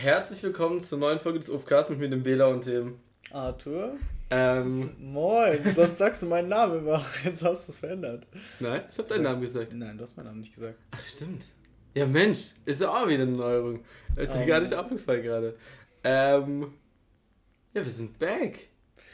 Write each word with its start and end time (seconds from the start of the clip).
Herzlich 0.00 0.42
willkommen 0.42 0.80
zur 0.80 0.98
neuen 0.98 1.18
Folge 1.18 1.38
des 1.40 1.48
UFKs 1.50 1.88
mit 1.90 1.98
mir, 1.98 2.08
dem 2.08 2.22
Bela 2.22 2.46
und 2.46 2.64
dem 2.66 2.98
Arthur. 3.32 3.96
Ähm, 4.30 4.94
Moin, 4.98 5.58
sonst 5.74 5.98
sagst 5.98 6.22
du 6.22 6.26
meinen 6.26 6.48
Namen 6.48 6.78
immer. 6.78 7.04
Jetzt 7.24 7.44
hast 7.44 7.66
du 7.68 7.72
es 7.72 7.78
verändert. 7.78 8.26
Nein, 8.60 8.82
ich 8.90 8.96
habe 8.98 9.08
deinen 9.08 9.24
Namen 9.24 9.40
gesagt. 9.42 9.72
Nein, 9.74 9.98
du 9.98 10.02
hast 10.04 10.16
meinen 10.16 10.26
Namen 10.26 10.40
nicht 10.40 10.54
gesagt. 10.54 10.78
Ach, 10.92 11.02
stimmt. 11.04 11.44
Ja, 11.94 12.06
Mensch, 12.06 12.52
ist 12.64 12.80
ja 12.80 12.88
auch 12.88 13.06
wieder 13.08 13.24
eine 13.24 13.32
Neuerung. 13.32 13.80
Ist 14.16 14.34
dir 14.34 14.40
Oh 14.42 14.46
gar 14.46 14.60
nicht 14.60 14.72
abgefallen 14.72 15.22
gerade. 15.22 15.56
Ähm, 16.04 16.72
ja, 17.74 17.84
wir 17.84 17.92
sind 17.92 18.18
back. 18.18 18.68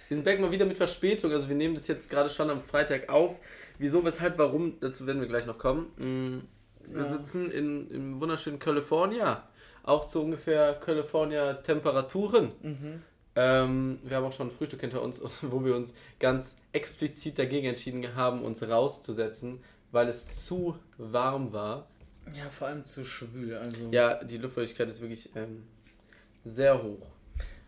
Wir 0.09 0.17
sind 0.17 0.25
back 0.25 0.39
mal 0.41 0.53
wieder 0.53 0.67
mit 0.67 0.77
Verspätung. 0.77 1.33
Also 1.33 1.49
wir 1.49 1.57
nehmen 1.57 1.75
das 1.75 1.89
jetzt 1.89 2.09
gerade 2.11 2.31
schon 2.31 2.51
am 2.51 2.61
Freitag 2.61 3.09
auf. 3.09 3.39
Wieso, 3.79 4.05
weshalb, 4.05 4.39
warum, 4.39 4.79
dazu 4.79 5.07
werden 5.07 5.21
wir 5.21 5.27
gleich 5.29 5.47
noch 5.47 5.59
kommen. 5.59 5.87
Mm, 5.97 6.93
Wir 6.95 7.03
Ja. 7.03 7.09
sitzen 7.17 7.51
in, 7.51 7.91
im 7.91 8.21
wunderschönen 8.21 8.59
California. 8.61 9.49
Auch 9.87 10.07
zu 10.07 10.23
ungefähr 10.23 10.75
California 10.75 11.55
Temperaturen. 11.55 12.53
Mhm. 12.61 13.03
Ähm, 13.37 13.99
wir 14.03 14.17
haben 14.17 14.25
auch 14.25 14.33
schon 14.33 14.49
ein 14.49 14.51
Frühstück 14.51 14.81
hinter 14.81 15.01
uns, 15.01 15.23
wo 15.43 15.65
wir 15.65 15.75
uns 15.75 15.95
ganz 16.19 16.57
explizit 16.73 17.39
dagegen 17.39 17.67
entschieden 17.67 18.15
haben, 18.15 18.43
uns 18.43 18.63
rauszusetzen, 18.63 19.61
weil 19.93 20.09
es 20.09 20.45
zu 20.45 20.77
warm 20.99 21.53
war. 21.53 21.87
Ja, 22.35 22.49
vor 22.51 22.69
allem 22.69 22.85
zu 22.85 23.05
schwül. 23.05 23.57
Also, 23.57 23.89
Ja, 23.93 24.23
die 24.23 24.39
Luftfeuchtigkeit 24.39 24.89
ist 24.89 25.01
wirklich 25.01 25.31
ähm, 25.37 25.63
sehr 26.45 26.83
hoch. 26.83 27.07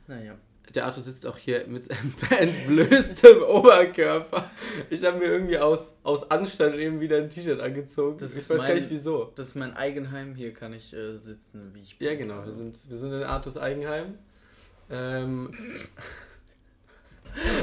Naja. 0.06 0.34
Der 0.74 0.84
Arthur 0.86 1.02
sitzt 1.02 1.27
auch 1.27 1.38
hier 1.38 1.66
mit 1.66 1.88
entblößtem 2.30 3.42
Oberkörper. 3.42 4.50
Ich 4.91 5.04
habe 5.04 5.18
mir 5.18 5.24
irgendwie 5.27 5.58
aus, 5.58 5.94
aus 6.02 6.30
Anstand 6.30 6.74
eben 6.77 7.00
wieder 7.00 7.16
ein 7.18 7.30
T-Shirt 7.30 7.60
angezogen. 7.60 8.18
Das 8.18 8.32
ich 8.32 8.38
ist 8.38 8.50
weiß 8.50 8.58
gar 8.58 8.66
mein- 8.68 8.77
nicht 8.77 8.91
wieso. 8.91 9.32
Das 9.36 9.48
ist 9.48 9.54
mein 9.54 9.74
Eigenheim. 9.77 10.34
Hier 10.34 10.52
kann 10.52 10.72
ich 10.74 10.92
äh, 10.92 11.16
sitzen, 11.16 11.70
wie 11.74 11.80
ich 11.80 11.98
bin. 11.98 12.08
Ja, 12.08 12.14
genau. 12.16 12.44
Wir 12.44 12.52
sind, 12.52 12.78
wir 12.91 12.96
sind 12.96 13.12
in 13.12 13.22
Arthurs 13.22 13.56
Eigenheim. 13.56 14.14
Ähm, 14.91 15.52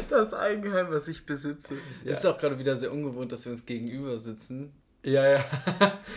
Das 0.09 0.33
Eigenheim, 0.33 0.87
was 0.89 1.07
ich 1.07 1.25
besitze. 1.25 1.73
Ja. 2.03 2.11
Es 2.11 2.19
ist 2.19 2.25
auch 2.25 2.37
gerade 2.37 2.57
wieder 2.59 2.75
sehr 2.77 2.91
ungewohnt, 2.91 3.31
dass 3.31 3.45
wir 3.45 3.51
uns 3.51 3.65
gegenüber 3.65 4.17
sitzen. 4.17 4.71
ja, 5.03 5.27
ja. 5.27 5.45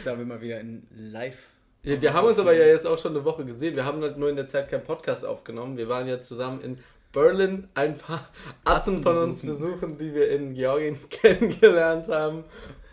Da 0.05 0.17
wir 0.19 0.25
mal 0.27 0.41
wieder 0.41 0.61
in 0.61 0.87
live. 0.95 1.47
Ja, 1.83 2.01
wir 2.03 2.13
haben 2.13 2.27
uns 2.27 2.39
aber 2.39 2.53
ja 2.55 2.67
jetzt 2.67 2.87
auch 2.87 2.99
schon 2.99 3.15
eine 3.15 3.25
Woche 3.25 3.45
gesehen. 3.45 3.77
Wir 3.77 3.85
haben 3.85 4.03
halt 4.03 4.19
nur 4.19 4.29
in 4.29 4.37
der 4.37 4.47
Zeit 4.47 4.69
keinen 4.69 4.85
Podcast 4.85 5.25
aufgenommen. 5.25 5.77
Wir 5.77 5.89
waren 5.89 6.09
ja 6.09 6.21
zusammen 6.21 6.61
in 6.61 6.79
Berlin 7.13 7.69
ein 7.75 7.97
paar 7.97 8.27
Atzen 8.65 9.03
von 9.03 9.17
uns 9.17 9.43
besuchen, 9.43 9.97
die 9.97 10.15
wir 10.15 10.31
in 10.31 10.55
Georgien 10.55 10.99
kennengelernt 11.11 12.09
haben. 12.09 12.45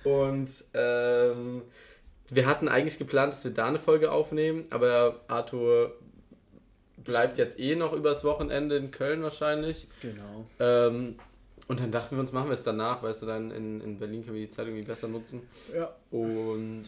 Und 0.04 0.64
ähm, 0.74 1.64
wir 2.30 2.46
hatten 2.46 2.68
eigentlich 2.68 2.98
geplant, 2.98 3.34
dass 3.34 3.44
wir 3.44 3.52
da 3.52 3.68
eine 3.68 3.80
Folge 3.80 4.12
aufnehmen, 4.12 4.66
aber 4.70 5.22
Arthur 5.28 5.94
bleibt 6.98 7.38
jetzt 7.38 7.60
eh 7.60 7.76
noch 7.76 7.94
übers 7.94 8.24
Wochenende 8.24 8.78
in 8.78 8.92
Köln 8.92 9.22
wahrscheinlich. 9.22 9.88
Genau. 10.02 10.46
Ähm, 10.60 11.16
und 11.68 11.80
dann 11.80 11.92
dachten 11.92 12.16
wir 12.16 12.22
uns, 12.22 12.32
machen 12.32 12.50
wir 12.50 12.54
es 12.54 12.64
danach, 12.64 13.02
weißt 13.02 13.24
du, 13.24 13.26
dann 13.26 13.52
in, 13.52 13.82
in 13.82 14.00
Berlin 14.00 14.24
können 14.24 14.36
wir 14.36 14.46
die 14.46 14.50
Zeit 14.50 14.68
irgendwie 14.68 14.86
besser 14.86 15.08
nutzen. 15.08 15.48
Ja. 15.74 15.96
Und 16.12 16.86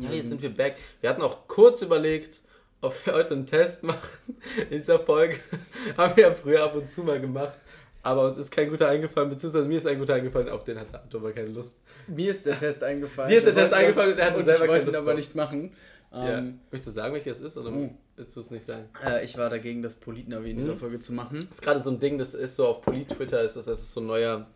ja, 0.00 0.10
jetzt 0.10 0.28
sind 0.28 0.42
wir 0.42 0.50
back. 0.54 0.76
Wir 1.00 1.10
hatten 1.10 1.22
auch 1.22 1.46
kurz 1.48 1.82
überlegt, 1.82 2.40
ob 2.80 2.94
wir 3.06 3.14
heute 3.14 3.34
einen 3.34 3.46
Test 3.46 3.82
machen. 3.82 4.08
In 4.70 4.78
dieser 4.80 4.98
Folge 5.00 5.36
haben 5.96 6.16
wir 6.16 6.24
ja 6.28 6.34
früher 6.34 6.62
ab 6.64 6.74
und 6.74 6.88
zu 6.88 7.02
mal 7.02 7.20
gemacht. 7.20 7.58
Aber 8.02 8.26
uns 8.26 8.36
ist 8.36 8.50
kein 8.50 8.68
guter 8.68 8.88
eingefallen, 8.88 9.30
beziehungsweise 9.30 9.64
mir 9.64 9.78
ist 9.78 9.86
ein 9.86 9.98
guter 9.98 10.12
eingefallen, 10.14 10.50
auf 10.50 10.62
den 10.64 10.78
hatte 10.78 11.00
Arthur 11.00 11.20
aber 11.20 11.32
keine 11.32 11.48
Lust. 11.48 11.74
Mir 12.06 12.30
ist 12.32 12.44
der 12.44 12.56
Test 12.56 12.82
eingefallen. 12.82 13.30
Dir 13.30 13.38
ist 13.38 13.46
der 13.46 13.54
Test 13.54 13.72
eingefallen 13.72 14.12
und 14.12 14.18
er 14.18 14.26
hatte 14.26 14.38
und 14.40 14.44
selber 14.44 14.64
ich 14.64 14.70
wollte 14.70 14.84
keine 14.84 14.90
ihn 14.90 14.94
Lust 14.96 15.08
aber 15.08 15.14
nicht 15.14 15.34
machen. 15.34 15.72
ja. 16.12 16.38
Ähm, 16.38 16.60
Möchtest 16.70 16.88
du 16.88 17.00
sagen, 17.00 17.14
welches 17.14 17.38
es 17.38 17.44
ist 17.46 17.56
oder 17.56 17.72
Oh. 17.72 17.90
willst 18.16 18.36
du 18.36 18.40
es 18.40 18.50
nicht 18.50 18.68
sagen? 18.68 18.90
äh, 19.06 19.24
ich 19.24 19.38
war 19.38 19.48
dagegen, 19.48 19.80
das 19.80 19.94
Politnavi 19.94 20.50
in 20.50 20.58
dieser 20.58 20.74
Mhm. 20.74 20.78
Folge 20.78 20.98
zu 20.98 21.14
machen. 21.14 21.38
Das 21.48 21.52
ist 21.58 21.62
gerade 21.62 21.80
so 21.82 21.88
ein 21.90 21.98
Ding, 21.98 22.18
das 22.18 22.34
ist 22.34 22.56
so 22.56 22.66
auf 22.68 22.82
Polit-Twitter, 22.82 23.40
ist 23.42 23.56
das, 23.56 23.64
das 23.64 23.78
ist 23.78 23.92
so 23.92 24.00
ein 24.00 24.06
neuer. 24.06 24.46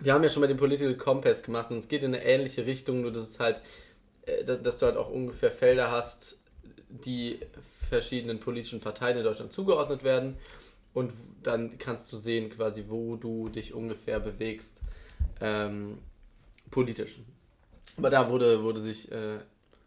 Wir 0.00 0.12
haben 0.14 0.22
ja 0.22 0.28
schon 0.28 0.40
mal 0.40 0.46
den 0.46 0.56
Political 0.56 0.94
Compass 0.96 1.42
gemacht 1.42 1.70
und 1.70 1.78
es 1.78 1.88
geht 1.88 2.02
in 2.02 2.14
eine 2.14 2.24
ähnliche 2.24 2.66
Richtung, 2.66 3.00
nur 3.02 3.12
dass 3.12 3.28
es 3.28 3.38
halt, 3.40 3.60
dass, 4.44 4.62
dass 4.62 4.78
du 4.78 4.86
halt 4.86 4.96
auch 4.96 5.10
ungefähr 5.10 5.50
Felder 5.50 5.90
hast, 5.90 6.38
die 6.88 7.40
verschiedenen 7.88 8.40
politischen 8.40 8.80
Parteien 8.80 9.18
in 9.18 9.24
Deutschland 9.24 9.52
zugeordnet 9.52 10.04
werden 10.04 10.36
und 10.94 11.12
dann 11.42 11.78
kannst 11.78 12.12
du 12.12 12.16
sehen 12.16 12.50
quasi, 12.50 12.84
wo 12.88 13.16
du 13.16 13.48
dich 13.48 13.74
ungefähr 13.74 14.18
bewegst 14.18 14.80
ähm, 15.40 15.98
politisch. 16.70 17.20
Aber 17.96 18.10
da 18.10 18.30
wurde, 18.30 18.62
wurde 18.62 18.80
sich 18.80 19.10
äh, 19.12 19.38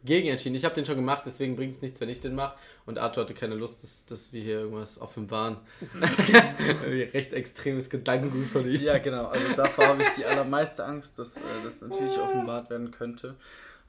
gegen 0.04 0.30
entschieden. 0.30 0.56
Ich 0.56 0.66
habe 0.66 0.76
den 0.76 0.86
schon 0.86 0.96
gemacht, 0.96 1.24
deswegen 1.26 1.56
bringt 1.56 1.74
es 1.74 1.82
nichts, 1.82 2.00
wenn 2.00 2.10
ich 2.10 2.22
den 2.22 2.36
mache. 2.36 2.58
Und 2.86 3.00
Arthur 3.00 3.24
hatte 3.24 3.34
keine 3.34 3.56
Lust, 3.56 3.84
dass, 3.84 4.06
dass 4.06 4.32
wir 4.34 4.42
hier 4.42 4.60
irgendwas 4.62 5.02
offenbaren. 5.02 5.58
Recht 6.86 7.34
extremes 7.34 7.90
Gedankengut 7.90 8.48
von 8.48 8.70
ihm. 8.70 8.82
Ja, 8.82 8.98
genau. 9.00 9.26
Also 9.26 9.54
davor 9.56 9.88
habe 9.88 10.04
ich 10.04 10.10
die 10.10 10.26
allermeiste 10.26 10.86
Angst, 10.86 11.20
dass 11.20 11.38
äh, 11.38 11.42
das 11.64 11.82
natürlich 11.82 12.18
offenbart 12.18 12.70
werden 12.70 12.92
könnte. 12.92 13.36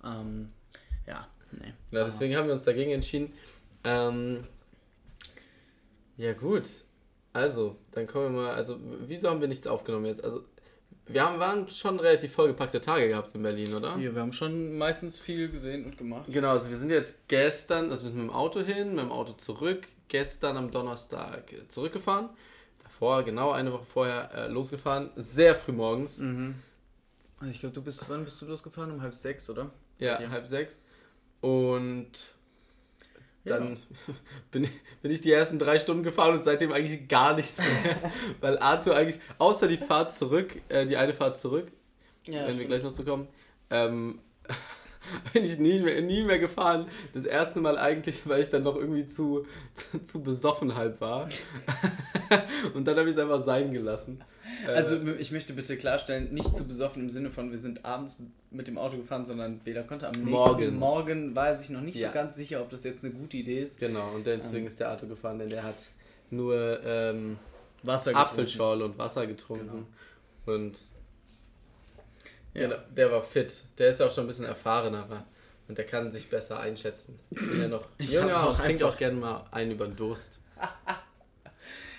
Ähm, 0.05 0.53
ja, 1.07 1.27
nee. 1.53 1.73
Ja, 1.91 2.05
deswegen 2.05 2.37
haben 2.37 2.47
wir 2.47 2.55
uns 2.55 2.65
dagegen 2.65 2.93
entschieden. 2.93 3.33
Ähm, 3.85 4.45
ja, 6.17 6.33
gut. 6.35 6.69
Also, 7.33 7.77
dann 7.93 8.07
kommen 8.07 8.35
wir 8.35 8.43
mal. 8.43 8.55
Also, 8.55 8.79
wieso 9.07 9.31
haben 9.31 9.41
wir 9.41 9.49
nichts 9.49 9.67
aufgenommen 9.67 10.07
jetzt? 10.07 10.23
Also, 10.25 10.45
wir 11.07 11.25
haben, 11.25 11.39
waren 11.39 11.69
schon 11.69 11.99
relativ 11.99 12.33
vollgepackte 12.33 12.81
Tage 12.81 13.09
gehabt 13.09 13.35
in 13.35 13.43
Berlin, 13.43 13.75
oder? 13.75 13.97
Ja, 13.97 14.15
wir 14.15 14.21
haben 14.21 14.33
schon 14.33 14.77
meistens 14.79 15.19
viel 15.19 15.51
gesehen 15.51 15.85
und 15.85 15.99
gemacht. 15.99 16.27
Genau, 16.29 16.51
also 16.51 16.69
wir 16.69 16.77
sind 16.77 16.91
jetzt 16.91 17.15
gestern, 17.27 17.91
also 17.91 18.07
mit 18.07 18.15
dem 18.15 18.31
Auto 18.31 18.61
hin, 18.61 18.91
mit 18.91 19.05
dem 19.05 19.11
Auto 19.11 19.33
zurück, 19.33 19.89
gestern 20.09 20.57
am 20.57 20.71
Donnerstag 20.71 21.53
äh, 21.53 21.67
zurückgefahren. 21.69 22.29
Davor, 22.83 23.25
genau 23.25 23.51
eine 23.51 23.73
Woche 23.73 23.85
vorher, 23.85 24.31
äh, 24.35 24.49
losgefahren. 24.49 25.11
Sehr 25.17 25.57
früh 25.57 25.73
morgens. 25.73 26.19
Mhm. 26.19 26.55
Also 27.39 27.51
ich 27.51 27.61
glaube, 27.61 27.75
du 27.75 27.83
bist, 27.83 28.05
wann 28.09 28.25
bist 28.25 28.41
du 28.41 28.47
losgefahren? 28.47 28.93
Um 28.93 29.03
halb 29.03 29.15
sechs, 29.15 29.49
oder? 29.51 29.71
Ja, 30.01 30.21
Ja. 30.21 30.31
halb 30.31 30.47
sechs. 30.47 30.81
Und 31.41 32.35
Ja. 33.45 33.59
dann 33.59 33.79
bin, 34.51 34.65
ich, 34.65 34.71
bin 35.03 35.11
ich 35.11 35.21
die 35.21 35.33
ersten 35.33 35.59
drei 35.59 35.79
Stunden 35.79 36.03
gefahren 36.03 36.35
und 36.35 36.45
seitdem 36.45 36.73
eigentlich 36.73 37.09
gar 37.09 37.35
nichts 37.35 37.59
mehr. 37.59 37.67
Weil 38.41 38.59
Arthur 38.59 38.97
eigentlich, 38.97 39.21
außer 39.39 39.69
die 39.69 39.79
Fahrt 39.79 40.13
zurück, 40.15 40.61
äh, 40.69 40.87
die 40.87 40.97
eine 40.97 41.15
Fahrt 41.15 41.39
zurück, 41.39 41.71
Ja, 42.27 42.47
wenn 42.47 42.59
wir 42.59 42.67
gleich 42.67 42.83
noch 42.83 42.93
zu 42.93 43.05
kommen, 43.05 43.29
ähm, 43.71 44.19
bin 45.33 45.45
ich 45.45 45.59
nie 45.59 45.81
mehr, 45.81 46.01
nie 46.03 46.23
mehr 46.23 46.39
gefahren. 46.39 46.87
Das 47.15 47.25
erste 47.25 47.61
Mal 47.61 47.79
eigentlich, 47.79 48.27
weil 48.29 48.43
ich 48.43 48.51
dann 48.51 48.63
noch 48.63 48.77
irgendwie 48.77 49.07
zu, 49.07 49.47
zu, 49.75 49.99
zu 50.05 50.23
besoffen 50.23 50.75
halt 50.77 51.01
war. 51.01 51.29
und 52.75 52.85
dann 52.87 52.97
habe 52.99 53.09
ich 53.09 53.17
es 53.17 53.21
einfach 53.23 53.43
sein 53.43 53.73
gelassen. 53.73 54.23
Äh, 54.67 54.71
Also 54.73 54.97
ich 55.19 55.31
möchte 55.33 55.53
bitte 55.53 55.77
klarstellen, 55.77 56.33
nicht 56.35 56.55
zu 56.55 56.65
besoffen 56.67 57.03
im 57.03 57.11
Sinne 57.11 57.31
von, 57.31 57.51
wir 57.51 57.59
sind 57.59 57.85
abends 57.85 58.19
mit 58.51 58.69
dem 58.69 58.79
Auto 58.79 58.97
gefahren, 58.99 59.25
sondern 59.25 59.59
Bela 59.61 59.83
konnte 59.83 60.07
am 60.07 60.13
nächsten 60.13 60.31
Morgens. 60.31 60.73
Morgen, 60.79 61.37
war 61.37 61.49
er 61.49 61.55
sich 61.57 61.71
noch 61.71 61.81
nicht 61.81 61.97
Ja. 61.99 62.09
so 62.09 62.15
ganz 62.15 62.37
sicher, 62.37 62.61
ob 62.61 62.71
das 62.71 62.85
jetzt 62.85 63.03
eine 63.05 63.13
gute 63.13 63.37
Idee 63.37 63.61
ist. 63.63 63.79
genau, 63.79 64.13
und 64.15 64.27
deswegen 64.27 64.67
ist 64.67 64.81
der 64.81 64.91
Arthur 64.91 65.09
gefahren, 65.09 65.39
denn 65.39 65.49
der 65.49 65.63
hat 65.63 65.89
nur 66.31 66.81
ähm, 66.85 67.39
Wasser 67.83 68.15
Apfelschorle 68.15 68.85
und 68.85 68.99
Wasser 68.99 69.27
getrunken. 69.27 69.87
Und 70.47 70.79
Ja. 72.55 72.63
genau, 72.69 72.77
der 72.97 73.11
war 73.13 73.23
fit. 73.23 73.63
Der 73.79 73.91
ist 73.91 74.01
ja 74.01 74.07
auch 74.07 74.13
schon 74.13 74.25
ein 74.25 74.29
bisschen 74.29 74.45
erfahrener. 74.47 75.27
Und 75.69 75.79
der 75.79 75.87
kann 75.87 76.11
sich 76.11 76.29
besser 76.29 76.59
einschätzen. 76.59 77.21
Wenn 77.31 77.63
er 77.63 77.69
noch 77.69 77.87
Ich 77.99 78.13
jünger 78.13 78.49
auch 78.49 78.59
trinkt 78.59 78.83
einfach- 78.83 78.95
auch 78.95 78.99
gerne 78.99 79.17
mal 79.17 79.47
einen 79.53 79.71
über 79.73 79.87
den 79.87 79.97
Durst. 79.97 80.41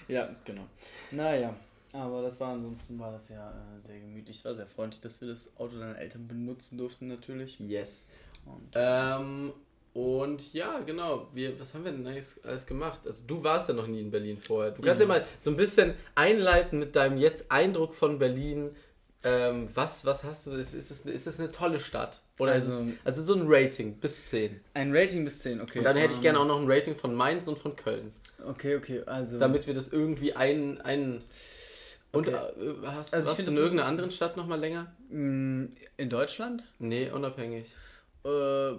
Ja, 0.07 0.29
genau. 0.44 0.67
Naja, 1.12 1.56
aber 1.94 2.22
das 2.22 2.39
war 2.39 2.53
ansonsten 2.53 3.00
war 3.00 3.12
das 3.13 3.29
ja 3.29 3.50
äh, 3.50 3.79
sehr 3.88 4.00
gemütlich. 4.00 4.38
Es 4.39 4.45
war 4.45 4.56
sehr 4.56 4.67
freundlich, 4.67 5.00
dass 5.01 5.22
wir 5.22 5.29
das 5.29 5.57
Auto 5.57 5.78
deiner 5.79 5.97
Eltern 5.97 6.28
benutzen 6.28 6.78
durften 6.78 7.07
natürlich. 7.07 7.59
Yes. 7.59 8.07
Und, 8.45 8.69
Ähm, 8.73 9.53
und 9.94 10.51
ja, 10.53 10.79
genau. 10.79 11.29
Wir, 11.33 11.57
was 11.59 11.73
haben 11.73 11.85
wir 11.85 11.91
denn 11.94 12.06
alles, 12.06 12.44
alles 12.44 12.66
gemacht? 12.66 13.01
Also 13.06 13.24
du 13.25 13.42
warst 13.44 13.69
ja 13.69 13.75
noch 13.75 13.88
nie 13.88 14.01
in 14.01 14.12
Berlin 14.12 14.38
vorher. 14.38 14.71
Du 14.71 14.81
kannst 14.81 15.01
ja, 15.01 15.07
Ja. 15.07 15.19
mal 15.19 15.25
so 15.38 15.50
ein 15.51 15.56
bisschen 15.57 15.94
einleiten 16.15 16.80
mit 16.80 16.95
deinem 16.95 17.18
jetzt 17.18 17.50
Eindruck 17.51 17.94
von 17.94 18.19
Berlin. 18.19 18.75
Ähm, 19.23 19.69
was, 19.75 20.03
was 20.06 20.23
hast 20.23 20.47
du? 20.47 20.51
Ist, 20.56 20.73
ist, 20.73 20.89
es, 20.89 21.06
ist 21.06 21.27
es 21.27 21.39
eine 21.39 21.51
tolle 21.51 21.79
Stadt? 21.79 22.21
Oder 22.39 22.53
also, 22.53 22.71
Also- 22.71 22.83
ist 22.85 22.89
es, 22.94 23.06
also 23.06 23.21
so 23.21 23.33
ein 23.35 23.44
Rating 23.45 23.95
bis 23.97 24.23
10. 24.23 24.59
ein 24.73 24.95
Rating 24.95 25.23
bis 25.25 25.39
10, 25.39 25.62
okay. 25.62 25.79
Und 25.79 25.85
dann 25.85 25.95
hätte 25.95 26.12
ich 26.13 26.18
ähm, 26.18 26.23
gerne 26.23 26.39
auch 26.39 26.47
noch 26.47 26.59
ein 26.59 26.65
Rating 26.69 26.95
von 26.95 27.13
Mainz 27.13 27.47
und 27.47 27.59
von 27.59 27.75
Köln. 27.75 28.12
Okay, 28.44 28.75
okay, 28.75 29.03
also. 29.06 29.38
Damit 29.38 29.68
wir 29.68 29.75
das 29.75 29.89
irgendwie 29.94 30.33
ein. 30.33 30.81
ein 30.81 31.21
und 32.13 32.27
Okay. 32.27 32.35
äh, 32.35 32.88
hast, 32.88 33.13
Also 33.13 33.35
find 33.35 33.47
du 33.47 33.51
in 33.51 33.57
irgendeiner 33.57 33.88
anderen 33.88 34.09
Stadt 34.12 34.35
noch 34.38 34.47
mal 34.47 34.59
länger? 34.59 34.91
mh, 35.09 35.68
in 35.97 36.09
Deutschland? 36.09 36.63
Nee, 36.79 37.09
unabhängig. 37.12 37.68
Äh, 38.23 38.27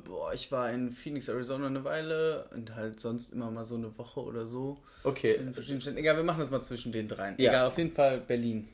boah, 0.04 0.32
ich 0.34 0.50
war 0.52 0.70
in 0.72 0.90
Phoenix, 0.92 1.28
Arizona 1.28 1.66
eine 1.68 1.82
Weile 1.84 2.48
und 2.54 2.74
halt 2.74 3.00
sonst 3.00 3.32
immer 3.32 3.50
mal 3.50 3.64
so 3.64 3.76
eine 3.76 3.96
Woche 3.98 4.20
oder 4.20 4.46
so. 4.46 4.78
Okay. 5.04 5.34
In 5.34 5.54
verschiedenen 5.54 5.80
Städten. 5.80 5.96
Egal, 5.98 6.16
wir 6.16 6.22
machen 6.24 6.40
das 6.40 6.50
mal 6.50 6.62
zwischen 6.62 6.92
den 6.92 7.08
dreien. 7.08 7.34
Ja. 7.38 7.50
Egal, 7.50 7.66
auf 7.66 7.78
jeden 7.78 7.92
Fall 7.92 8.18
Berlin. 8.20 8.68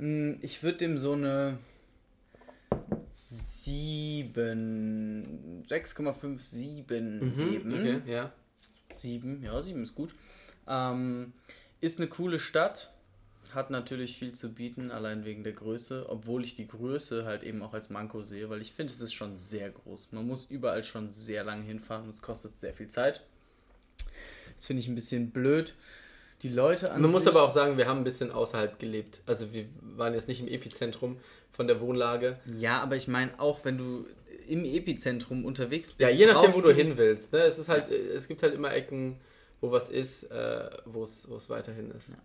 Mm, 0.00 0.34
Ich 0.42 0.62
würde 0.62 0.78
dem 0.78 0.98
so 0.98 1.12
eine 1.12 1.58
7, 3.28 5.64
6,57 5.68 7.20
Mhm, 7.20 7.36
geben. 7.36 7.74
okay, 7.74 8.00
ja. 8.06 8.32
Sieben, 8.94 9.42
ja, 9.42 9.60
sieben 9.62 9.82
ist 9.82 9.94
gut. 9.94 10.14
Ähm, 10.66 11.32
ist 11.80 11.98
eine 11.98 12.08
coole 12.08 12.38
Stadt, 12.38 12.92
hat 13.54 13.70
natürlich 13.70 14.18
viel 14.18 14.32
zu 14.32 14.52
bieten, 14.52 14.90
allein 14.90 15.24
wegen 15.24 15.42
der 15.44 15.52
Größe, 15.54 16.06
obwohl 16.08 16.44
ich 16.44 16.54
die 16.54 16.68
Größe 16.68 17.24
halt 17.24 17.42
eben 17.42 17.62
auch 17.62 17.72
als 17.74 17.90
Manko 17.90 18.22
sehe, 18.22 18.48
weil 18.50 18.60
ich 18.62 18.72
finde, 18.72 18.92
es 18.92 19.00
ist 19.00 19.14
schon 19.14 19.38
sehr 19.38 19.70
groß. 19.70 20.08
Man 20.12 20.26
muss 20.26 20.50
überall 20.50 20.84
schon 20.84 21.10
sehr 21.10 21.44
lange 21.44 21.64
hinfahren 21.64 22.04
und 22.04 22.10
es 22.10 22.22
kostet 22.22 22.58
sehr 22.60 22.72
viel 22.74 22.88
Zeit. 22.88 23.22
Das 24.56 24.66
finde 24.66 24.82
ich 24.82 24.88
ein 24.88 24.94
bisschen 24.94 25.30
blöd. 25.30 25.74
Die 26.42 26.48
Leute 26.48 26.90
an 26.90 27.02
Man 27.02 27.10
muss 27.10 27.26
aber 27.26 27.42
auch 27.42 27.50
sagen, 27.50 27.76
wir 27.76 27.86
haben 27.86 27.98
ein 27.98 28.04
bisschen 28.04 28.32
außerhalb 28.32 28.78
gelebt. 28.78 29.20
Also 29.26 29.52
wir 29.52 29.66
waren 29.82 30.14
jetzt 30.14 30.28
nicht 30.28 30.40
im 30.40 30.48
Epizentrum 30.48 31.18
von 31.52 31.66
der 31.66 31.80
Wohnlage. 31.80 32.38
Ja, 32.58 32.80
aber 32.80 32.96
ich 32.96 33.08
meine 33.08 33.38
auch, 33.38 33.64
wenn 33.64 33.76
du 33.76 34.06
im 34.48 34.64
Epizentrum 34.64 35.44
unterwegs 35.44 35.92
bist. 35.92 36.10
Ja, 36.10 36.16
je 36.16 36.26
nachdem, 36.26 36.54
wo 36.54 36.60
du 36.60 36.72
hin 36.72 36.96
willst. 36.96 37.32
Ne? 37.32 37.40
Es 37.40 37.58
ist 37.58 37.68
halt, 37.68 37.88
ja. 37.88 37.96
es 37.96 38.26
gibt 38.26 38.42
halt 38.42 38.54
immer 38.54 38.72
Ecken, 38.72 39.20
wo 39.60 39.70
was 39.70 39.90
ist, 39.90 40.24
äh, 40.30 40.70
wo 40.86 41.04
es 41.04 41.50
weiterhin 41.50 41.90
ist. 41.90 42.08
Ja. 42.08 42.16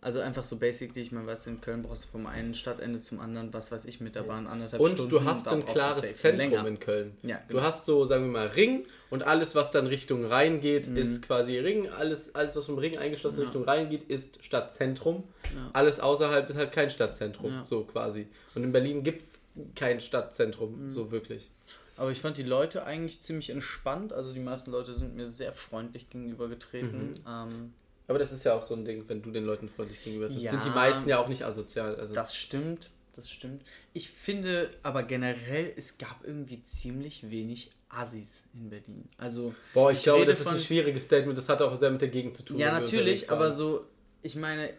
Also 0.00 0.20
einfach 0.20 0.44
so 0.44 0.56
basically, 0.56 1.00
ich 1.02 1.12
meine, 1.12 1.26
weißt 1.26 1.46
du, 1.46 1.50
in 1.50 1.60
Köln 1.60 1.82
brauchst 1.82 2.04
du 2.04 2.08
vom 2.08 2.26
einen 2.26 2.54
Stadtende 2.54 3.00
zum 3.00 3.18
anderen, 3.20 3.52
was 3.52 3.72
weiß 3.72 3.86
ich, 3.86 4.00
mit 4.00 4.14
der 4.14 4.22
Bahn 4.22 4.46
anderthalb 4.46 4.80
und 4.80 4.92
Stunden. 4.92 5.14
Und 5.14 5.22
du 5.22 5.24
hast 5.24 5.48
ein 5.48 5.64
klares 5.64 6.16
Zentrum 6.16 6.50
länger. 6.50 6.66
in 6.66 6.78
Köln. 6.78 7.16
Ja, 7.22 7.40
genau. 7.48 7.60
Du 7.60 7.66
hast 7.66 7.86
so, 7.86 8.04
sagen 8.04 8.24
wir 8.24 8.32
mal, 8.32 8.46
Ring 8.48 8.86
und 9.10 9.22
alles, 9.22 9.54
was 9.54 9.72
dann 9.72 9.86
Richtung 9.86 10.24
Rhein 10.24 10.60
geht, 10.60 10.88
mhm. 10.88 10.96
ist 10.96 11.22
quasi 11.22 11.58
Ring. 11.58 11.88
Alles, 11.88 12.34
alles, 12.34 12.56
was 12.56 12.66
vom 12.66 12.78
Ring 12.78 12.98
eingeschlossen 12.98 13.38
ja. 13.38 13.44
Richtung 13.44 13.64
Rhein 13.64 13.88
geht, 13.88 14.04
ist 14.04 14.44
Stadtzentrum. 14.44 15.24
Ja. 15.54 15.70
Alles 15.72 16.00
außerhalb 16.00 16.48
ist 16.50 16.56
halt 16.56 16.72
kein 16.72 16.90
Stadtzentrum, 16.90 17.50
ja. 17.50 17.64
so 17.64 17.84
quasi. 17.84 18.28
Und 18.54 18.64
in 18.64 18.72
Berlin 18.72 19.02
gibt 19.02 19.22
es 19.22 19.40
kein 19.74 20.00
Stadtzentrum, 20.00 20.86
mhm. 20.86 20.90
so 20.90 21.10
wirklich. 21.10 21.50
Aber 21.96 22.10
ich 22.10 22.20
fand 22.20 22.36
die 22.36 22.42
Leute 22.42 22.84
eigentlich 22.84 23.22
ziemlich 23.22 23.50
entspannt. 23.50 24.12
Also 24.12 24.32
die 24.32 24.40
meisten 24.40 24.70
Leute 24.70 24.92
sind 24.92 25.16
mir 25.16 25.26
sehr 25.26 25.52
freundlich 25.52 26.10
gegenübergetreten. 26.10 27.08
Mhm. 27.08 27.14
Ähm, 27.26 27.72
aber 28.08 28.18
das 28.18 28.32
ist 28.32 28.44
ja 28.44 28.54
auch 28.54 28.62
so 28.62 28.74
ein 28.74 28.84
Ding, 28.84 29.04
wenn 29.08 29.22
du 29.22 29.30
den 29.30 29.44
Leuten 29.44 29.68
freundlich 29.68 30.02
gegenüber 30.02 30.28
bist. 30.28 30.40
Ja, 30.40 30.52
sind 30.52 30.64
die 30.64 30.70
meisten 30.70 31.08
ja 31.08 31.18
auch 31.18 31.28
nicht 31.28 31.44
asozial. 31.44 31.96
Also. 31.96 32.14
Das 32.14 32.36
stimmt, 32.36 32.90
das 33.14 33.30
stimmt. 33.30 33.62
Ich 33.92 34.10
finde 34.10 34.70
aber 34.82 35.02
generell, 35.02 35.72
es 35.76 35.98
gab 35.98 36.24
irgendwie 36.24 36.62
ziemlich 36.62 37.30
wenig 37.30 37.72
Assis 37.88 38.42
in 38.54 38.70
Berlin. 38.70 39.08
Also, 39.18 39.54
Boah, 39.74 39.90
ich, 39.90 39.98
ich 39.98 40.04
glaube, 40.04 40.24
das 40.24 40.40
ist 40.40 40.46
ein 40.46 40.58
schwieriges 40.58 41.06
Statement. 41.06 41.36
Das 41.36 41.48
hat 41.48 41.62
auch 41.62 41.74
sehr 41.76 41.90
mit 41.90 42.00
der 42.00 42.08
Gegend 42.08 42.34
zu 42.34 42.44
tun. 42.44 42.58
Ja, 42.58 42.78
natürlich, 42.78 43.30
aber 43.30 43.50
so, 43.50 43.84
ich 44.22 44.36
meine, 44.36 44.70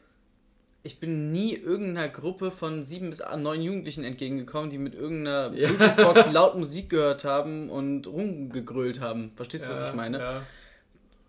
ich 0.83 1.01
bin 1.01 1.33
nie 1.33 1.53
irgendeiner 1.53 2.07
Gruppe 2.07 2.49
von 2.49 2.85
sieben 2.85 3.09
bis 3.09 3.21
neun 3.37 3.61
Jugendlichen 3.61 4.05
entgegengekommen, 4.05 4.69
die 4.69 4.77
mit 4.77 4.95
irgendeiner 4.95 5.53
ja. 5.53 5.69
Box 5.95 6.31
laut 6.31 6.57
Musik 6.57 6.89
gehört 6.89 7.25
haben 7.25 7.69
und 7.69 8.07
rumgegrölt 8.07 9.01
haben. 9.01 9.33
Verstehst 9.35 9.65
du, 9.65 9.69
ja, 9.69 9.75
was 9.75 9.89
ich 9.89 9.95
meine? 9.95 10.19
Ja 10.19 10.43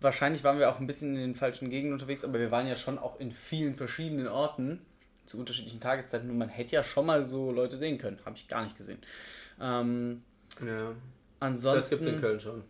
wahrscheinlich 0.01 0.43
waren 0.43 0.59
wir 0.59 0.69
auch 0.69 0.79
ein 0.79 0.87
bisschen 0.87 1.15
in 1.15 1.21
den 1.21 1.35
falschen 1.35 1.69
Gegenden 1.69 1.93
unterwegs, 1.93 2.23
aber 2.23 2.39
wir 2.39 2.51
waren 2.51 2.67
ja 2.67 2.75
schon 2.75 2.97
auch 2.97 3.19
in 3.19 3.31
vielen 3.31 3.75
verschiedenen 3.75 4.27
Orten 4.27 4.81
zu 5.25 5.37
unterschiedlichen 5.37 5.79
Tageszeiten 5.79 6.29
und 6.29 6.37
man 6.37 6.49
hätte 6.49 6.75
ja 6.75 6.83
schon 6.83 7.05
mal 7.05 7.27
so 7.27 7.51
Leute 7.51 7.77
sehen 7.77 7.97
können. 7.97 8.19
Habe 8.25 8.35
ich 8.35 8.47
gar 8.47 8.63
nicht 8.63 8.77
gesehen. 8.77 8.99
Ähm, 9.61 10.23
ja. 10.65 10.93
Ansonsten. 11.39 11.79
Das 11.79 11.89
gibt 11.89 12.01
es 12.01 12.07
in 12.07 12.21
Köln 12.21 12.39
schon. 12.39 12.63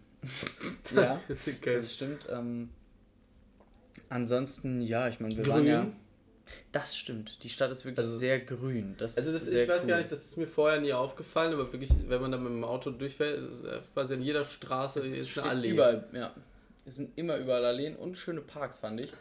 ja, 0.96 1.20
das, 1.28 1.50
das 1.64 1.94
stimmt. 1.94 2.26
Ähm, 2.30 2.70
ansonsten, 4.10 4.82
ja, 4.82 5.08
ich 5.08 5.20
meine, 5.20 5.38
wir 5.38 5.44
grün. 5.44 5.54
waren 5.54 5.68
ja. 5.68 5.88
Das 6.72 6.98
stimmt. 6.98 7.44
Die 7.44 7.50
Stadt 7.50 7.72
ist 7.72 7.86
wirklich 7.86 8.06
also, 8.06 8.18
sehr 8.18 8.40
grün. 8.40 8.96
Das 8.98 9.18
also 9.18 9.32
das, 9.32 9.52
ich 9.54 9.70
weiß 9.70 9.84
cool. 9.84 9.88
gar 9.88 9.98
nicht, 10.00 10.12
das 10.12 10.25
ist 10.25 10.38
mir 10.38 10.48
vorher 10.48 10.82
nie 10.82 10.94
aufgefallen, 10.94 11.54
aber 11.54 11.72
wirklich, 11.72 11.92
wenn 12.08 12.22
man 12.22 12.32
da 12.32 12.38
mit 12.38 12.52
dem 12.52 12.64
Auto 12.64 12.90
durchfährt, 12.90 13.40
quasi 13.94 14.16
an 14.16 14.22
jeder 14.24 14.44
Straße 14.44 15.00
ist 15.00 15.38
eine 15.38 15.50
Allee. 15.50 15.70
Überall, 15.70 16.08
ja. 16.12 16.34
Es 16.89 16.95
sind 16.95 17.15
immer 17.19 17.38
überall 17.38 17.63
Alleen 17.65 17.95
und 17.95 18.18
schöne 18.18 18.41
Parks, 18.41 18.80
fand 18.80 19.00
ich. 19.00 19.13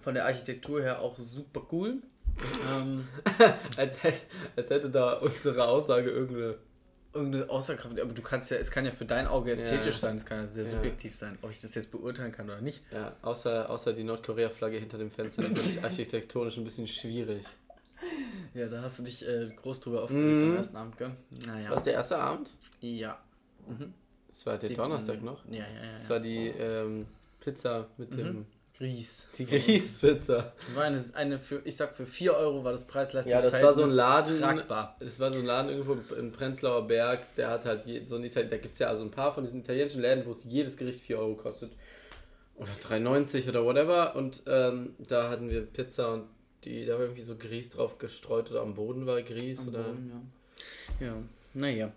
Von 0.00 0.14
der 0.14 0.26
Architektur 0.26 0.82
her 0.82 1.00
auch 1.00 1.16
super 1.20 1.62
cool. 1.70 1.98
ähm, 2.76 3.06
als, 3.76 4.02
hätte, 4.02 4.22
als 4.56 4.70
hätte 4.70 4.90
da 4.90 5.14
unsere 5.18 5.68
Aussage 5.68 6.10
irgendeine 6.10 6.56
irgendeine 7.14 7.48
Aussagekraft, 7.50 8.00
aber 8.00 8.12
du 8.12 8.22
kannst 8.22 8.50
ja, 8.50 8.56
es 8.56 8.70
kann 8.70 8.86
ja 8.86 8.90
für 8.90 9.04
dein 9.04 9.26
Auge 9.26 9.52
ästhetisch 9.52 9.96
ja. 9.96 10.00
sein, 10.00 10.16
es 10.16 10.24
kann 10.24 10.38
ja 10.38 10.48
sehr 10.48 10.64
ja. 10.64 10.70
subjektiv 10.70 11.14
sein, 11.14 11.38
ob 11.42 11.50
ich 11.50 11.60
das 11.60 11.74
jetzt 11.74 11.90
beurteilen 11.90 12.32
kann 12.32 12.46
oder 12.46 12.62
nicht. 12.62 12.82
Ja, 12.90 13.14
außer, 13.20 13.68
außer 13.68 13.92
die 13.92 14.02
Nordkorea-Flagge 14.02 14.78
hinter 14.78 14.96
dem 14.96 15.10
Fenster, 15.10 15.42
finde 15.42 15.60
ich 15.60 15.84
architektonisch 15.84 16.56
ein 16.56 16.64
bisschen 16.64 16.88
schwierig. 16.88 17.44
Ja, 18.54 18.66
da 18.66 18.80
hast 18.80 18.98
du 18.98 19.02
dich 19.02 19.28
äh, 19.28 19.46
groß 19.54 19.80
drüber 19.80 20.04
aufgeregt 20.04 20.42
mm. 20.42 20.50
am 20.50 20.56
ersten 20.56 20.76
Abend, 20.76 20.96
gell? 20.96 21.10
Naja. 21.46 21.70
Was 21.70 21.84
der 21.84 21.92
erste 21.92 22.16
Abend? 22.16 22.50
Ja. 22.80 23.20
Mhm. 23.68 23.92
Das 24.32 24.46
war 24.46 24.58
der 24.58 24.68
die 24.70 24.74
Donnerstag 24.74 25.22
noch? 25.22 25.44
Ja, 25.46 25.58
ja, 25.58 25.60
ja. 25.60 25.92
Das 25.92 26.08
war 26.10 26.20
die 26.20 26.48
ähm, 26.48 27.06
Pizza 27.40 27.88
mit 27.96 28.12
mhm. 28.12 28.16
dem. 28.16 28.46
Grieß. 28.78 29.28
Die 29.38 29.46
Grießpizza. 29.46 30.54
War 30.74 30.84
eine, 30.84 31.04
eine 31.12 31.38
für, 31.38 31.60
ich 31.64 31.76
sag 31.76 31.94
für 31.94 32.06
4 32.06 32.34
Euro 32.34 32.64
war 32.64 32.72
das 32.72 32.86
preisleistig. 32.86 33.30
Ja, 33.30 33.42
das 33.42 33.62
war 33.62 33.74
so 33.74 33.82
ein 33.82 33.90
Laden. 33.90 34.40
Tragbar. 34.40 34.96
Das 34.98 35.20
war 35.20 35.32
so 35.32 35.38
ein 35.38 35.44
Laden 35.44 35.70
irgendwo 35.70 36.14
in 36.14 36.32
Prenzlauer 36.32 36.88
Berg, 36.88 37.20
der 37.36 37.50
hat 37.50 37.64
halt 37.64 37.86
je, 37.86 38.04
so 38.04 38.16
ein 38.16 38.24
Italien, 38.24 38.50
da 38.50 38.56
gibt 38.56 38.72
es 38.72 38.78
ja 38.80 38.88
also 38.88 39.04
ein 39.04 39.10
paar 39.10 39.32
von 39.34 39.44
diesen 39.44 39.60
italienischen 39.60 40.00
Läden, 40.00 40.24
wo 40.26 40.32
es 40.32 40.44
jedes 40.44 40.76
Gericht 40.76 41.00
4 41.02 41.18
Euro 41.18 41.34
kostet. 41.34 41.72
Oder 42.56 42.72
3,90 42.82 43.48
oder 43.48 43.64
whatever. 43.64 44.16
Und 44.16 44.42
ähm, 44.46 44.94
da 44.98 45.28
hatten 45.30 45.50
wir 45.50 45.62
Pizza 45.62 46.14
und 46.14 46.24
die, 46.64 46.86
da 46.86 46.94
war 46.94 47.00
irgendwie 47.00 47.22
so 47.22 47.36
Grieß 47.36 47.70
drauf 47.70 47.98
gestreut 47.98 48.50
oder 48.50 48.62
am 48.62 48.74
Boden 48.74 49.06
war 49.06 49.20
Grieß. 49.22 49.60
Am 49.60 49.68
oder 49.68 49.82
Boden, 49.82 50.26
ja. 50.98 51.06
ja, 51.06 51.14
naja. 51.54 51.92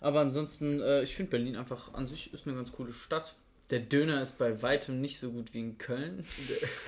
Aber 0.00 0.20
ansonsten, 0.20 0.80
äh, 0.80 1.02
ich 1.02 1.14
finde 1.14 1.30
Berlin 1.30 1.56
einfach 1.56 1.92
an 1.94 2.06
sich 2.06 2.32
ist 2.32 2.46
eine 2.46 2.56
ganz 2.56 2.72
coole 2.72 2.92
Stadt. 2.92 3.34
Der 3.68 3.80
Döner 3.80 4.20
ist 4.20 4.38
bei 4.38 4.62
weitem 4.62 5.00
nicht 5.00 5.20
so 5.20 5.30
gut 5.30 5.54
wie 5.54 5.60
in 5.60 5.78
Köln. 5.78 6.24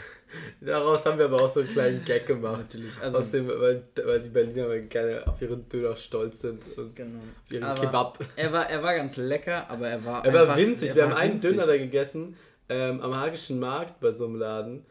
Daraus 0.61 1.05
haben 1.05 1.19
wir 1.19 1.27
aber 1.27 1.43
auch 1.43 1.51
so 1.51 1.61
einen 1.61 1.69
kleinen 1.69 2.05
Gag 2.05 2.27
gemacht. 2.27 2.59
Natürlich. 2.59 2.99
Also, 3.01 3.19
Aus 3.19 3.31
dem, 3.31 3.47
weil, 3.47 3.83
weil 4.05 4.23
die 4.23 4.31
Berliner 4.31 4.79
gerne 4.81 5.27
auf 5.27 5.41
ihren 5.41 5.69
Döner 5.69 5.95
stolz 5.95 6.41
sind 6.41 6.65
und 6.77 6.97
genau. 6.97 7.19
auf 7.19 7.53
ihren 7.53 7.65
aber 7.65 7.81
Kebab. 7.81 8.19
Er 8.35 8.53
war, 8.53 8.69
er 8.69 8.83
war 8.83 8.95
ganz 8.95 9.17
lecker, 9.17 9.69
aber 9.71 9.89
er 9.89 10.05
war. 10.05 10.25
Er 10.25 10.33
war 10.33 10.57
winzig. 10.57 10.91
Er 10.91 10.97
wir 10.97 11.03
war 11.05 11.11
haben 11.21 11.33
winzig. 11.33 11.51
einen 11.51 11.59
Döner 11.59 11.67
da 11.67 11.77
gegessen 11.77 12.37
ähm, 12.69 13.01
am 13.01 13.15
Hagischen 13.15 13.61
Markt 13.61 14.01
bei 14.01 14.11
so 14.11 14.25
einem 14.25 14.37
Laden. 14.37 14.87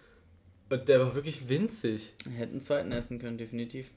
Und 0.69 0.87
der 0.87 0.99
war 0.99 1.15
wirklich 1.15 1.49
winzig. 1.49 2.13
Wir 2.23 2.37
hätten 2.37 2.51
einen 2.51 2.61
zweiten 2.61 2.91
essen 2.91 3.19
können, 3.19 3.37
definitiv. 3.37 3.89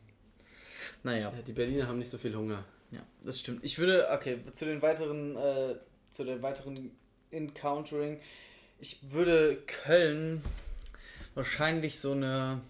Naja. 1.04 1.32
Ja, 1.36 1.42
die 1.46 1.52
Berliner 1.52 1.86
haben 1.86 1.98
nicht 1.98 2.10
so 2.10 2.18
viel 2.18 2.34
Hunger. 2.34 2.64
Ja, 2.94 3.02
das 3.24 3.40
stimmt. 3.40 3.64
Ich 3.64 3.78
würde, 3.78 4.08
okay, 4.12 4.38
zu 4.52 4.64
den 4.64 4.80
weiteren, 4.82 5.36
äh, 5.36 5.74
zu 6.10 6.24
den 6.24 6.42
weiteren 6.42 6.90
Encountering, 7.30 8.20
ich 8.78 8.98
würde 9.10 9.58
Köln 9.66 10.42
wahrscheinlich 11.34 11.98
so 12.00 12.12
eine. 12.12 12.60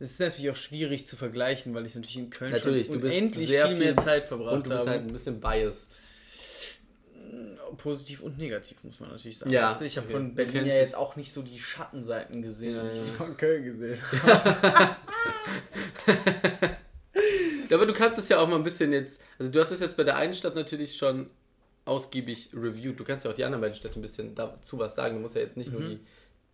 Das 0.00 0.10
ist 0.10 0.20
natürlich 0.20 0.50
auch 0.50 0.56
schwierig 0.56 1.06
zu 1.06 1.16
vergleichen, 1.16 1.72
weil 1.72 1.86
ich 1.86 1.94
natürlich 1.94 2.16
in 2.16 2.30
Köln 2.30 2.50
natürlich, 2.50 2.88
schon 2.88 2.96
unendlich 2.96 3.48
viel, 3.48 3.66
viel 3.66 3.76
mehr 3.76 3.96
Zeit 3.96 4.26
verbracht 4.26 4.50
habe. 4.50 4.56
Und 4.56 4.66
du 4.66 4.70
bist 4.70 4.88
halt 4.88 5.02
ein 5.02 5.12
bisschen 5.12 5.40
biased. 5.40 5.96
Positiv 7.78 8.20
und 8.20 8.38
negativ, 8.38 8.82
muss 8.84 9.00
man 9.00 9.10
natürlich 9.10 9.38
sagen. 9.38 9.52
Ja, 9.52 9.78
ich 9.80 9.96
habe 9.96 10.06
okay. 10.06 10.16
von 10.16 10.34
Berlin 10.34 10.66
ja 10.66 10.74
jetzt 10.74 10.94
auch 10.96 11.16
nicht 11.16 11.32
so 11.32 11.42
die 11.42 11.58
Schattenseiten 11.58 12.40
gesehen, 12.42 12.76
ja, 12.76 12.84
wie 12.84 12.88
ich 12.88 12.94
es 12.94 13.10
von 13.10 13.36
Köln 13.36 13.64
gesehen 13.64 13.98
habe. 16.06 16.73
Aber 17.74 17.86
du 17.86 17.92
kannst 17.92 18.18
es 18.18 18.28
ja 18.28 18.38
auch 18.38 18.48
mal 18.48 18.56
ein 18.56 18.62
bisschen 18.62 18.92
jetzt, 18.92 19.20
also 19.38 19.50
du 19.50 19.60
hast 19.60 19.70
es 19.70 19.80
jetzt 19.80 19.96
bei 19.96 20.04
der 20.04 20.16
einen 20.16 20.34
Stadt 20.34 20.54
natürlich 20.54 20.96
schon 20.96 21.30
ausgiebig 21.84 22.50
reviewed. 22.54 22.98
Du 22.98 23.04
kannst 23.04 23.24
ja 23.24 23.30
auch 23.30 23.34
die 23.34 23.44
anderen 23.44 23.60
beiden 23.60 23.74
Städte 23.74 23.98
ein 23.98 24.02
bisschen 24.02 24.34
dazu 24.34 24.78
was 24.78 24.94
sagen. 24.94 25.16
Du 25.16 25.20
musst 25.20 25.34
ja 25.34 25.42
jetzt 25.42 25.56
nicht 25.56 25.72
mhm. 25.72 25.78
nur 25.78 25.88
die, 25.88 26.00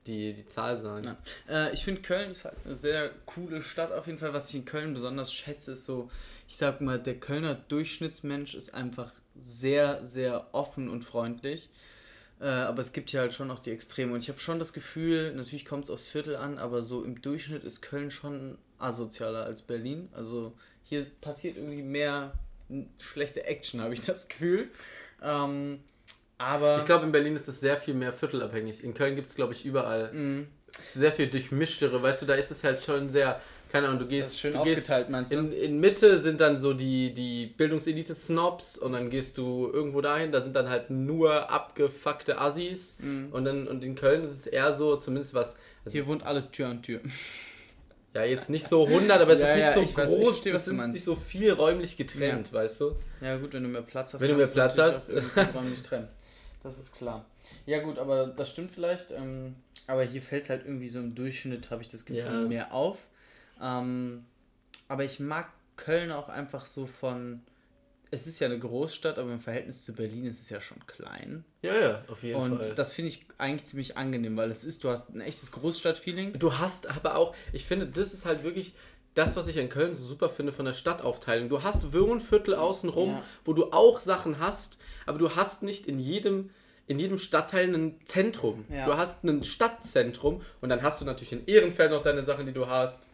die, 0.06 0.32
die 0.34 0.46
Zahl 0.46 0.76
sagen. 0.76 1.16
Äh, 1.48 1.72
ich 1.72 1.84
finde 1.84 2.02
Köln 2.02 2.30
ist 2.32 2.44
halt 2.44 2.56
eine 2.64 2.76
sehr 2.76 3.10
coole 3.26 3.62
Stadt 3.62 3.92
auf 3.92 4.06
jeden 4.06 4.18
Fall. 4.18 4.32
Was 4.32 4.48
ich 4.48 4.56
in 4.56 4.64
Köln 4.64 4.94
besonders 4.94 5.32
schätze, 5.32 5.72
ist 5.72 5.84
so, 5.84 6.10
ich 6.48 6.56
sag 6.56 6.80
mal, 6.80 6.98
der 6.98 7.18
Kölner 7.18 7.54
Durchschnittsmensch 7.54 8.54
ist 8.54 8.74
einfach 8.74 9.12
sehr, 9.38 10.04
sehr 10.04 10.48
offen 10.52 10.88
und 10.88 11.04
freundlich. 11.04 11.70
Äh, 12.40 12.46
aber 12.46 12.80
es 12.80 12.92
gibt 12.92 13.12
ja 13.12 13.20
halt 13.20 13.34
schon 13.34 13.50
auch 13.50 13.58
die 13.60 13.70
Extreme. 13.70 14.14
Und 14.14 14.20
ich 14.20 14.28
habe 14.28 14.40
schon 14.40 14.58
das 14.58 14.72
Gefühl, 14.72 15.34
natürlich 15.34 15.64
kommt 15.64 15.84
es 15.84 15.90
aufs 15.90 16.08
Viertel 16.08 16.36
an, 16.36 16.58
aber 16.58 16.82
so 16.82 17.04
im 17.04 17.20
Durchschnitt 17.20 17.64
ist 17.64 17.82
Köln 17.82 18.10
schon 18.10 18.58
asozialer 18.78 19.44
als 19.44 19.62
Berlin. 19.62 20.08
Also 20.12 20.54
hier 20.90 21.06
passiert 21.20 21.56
irgendwie 21.56 21.82
mehr 21.82 22.32
schlechte 22.99 23.44
Action, 23.44 23.80
habe 23.80 23.94
ich 23.94 24.02
das 24.02 24.28
Gefühl. 24.28 24.68
Ähm, 25.23 25.78
aber 26.37 26.78
ich 26.78 26.85
glaube, 26.85 27.06
in 27.06 27.12
Berlin 27.12 27.37
ist 27.37 27.49
es 27.49 27.61
sehr 27.61 27.76
viel 27.76 27.94
mehr 27.94 28.12
viertelabhängig. 28.12 28.82
In 28.82 28.92
Köln 28.92 29.14
gibt 29.14 29.28
es, 29.28 29.37
glaube 29.37 29.52
ich, 29.52 29.64
überall 29.64 30.12
mm. 30.12 30.49
sehr 30.94 31.12
viel 31.12 31.28
durchmischtere. 31.28 32.02
Weißt 32.02 32.23
du, 32.23 32.26
da 32.26 32.35
ist 32.35 32.50
es 32.50 32.64
halt 32.64 32.82
schon 32.82 33.09
sehr, 33.09 33.40
keine 33.70 33.87
Ahnung, 33.87 34.00
du 34.00 34.06
gehst. 34.09 34.40
Schön 34.40 34.54
du 34.54 34.59
aufgeteilt, 34.59 35.06
gehst, 35.06 35.11
meinst 35.11 35.32
du? 35.32 35.38
In, 35.38 35.52
in 35.52 35.80
Mitte 35.80 36.18
sind 36.18 36.40
dann 36.40 36.59
so 36.59 36.73
die, 36.73 37.14
die 37.14 37.47
Bildungselite-Snobs 37.47 38.78
und 38.78 38.92
dann 38.92 39.11
gehst 39.11 39.38
du 39.38 39.70
irgendwo 39.73 40.00
dahin, 40.00 40.32
da 40.32 40.40
sind 40.40 40.56
dann 40.56 40.68
halt 40.68 40.90
nur 40.90 41.50
abgefuckte 41.50 42.38
Assis. 42.38 42.97
Mm. 42.99 43.26
Und, 43.30 43.44
dann, 43.44 43.68
und 43.68 43.85
in 43.85 43.94
Köln 43.94 44.25
ist 44.25 44.32
es 44.32 44.47
eher 44.47 44.75
so, 44.75 44.97
zumindest 44.97 45.35
was. 45.35 45.56
Also 45.85 45.92
Hier 45.92 46.06
wohnt 46.09 46.25
alles 46.25 46.50
Tür 46.50 46.68
an 46.68 46.82
Tür. 46.82 47.00
Ja, 48.12 48.24
jetzt 48.24 48.50
nicht 48.50 48.66
so 48.66 48.86
100, 48.86 49.20
aber 49.20 49.32
es 49.32 49.40
ja, 49.40 49.48
ist 49.48 49.54
nicht 49.54 49.64
ja, 49.66 49.74
so 49.74 49.80
groß, 49.80 49.96
weiß, 49.96 50.16
verstehe, 50.16 50.52
das 50.52 50.66
ist 50.66 50.72
meinst. 50.72 50.94
nicht 50.94 51.04
so 51.04 51.14
viel 51.14 51.52
räumlich 51.52 51.96
getrennt, 51.96 52.48
ja. 52.48 52.54
weißt 52.54 52.80
du? 52.80 52.96
Ja 53.20 53.36
gut, 53.36 53.52
wenn 53.52 53.62
du 53.62 53.68
mehr 53.68 53.82
Platz 53.82 54.14
hast, 54.14 54.20
wenn 54.20 54.30
du 54.30 54.36
mehr 54.36 54.48
Platz 54.48 54.76
hast, 54.78 55.12
räumlich 55.54 55.82
trennen. 55.82 56.08
Das 56.62 56.78
ist 56.78 56.94
klar. 56.94 57.24
Ja 57.66 57.80
gut, 57.80 57.98
aber 57.98 58.26
das 58.26 58.50
stimmt 58.50 58.72
vielleicht. 58.72 59.12
Ähm, 59.12 59.54
aber 59.86 60.04
hier 60.04 60.22
fällt 60.22 60.44
es 60.44 60.50
halt 60.50 60.64
irgendwie 60.64 60.88
so 60.88 60.98
im 60.98 61.14
Durchschnitt, 61.14 61.70
habe 61.70 61.82
ich 61.82 61.88
das 61.88 62.04
Gefühl, 62.04 62.48
mehr 62.48 62.72
auf. 62.74 62.98
Ähm, 63.62 64.24
aber 64.88 65.04
ich 65.04 65.20
mag 65.20 65.48
Köln 65.76 66.10
auch 66.12 66.28
einfach 66.28 66.66
so 66.66 66.86
von. 66.86 67.42
Es 68.10 68.26
ist 68.26 68.40
ja 68.40 68.46
eine 68.46 68.58
Großstadt, 68.58 69.18
aber 69.18 69.30
im 69.30 69.38
Verhältnis 69.38 69.82
zu 69.82 69.94
Berlin 69.94 70.26
ist 70.26 70.40
es 70.40 70.50
ja 70.50 70.60
schon 70.60 70.84
klein. 70.86 71.44
Ja, 71.62 71.78
ja, 71.78 72.04
auf 72.08 72.22
jeden 72.22 72.40
und 72.40 72.58
Fall. 72.58 72.70
Und 72.70 72.78
das 72.78 72.92
finde 72.92 73.10
ich 73.10 73.26
eigentlich 73.38 73.66
ziemlich 73.66 73.96
angenehm, 73.96 74.36
weil 74.36 74.50
es 74.50 74.64
ist, 74.64 74.82
du 74.84 74.90
hast 74.90 75.10
ein 75.14 75.20
echtes 75.20 75.52
Großstadtfeeling. 75.52 76.38
Du 76.38 76.58
hast 76.58 76.88
aber 76.88 77.16
auch, 77.16 77.34
ich 77.52 77.64
finde, 77.64 77.86
das 77.86 78.12
ist 78.12 78.24
halt 78.24 78.42
wirklich 78.42 78.74
das, 79.14 79.36
was 79.36 79.46
ich 79.46 79.56
in 79.56 79.68
Köln 79.68 79.94
so 79.94 80.04
super 80.04 80.28
finde 80.28 80.52
von 80.52 80.64
der 80.64 80.74
Stadtaufteilung. 80.74 81.48
Du 81.48 81.62
hast 81.62 81.92
Wohnviertel 81.92 82.54
außenrum, 82.54 83.10
ja. 83.10 83.22
wo 83.44 83.52
du 83.52 83.72
auch 83.72 84.00
Sachen 84.00 84.38
hast, 84.38 84.78
aber 85.06 85.18
du 85.18 85.34
hast 85.34 85.62
nicht 85.62 85.86
in 85.86 85.98
jedem 85.98 86.50
in 86.86 86.98
jedem 86.98 87.18
Stadtteil 87.18 87.72
ein 87.72 88.00
Zentrum. 88.04 88.64
Ja. 88.68 88.84
Du 88.84 88.96
hast 88.96 89.22
ein 89.22 89.44
Stadtzentrum 89.44 90.42
und 90.60 90.70
dann 90.70 90.82
hast 90.82 91.00
du 91.00 91.04
natürlich 91.04 91.32
in 91.32 91.46
Ehrenfeld 91.46 91.92
noch 91.92 92.02
deine 92.02 92.24
Sachen, 92.24 92.46
die 92.46 92.52
du 92.52 92.66
hast. 92.66 93.08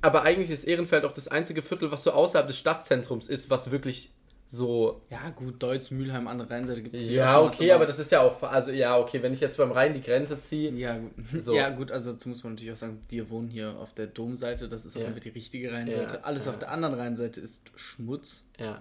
Aber 0.00 0.22
eigentlich 0.22 0.50
ist 0.50 0.64
Ehrenfeld 0.64 1.04
auch 1.04 1.12
das 1.12 1.28
einzige 1.28 1.62
Viertel, 1.62 1.90
was 1.90 2.02
so 2.04 2.12
außerhalb 2.12 2.46
des 2.46 2.58
Stadtzentrums 2.58 3.28
ist, 3.28 3.50
was 3.50 3.70
wirklich 3.70 4.12
so. 4.50 5.02
Ja, 5.10 5.28
gut, 5.30 5.62
Deutz, 5.62 5.90
Mülheim 5.90 6.26
an 6.26 6.38
der 6.38 6.48
Rheinseite 6.50 6.82
gibt 6.82 6.94
es 6.94 7.10
Ja, 7.10 7.40
okay, 7.40 7.70
aber 7.72 7.84
das 7.84 7.98
ist 7.98 8.10
ja 8.10 8.20
auch. 8.20 8.42
Also, 8.42 8.70
ja, 8.70 8.98
okay, 8.98 9.22
wenn 9.22 9.32
ich 9.32 9.40
jetzt 9.40 9.58
beim 9.58 9.72
Rhein 9.72 9.92
die 9.92 10.00
Grenze 10.00 10.38
ziehe. 10.38 10.72
Ja, 10.72 10.98
so. 11.34 11.54
ja, 11.54 11.68
gut, 11.68 11.92
also 11.92 12.12
dazu 12.12 12.30
muss 12.30 12.42
man 12.42 12.54
natürlich 12.54 12.72
auch 12.72 12.78
sagen, 12.78 13.02
wir 13.08 13.28
wohnen 13.28 13.50
hier 13.50 13.76
auf 13.76 13.92
der 13.92 14.06
Domseite, 14.06 14.68
das 14.68 14.86
ist 14.86 14.96
auch 14.96 15.00
ja. 15.00 15.10
die 15.10 15.28
richtige 15.28 15.72
Rheinseite. 15.72 16.16
Ja, 16.16 16.20
Alles 16.22 16.46
ja. 16.46 16.52
auf 16.52 16.58
der 16.58 16.70
anderen 16.70 16.94
Rheinseite 16.94 17.40
ist 17.40 17.70
Schmutz. 17.76 18.44
Ja. 18.58 18.80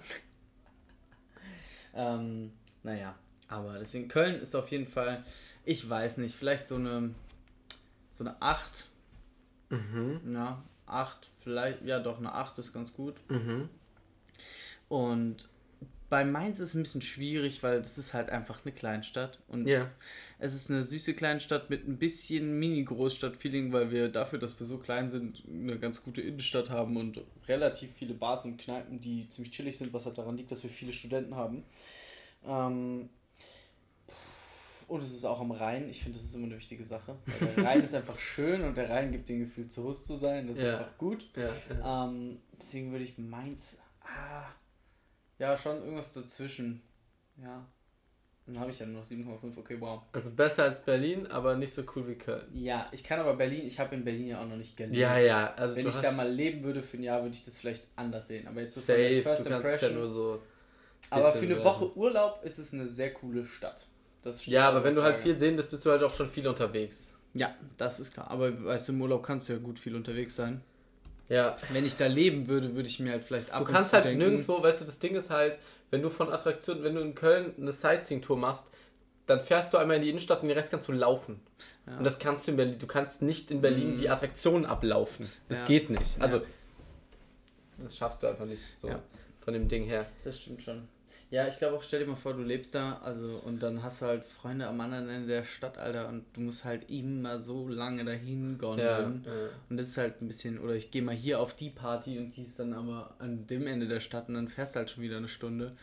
ähm, 1.95 2.51
naja, 2.83 3.15
aber 3.49 3.79
deswegen, 3.79 4.07
Köln 4.07 4.39
ist 4.39 4.55
auf 4.55 4.69
jeden 4.71 4.87
Fall, 4.87 5.23
ich 5.65 5.89
weiß 5.89 6.17
nicht, 6.17 6.35
vielleicht 6.35 6.67
so 6.69 6.75
eine, 6.75 7.13
so 8.13 8.23
eine 8.23 8.41
8. 8.41 8.85
Mhm. 9.69 10.21
Ja, 10.33 10.63
8, 10.87 11.29
vielleicht, 11.37 11.83
ja 11.83 11.99
doch, 11.99 12.17
eine 12.17 12.33
8 12.33 12.57
ist 12.59 12.73
ganz 12.73 12.93
gut. 12.93 13.15
Mhm. 13.29 13.69
Und 14.89 15.49
bei 16.09 16.23
Mainz 16.23 16.59
ist 16.59 16.69
es 16.69 16.75
ein 16.75 16.83
bisschen 16.83 17.01
schwierig, 17.01 17.63
weil 17.63 17.81
das 17.81 17.97
ist 17.97 18.13
halt 18.13 18.29
einfach 18.29 18.59
eine 18.63 18.73
Kleinstadt. 18.73 19.39
Und 19.49 19.67
yeah. 19.67 19.91
es 20.39 20.53
ist 20.53 20.71
eine 20.71 20.83
süße 20.83 21.13
Kleinstadt 21.13 21.69
mit 21.69 21.85
ein 21.87 21.97
bisschen 21.97 22.57
Mini-Großstadt-Feeling, 22.59 23.73
weil 23.73 23.91
wir 23.91 24.07
dafür, 24.07 24.39
dass 24.39 24.57
wir 24.59 24.65
so 24.65 24.77
klein 24.77 25.09
sind, 25.09 25.43
eine 25.49 25.77
ganz 25.77 26.01
gute 26.03 26.21
Innenstadt 26.21 26.69
haben 26.69 26.95
und 26.95 27.21
relativ 27.47 27.91
viele 27.91 28.13
Bars 28.13 28.45
und 28.45 28.57
Kneipen, 28.57 29.01
die 29.01 29.27
ziemlich 29.27 29.51
chillig 29.51 29.77
sind, 29.77 29.91
was 29.91 30.05
halt 30.05 30.17
daran 30.17 30.37
liegt, 30.37 30.51
dass 30.51 30.63
wir 30.63 30.69
viele 30.69 30.93
Studenten 30.93 31.35
haben. 31.35 31.65
Ähm, 32.45 33.09
und 34.87 35.01
es 35.01 35.11
ist 35.11 35.25
auch 35.25 35.39
am 35.39 35.51
Rhein. 35.51 35.89
Ich 35.89 36.03
finde, 36.03 36.17
das 36.17 36.25
ist 36.25 36.35
immer 36.35 36.45
eine 36.45 36.57
wichtige 36.57 36.83
Sache. 36.83 37.17
der 37.39 37.65
Rhein 37.65 37.81
ist 37.81 37.93
einfach 37.95 38.17
schön 38.19 38.63
und 38.63 38.75
der 38.75 38.89
Rhein 38.89 39.11
gibt 39.11 39.29
dem 39.29 39.39
Gefühl, 39.39 39.67
zu 39.67 39.83
Hause 39.83 40.03
zu 40.03 40.15
sein. 40.15 40.47
Das 40.47 40.57
ist 40.57 40.63
ja. 40.63 40.77
einfach 40.77 40.97
gut. 40.97 41.27
Ja. 41.35 42.05
Ähm, 42.05 42.39
deswegen 42.59 42.91
würde 42.91 43.03
ich 43.03 43.17
Mainz. 43.17 43.77
Ah, 44.01 44.45
ja, 45.39 45.57
schon 45.57 45.77
irgendwas 45.77 46.13
dazwischen. 46.13 46.81
Ja. 47.41 47.65
Dann 48.45 48.59
habe 48.61 48.71
ich 48.71 48.79
ja 48.79 48.85
nur 48.85 49.01
noch 49.01 49.05
7,5. 49.05 49.57
Okay, 49.57 49.75
wow. 49.79 50.03
Also 50.13 50.31
besser 50.31 50.63
als 50.63 50.81
Berlin, 50.81 51.27
aber 51.27 51.57
nicht 51.57 51.73
so 51.73 51.83
cool 51.93 52.07
wie 52.07 52.15
Köln. 52.15 52.47
Ja, 52.53 52.87
ich 52.93 53.03
kann 53.03 53.19
aber 53.19 53.35
Berlin, 53.35 53.65
ich 53.65 53.77
habe 53.77 53.93
in 53.93 54.05
Berlin 54.05 54.27
ja 54.27 54.41
auch 54.41 54.47
noch 54.47 54.55
nicht 54.55 54.77
gelebt. 54.77 54.95
Ja, 54.95 55.17
ja. 55.17 55.53
Also 55.55 55.75
Wenn 55.75 55.85
ich 55.85 55.97
da 55.97 56.13
mal 56.13 56.31
leben 56.31 56.63
würde 56.63 56.81
für 56.81 56.95
ein 56.95 57.03
Jahr, 57.03 57.23
würde 57.23 57.35
ich 57.35 57.43
das 57.43 57.57
vielleicht 57.57 57.85
anders 57.97 58.27
sehen. 58.27 58.47
Aber 58.47 58.61
jetzt 58.61 58.75
so 58.75 58.81
safe, 58.81 58.93
von 58.93 59.23
der 59.23 59.23
First 59.23 59.47
Impression. 59.47 59.91
Ja 59.91 59.97
nur 59.97 60.07
so 60.07 60.41
aber 61.09 61.31
für 61.33 61.45
eine 61.45 61.63
Woche 61.63 61.95
Urlaub 61.95 62.41
ist 62.43 62.57
es 62.57 62.73
eine 62.73 62.87
sehr 62.87 63.13
coole 63.13 63.45
Stadt 63.45 63.87
ja, 64.45 64.69
aber 64.69 64.83
wenn 64.83 64.95
du 64.95 65.03
halt 65.03 65.17
viel 65.17 65.37
sehen 65.37 65.55
bist, 65.55 65.69
bist 65.69 65.85
du 65.85 65.91
halt 65.91 66.03
auch 66.03 66.13
schon 66.13 66.29
viel 66.29 66.47
unterwegs. 66.47 67.09
Ja, 67.33 67.53
das 67.77 67.99
ist 67.99 68.13
klar. 68.13 68.29
Aber 68.31 68.65
weißt 68.65 68.87
du, 68.87 68.93
im 68.93 69.01
Urlaub 69.01 69.23
kannst 69.23 69.49
du 69.49 69.53
ja 69.53 69.59
gut 69.59 69.79
viel 69.79 69.95
unterwegs 69.95 70.35
sein. 70.35 70.61
Ja. 71.29 71.55
Wenn 71.71 71.85
ich 71.85 71.97
da 71.97 72.07
leben 72.07 72.47
würde, 72.47 72.75
würde 72.75 72.87
ich 72.87 72.99
mir 72.99 73.11
halt 73.11 73.23
vielleicht 73.23 73.51
ab 73.51 73.65
Du 73.65 73.71
kannst 73.71 73.93
halt 73.93 74.05
denken, 74.05 74.19
nirgendwo, 74.19 74.61
weißt 74.61 74.81
du, 74.81 74.85
das 74.85 74.99
Ding 74.99 75.15
ist 75.15 75.29
halt, 75.29 75.59
wenn 75.91 76.01
du 76.01 76.09
von 76.09 76.31
Attraktionen, 76.31 76.83
wenn 76.83 76.95
du 76.95 77.01
in 77.01 77.15
Köln 77.15 77.53
eine 77.59 77.71
Sightseeing-Tour 77.71 78.37
machst, 78.37 78.67
dann 79.25 79.41
fährst 79.41 79.73
du 79.73 79.77
einmal 79.77 79.97
in 79.97 80.03
die 80.03 80.09
Innenstadt 80.09 80.41
und 80.41 80.47
den 80.47 80.57
Rest 80.57 80.71
kannst 80.71 80.87
du 80.87 80.93
laufen. 80.93 81.41
Ja. 81.85 81.97
Und 81.97 82.05
das 82.05 82.17
kannst 82.17 82.47
du 82.47 82.51
in 82.51 82.57
Berlin. 82.57 82.79
Du 82.79 82.87
kannst 82.87 83.21
nicht 83.21 83.51
in 83.51 83.61
Berlin 83.61 83.95
mhm. 83.95 83.99
die 83.99 84.09
Attraktionen 84.09 84.65
ablaufen. 84.65 85.29
Das 85.49 85.61
ja. 85.61 85.65
geht 85.65 85.89
nicht. 85.89 86.21
Also, 86.21 86.41
das 87.77 87.97
schaffst 87.97 88.23
du 88.23 88.27
einfach 88.27 88.45
nicht 88.45 88.63
so 88.77 88.89
von 89.41 89.53
dem 89.53 89.67
Ding 89.67 89.83
her. 89.83 90.05
Das 90.23 90.39
stimmt 90.39 90.63
schon. 90.63 90.87
Ja, 91.29 91.47
ich 91.47 91.57
glaube 91.57 91.75
auch, 91.75 91.83
stell 91.83 91.99
dir 91.99 92.05
mal 92.07 92.15
vor, 92.15 92.33
du 92.33 92.41
lebst 92.41 92.73
da, 92.75 93.01
also 93.03 93.41
und 93.43 93.61
dann 93.61 93.83
hast 93.83 94.01
du 94.01 94.05
halt 94.05 94.23
Freunde 94.23 94.67
am 94.67 94.79
anderen 94.79 95.09
Ende 95.09 95.27
der 95.27 95.43
Stadt, 95.43 95.77
Alter, 95.77 96.07
und 96.07 96.25
du 96.33 96.41
musst 96.41 96.63
halt 96.63 96.89
immer 96.89 97.39
so 97.39 97.67
lange 97.67 98.05
dahin 98.05 98.57
gondeln. 98.57 99.23
Ja, 99.25 99.31
ja. 99.31 99.49
Und 99.69 99.77
das 99.77 99.89
ist 99.89 99.97
halt 99.97 100.21
ein 100.21 100.27
bisschen, 100.27 100.59
oder 100.59 100.73
ich 100.73 100.91
gehe 100.91 101.01
mal 101.01 101.15
hier 101.15 101.39
auf 101.39 101.53
die 101.53 101.69
Party 101.69 102.17
und 102.17 102.35
die 102.35 102.41
ist 102.43 102.59
dann 102.59 102.73
aber 102.73 103.15
an 103.19 103.45
dem 103.47 103.67
Ende 103.67 103.87
der 103.87 103.99
Stadt 103.99 104.29
und 104.29 104.35
dann 104.35 104.47
fährst 104.47 104.75
du 104.75 104.79
halt 104.79 104.89
schon 104.89 105.03
wieder 105.03 105.17
eine 105.17 105.27
Stunde. 105.27 105.75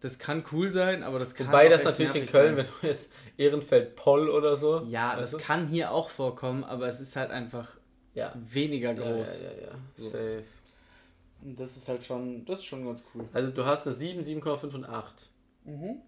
Das 0.00 0.18
kann 0.18 0.44
cool 0.52 0.70
sein, 0.70 1.02
aber 1.02 1.18
das 1.18 1.34
kann 1.34 1.48
Wobei 1.48 1.68
das 1.68 1.82
natürlich 1.82 2.14
in 2.14 2.26
Köln, 2.26 2.56
sein. 2.56 2.56
wenn 2.58 2.66
du 2.66 2.86
jetzt 2.86 3.10
Ehrenfeld 3.38 3.96
Poll 3.96 4.28
oder 4.28 4.54
so. 4.56 4.82
Ja, 4.86 5.16
das 5.16 5.30
du? 5.30 5.38
kann 5.38 5.66
hier 5.66 5.90
auch 5.90 6.10
vorkommen, 6.10 6.62
aber 6.62 6.88
es 6.88 7.00
ist 7.00 7.16
halt 7.16 7.30
einfach 7.30 7.76
ja. 8.12 8.32
weniger 8.34 8.94
groß. 8.94 9.40
Ja, 9.40 9.44
ja, 9.44 9.68
ja. 9.68 9.78
So. 9.96 10.10
Safe. 10.10 10.44
Das 11.46 11.76
ist 11.76 11.88
halt 11.88 12.02
schon, 12.02 12.44
das 12.46 12.60
ist 12.60 12.64
schon 12.64 12.86
ganz 12.86 13.02
cool. 13.14 13.28
Also 13.34 13.50
du 13.50 13.66
hast 13.66 13.86
eine 13.86 13.94
7, 13.94 14.22
7,5 14.22 14.74
und 14.74 14.84
8. 14.86 15.28
Mhm. 15.64 16.00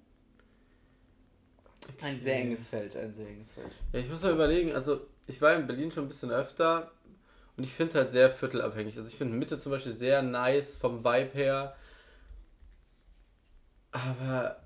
Okay. 1.89 2.07
Ein 2.07 2.19
sehr 2.19 2.41
enges 2.41 2.67
Feld, 2.67 2.97
ein 2.97 3.13
sehr 3.13 3.29
enges 3.29 3.51
Feld. 3.51 3.71
Ja, 3.93 4.01
ich 4.01 4.09
muss 4.09 4.23
mal 4.23 4.33
überlegen, 4.33 4.73
also 4.73 5.03
ich 5.27 5.41
war 5.43 5.55
in 5.55 5.67
Berlin 5.67 5.91
schon 5.91 6.07
ein 6.07 6.09
bisschen 6.09 6.31
öfter 6.31 6.91
und 7.57 7.65
ich 7.65 7.73
finde 7.73 7.91
es 7.91 7.95
halt 7.97 8.11
sehr 8.13 8.31
viertelabhängig. 8.31 8.97
Also 8.97 9.09
ich 9.09 9.17
finde 9.17 9.37
Mitte 9.37 9.59
zum 9.59 9.73
Beispiel 9.73 9.93
sehr 9.93 10.23
nice 10.23 10.77
vom 10.77 11.05
Vibe 11.05 11.31
her. 11.35 11.77
Aber 13.93 14.63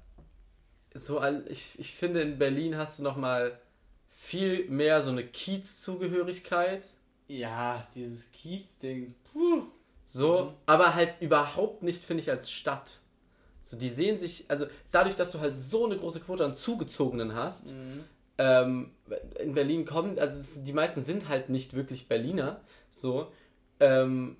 so 0.95 1.19
ein, 1.19 1.45
ich, 1.49 1.79
ich 1.79 1.95
finde 1.95 2.23
in 2.23 2.39
Berlin 2.39 2.77
hast 2.77 2.99
du 2.99 3.03
nochmal 3.03 3.61
viel 4.11 4.69
mehr 4.69 5.03
so 5.03 5.11
eine 5.11 5.25
Kiez-Zugehörigkeit. 5.25 6.85
Ja, 7.29 7.87
dieses 7.95 8.31
Kiez-Ding. 8.33 9.15
Puh. 9.33 9.67
So, 10.13 10.43
mhm. 10.43 10.53
aber 10.67 10.95
halt 10.97 11.15
überhaupt 11.21 11.85
nicht, 11.85 12.05
finde 12.05 12.23
ich, 12.23 12.31
als 12.31 12.51
Stadt. 12.51 12.99
So, 13.63 13.77
die 13.77 13.89
sehen 13.89 14.19
sich, 14.19 14.45
also 14.49 14.67
dadurch, 14.91 15.15
dass 15.15 15.31
du 15.31 15.39
halt 15.39 15.55
so 15.55 15.87
eine 15.87 15.97
große 15.97 16.19
Quote 16.19 16.45
an 16.45 16.55
Zugezogenen 16.55 17.37
hast, 17.37 17.73
mhm. 17.73 18.05
ähm, 18.37 18.91
in 19.39 19.55
Berlin 19.55 19.85
kommen, 19.85 20.19
also 20.19 20.61
die 20.63 20.73
meisten 20.73 21.05
sind 21.05 21.29
halt 21.29 21.49
nicht 21.49 21.75
wirklich 21.75 22.09
Berliner, 22.09 22.61
so, 22.91 23.31
ähm, 23.79 24.37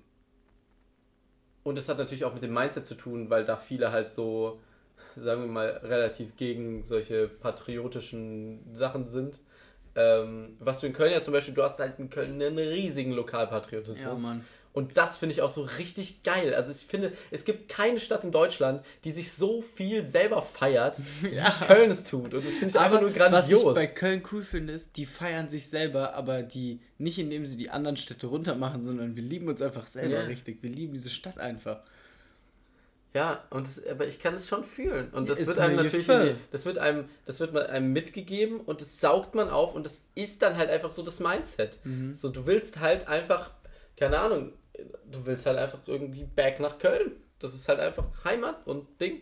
und 1.63 1.77
das 1.77 1.87
hat 1.87 1.97
natürlich 1.97 2.25
auch 2.25 2.33
mit 2.33 2.43
dem 2.43 2.53
Mindset 2.53 2.85
zu 2.85 2.95
tun, 2.95 3.29
weil 3.29 3.45
da 3.45 3.55
viele 3.55 3.93
halt 3.93 4.09
so, 4.09 4.59
sagen 5.15 5.43
wir 5.43 5.47
mal, 5.47 5.69
relativ 5.83 6.35
gegen 6.35 6.83
solche 6.83 7.29
patriotischen 7.29 8.73
Sachen 8.73 9.07
sind. 9.07 9.39
Ähm, 9.95 10.57
was 10.59 10.79
du 10.81 10.87
in 10.87 10.93
Köln 10.93 11.11
ja 11.11 11.21
zum 11.21 11.33
Beispiel, 11.33 11.53
du 11.53 11.63
hast 11.63 11.79
halt 11.79 11.99
in 11.99 12.09
Köln 12.09 12.41
einen 12.41 12.57
riesigen 12.57 13.11
Lokalpatriotismus. 13.11 14.21
Ja, 14.21 14.27
Mann. 14.27 14.45
Und 14.73 14.97
das 14.97 15.17
finde 15.17 15.33
ich 15.33 15.41
auch 15.41 15.49
so 15.49 15.63
richtig 15.63 16.23
geil. 16.23 16.53
Also 16.53 16.71
ich 16.71 16.85
finde, 16.85 17.11
es 17.29 17.43
gibt 17.43 17.67
keine 17.67 17.99
Stadt 17.99 18.23
in 18.23 18.31
Deutschland, 18.31 18.85
die 19.03 19.11
sich 19.11 19.33
so 19.33 19.61
viel 19.61 20.05
selber 20.05 20.41
feiert, 20.41 21.01
ja. 21.31 21.55
wie 21.59 21.65
Köln 21.65 21.91
es 21.91 22.03
tut. 22.03 22.33
Und 22.33 22.45
das 22.45 22.53
finde 22.53 22.67
ich 22.67 22.75
aber 22.75 22.85
einfach 22.85 23.01
nur 23.01 23.11
grandios. 23.11 23.65
Was 23.65 23.69
ich 23.69 23.73
bei 23.73 23.87
Köln 23.87 24.23
cool 24.31 24.43
finde, 24.43 24.73
ist, 24.73 24.95
die 24.97 25.05
feiern 25.05 25.49
sich 25.49 25.69
selber, 25.69 26.15
aber 26.15 26.41
die 26.43 26.79
nicht 26.97 27.19
indem 27.19 27.45
sie 27.45 27.57
die 27.57 27.69
anderen 27.69 27.97
Städte 27.97 28.27
runtermachen, 28.27 28.83
sondern 28.83 29.15
wir 29.15 29.23
lieben 29.23 29.47
uns 29.47 29.61
einfach 29.61 29.87
selber 29.87 30.21
ja. 30.21 30.21
richtig. 30.21 30.63
Wir 30.63 30.69
lieben 30.69 30.93
diese 30.93 31.09
Stadt 31.09 31.37
einfach. 31.37 31.81
Ja, 33.13 33.43
und 33.49 33.67
das, 33.67 33.85
aber 33.85 34.07
ich 34.07 34.19
kann 34.19 34.35
es 34.35 34.47
schon 34.47 34.63
fühlen. 34.63 35.09
Und 35.11 35.29
das 35.29 35.39
ist 35.39 35.47
wird 35.47 35.59
einem 35.59 35.75
natürlich, 35.75 36.07
die, 36.07 36.35
das 36.49 36.65
wird 36.65 36.77
einem, 36.77 37.09
das 37.25 37.41
wird 37.41 37.55
einem 37.55 37.91
mitgegeben 37.91 38.61
und 38.61 38.79
das 38.79 39.01
saugt 39.01 39.35
man 39.35 39.49
auf 39.49 39.75
und 39.75 39.85
das 39.85 40.05
ist 40.15 40.41
dann 40.41 40.55
halt 40.55 40.69
einfach 40.69 40.91
so 40.91 41.03
das 41.03 41.19
Mindset. 41.19 41.79
Mhm. 41.83 42.13
So, 42.13 42.29
du 42.29 42.45
willst 42.45 42.79
halt 42.79 43.09
einfach, 43.09 43.51
keine 43.97 44.19
Ahnung, 44.19 44.53
du 45.09 45.25
willst 45.25 45.45
halt 45.45 45.57
einfach 45.57 45.79
irgendwie 45.87 46.23
back 46.23 46.59
nach 46.59 46.77
Köln. 46.77 47.11
Das 47.39 47.53
ist 47.53 47.67
halt 47.67 47.79
einfach 47.79 48.05
Heimat 48.23 48.65
und 48.67 48.99
Ding. 48.99 49.21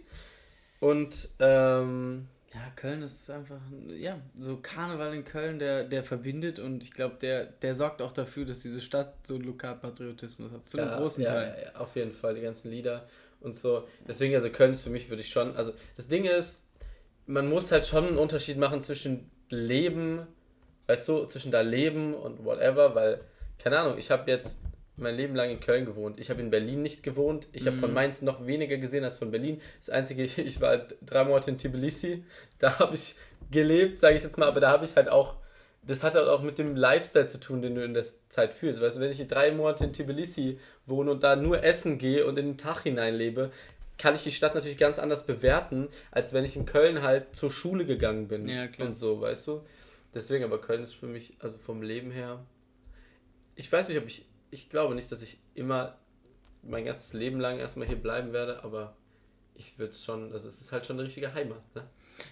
Und 0.80 1.30
ähm, 1.40 2.28
ja, 2.54 2.62
Köln 2.76 3.04
ist 3.04 3.30
einfach, 3.30 3.60
ja, 3.90 4.20
so 4.40 4.58
Karneval 4.58 5.14
in 5.14 5.24
Köln, 5.24 5.60
der, 5.60 5.84
der 5.84 6.04
verbindet 6.04 6.58
und 6.58 6.82
ich 6.82 6.92
glaube, 6.92 7.16
der, 7.22 7.46
der 7.46 7.76
sorgt 7.76 8.02
auch 8.02 8.12
dafür, 8.12 8.46
dass 8.46 8.62
diese 8.62 8.82
Stadt 8.82 9.16
so 9.28 9.36
einen 9.36 9.44
Lokalpatriotismus 9.44 10.52
hat. 10.52 10.68
Zu 10.68 10.80
einem 10.80 10.90
ja, 10.90 10.98
großen 10.98 11.24
ja, 11.24 11.32
Teil. 11.32 11.64
Ja, 11.64 11.80
auf 11.80 11.96
jeden 11.96 12.12
Fall, 12.12 12.34
die 12.34 12.42
ganzen 12.42 12.72
Lieder 12.72 13.08
und 13.42 13.54
so. 13.54 13.88
Deswegen, 14.08 14.34
also 14.34 14.50
Köln 14.50 14.72
ist 14.72 14.82
für 14.82 14.90
mich, 14.90 15.10
würde 15.10 15.22
ich 15.22 15.30
schon, 15.30 15.56
also 15.56 15.74
das 15.96 16.08
Ding 16.08 16.26
ist, 16.26 16.66
man 17.28 17.48
muss 17.48 17.72
halt 17.72 17.86
schon 17.86 18.08
einen 18.08 18.18
Unterschied 18.18 18.58
machen 18.58 18.82
zwischen 18.82 19.30
Leben, 19.50 20.26
weißt 20.88 21.08
du, 21.08 21.26
zwischen 21.26 21.52
da 21.52 21.62
Leben 21.62 22.16
und 22.16 22.44
whatever, 22.44 22.96
weil, 22.96 23.22
keine 23.60 23.78
Ahnung, 23.78 24.00
ich 24.00 24.10
habe 24.10 24.30
jetzt 24.32 24.60
mein 25.02 25.16
Leben 25.16 25.36
lang 25.36 25.50
in 25.50 25.60
Köln 25.60 25.86
gewohnt. 25.86 26.20
Ich 26.20 26.30
habe 26.30 26.42
in 26.42 26.50
Berlin 26.50 26.82
nicht 26.82 27.04
gewohnt. 27.04 27.48
Ich 27.52 27.68
habe 27.68 27.78
von 27.78 27.90
Mhm. 27.90 27.96
Mainz 27.96 28.22
noch 28.22 28.46
weniger 28.46 28.78
gesehen 28.78 29.04
als 29.04 29.18
von 29.18 29.32
Berlin. 29.32 29.62
Das 29.80 29.90
Einzige, 29.90 30.24
ich 30.42 30.62
war 30.62 30.78
drei 31.06 31.24
Monate 31.24 31.52
in 31.52 31.58
Tbilisi. 31.58 32.24
Da 32.58 32.80
habe 32.80 32.96
ich 32.96 33.16
gelebt, 33.52 34.00
sage 34.00 34.18
ich 34.18 34.24
jetzt 34.24 34.38
mal. 34.38 34.48
Aber 34.48 34.60
da 34.60 34.70
habe 34.72 34.86
ich 34.86 34.96
halt 34.96 35.10
auch, 35.10 35.36
das 35.84 36.04
hat 36.04 36.16
halt 36.16 36.28
auch 36.28 36.42
mit 36.42 36.58
dem 36.58 36.76
Lifestyle 36.76 37.28
zu 37.28 37.40
tun, 37.40 37.62
den 37.62 37.76
du 37.76 37.84
in 37.84 37.94
der 37.94 38.06
Zeit 38.30 38.54
fühlst. 38.54 38.82
Weißt 38.82 38.98
du, 38.98 39.00
wenn 39.02 39.12
ich 39.12 39.28
drei 39.28 39.52
Monate 39.52 39.86
in 39.86 39.94
Tbilisi 39.94 40.60
wohne 40.86 41.12
und 41.12 41.24
da 41.24 41.36
nur 41.36 41.64
essen 41.64 41.98
gehe 41.98 42.26
und 42.26 42.38
in 42.38 42.48
den 42.48 42.58
Tag 42.58 42.84
hineinlebe, 42.84 43.52
kann 43.98 44.16
ich 44.16 44.24
die 44.24 44.32
Stadt 44.32 44.56
natürlich 44.56 44.78
ganz 44.78 44.98
anders 44.98 45.26
bewerten, 45.26 45.90
als 46.12 46.32
wenn 46.34 46.46
ich 46.46 46.56
in 46.56 46.66
Köln 46.66 47.02
halt 47.02 47.36
zur 47.36 47.50
Schule 47.52 47.86
gegangen 47.86 48.28
bin. 48.30 48.48
Ja, 48.48 48.68
klar. 48.68 48.88
Und 48.88 48.94
so, 48.96 49.20
weißt 49.20 49.48
du? 49.48 49.62
Deswegen, 50.14 50.44
aber 50.46 50.60
Köln 50.62 50.84
ist 50.84 50.94
für 50.94 51.06
mich, 51.08 51.34
also 51.40 51.58
vom 51.58 51.82
Leben 51.82 52.10
her, 52.12 52.40
ich 53.56 53.70
weiß 53.72 53.90
nicht, 53.90 53.98
ob 53.98 54.08
ich, 54.08 54.26
ich 54.52 54.70
glaube 54.70 54.96
nicht, 54.96 55.12
dass 55.12 55.22
ich 55.22 55.38
immer 55.54 55.98
mein 56.64 56.86
ganzes 56.86 57.14
Leben 57.14 57.40
lang 57.40 57.60
erstmal 57.60 57.88
hier 57.88 58.02
bleiben 58.02 58.34
werde, 58.34 58.64
aber 58.64 58.96
ich 59.56 59.78
würde 59.78 59.92
es 59.92 60.04
schon, 60.04 60.32
also 60.32 60.48
es 60.48 60.62
ist 60.62 60.72
halt 60.72 60.86
schon 60.86 60.98
eine 60.98 61.06
richtige 61.06 61.34
Heimat, 61.34 61.62
ne? 61.76 61.84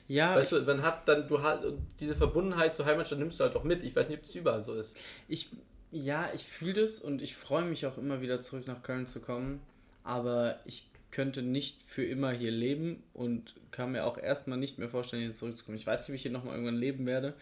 Ja, 0.07 0.35
weißt 0.35 0.51
du, 0.51 0.61
man 0.61 0.81
hat 0.81 1.07
dann, 1.07 1.27
du 1.27 1.41
hast, 1.41 1.63
diese 1.99 2.15
Verbundenheit 2.15 2.75
zur 2.75 2.85
Heimatstadt 2.85 3.19
nimmst 3.19 3.39
du 3.39 3.45
halt 3.45 3.55
auch 3.55 3.63
mit. 3.63 3.83
Ich 3.83 3.95
weiß 3.95 4.09
nicht, 4.09 4.19
ob 4.19 4.25
das 4.25 4.35
überall 4.35 4.63
so 4.63 4.73
ist. 4.73 4.97
Ich, 5.29 5.49
ja, 5.91 6.29
ich 6.33 6.43
fühle 6.43 6.81
das 6.81 6.99
und 6.99 7.21
ich 7.21 7.35
freue 7.35 7.63
mich 7.63 7.85
auch 7.85 7.97
immer 7.97 8.21
wieder 8.21 8.41
zurück 8.41 8.67
nach 8.67 8.83
Köln 8.83 9.07
zu 9.07 9.21
kommen. 9.21 9.61
Aber 10.03 10.59
ich 10.65 10.89
könnte 11.11 11.41
nicht 11.41 11.83
für 11.83 12.05
immer 12.05 12.31
hier 12.31 12.51
leben 12.51 13.03
und 13.13 13.55
kann 13.71 13.93
mir 13.93 14.05
auch 14.05 14.17
erstmal 14.17 14.57
nicht 14.57 14.77
mehr 14.77 14.89
vorstellen, 14.89 15.23
hier 15.23 15.33
zurückzukommen. 15.33 15.77
Ich 15.77 15.87
weiß 15.87 16.01
nicht, 16.01 16.09
wie 16.09 16.15
ich 16.15 16.21
hier 16.21 16.31
nochmal 16.31 16.55
irgendwann 16.55 16.77
leben 16.77 17.05
werde. 17.05 17.33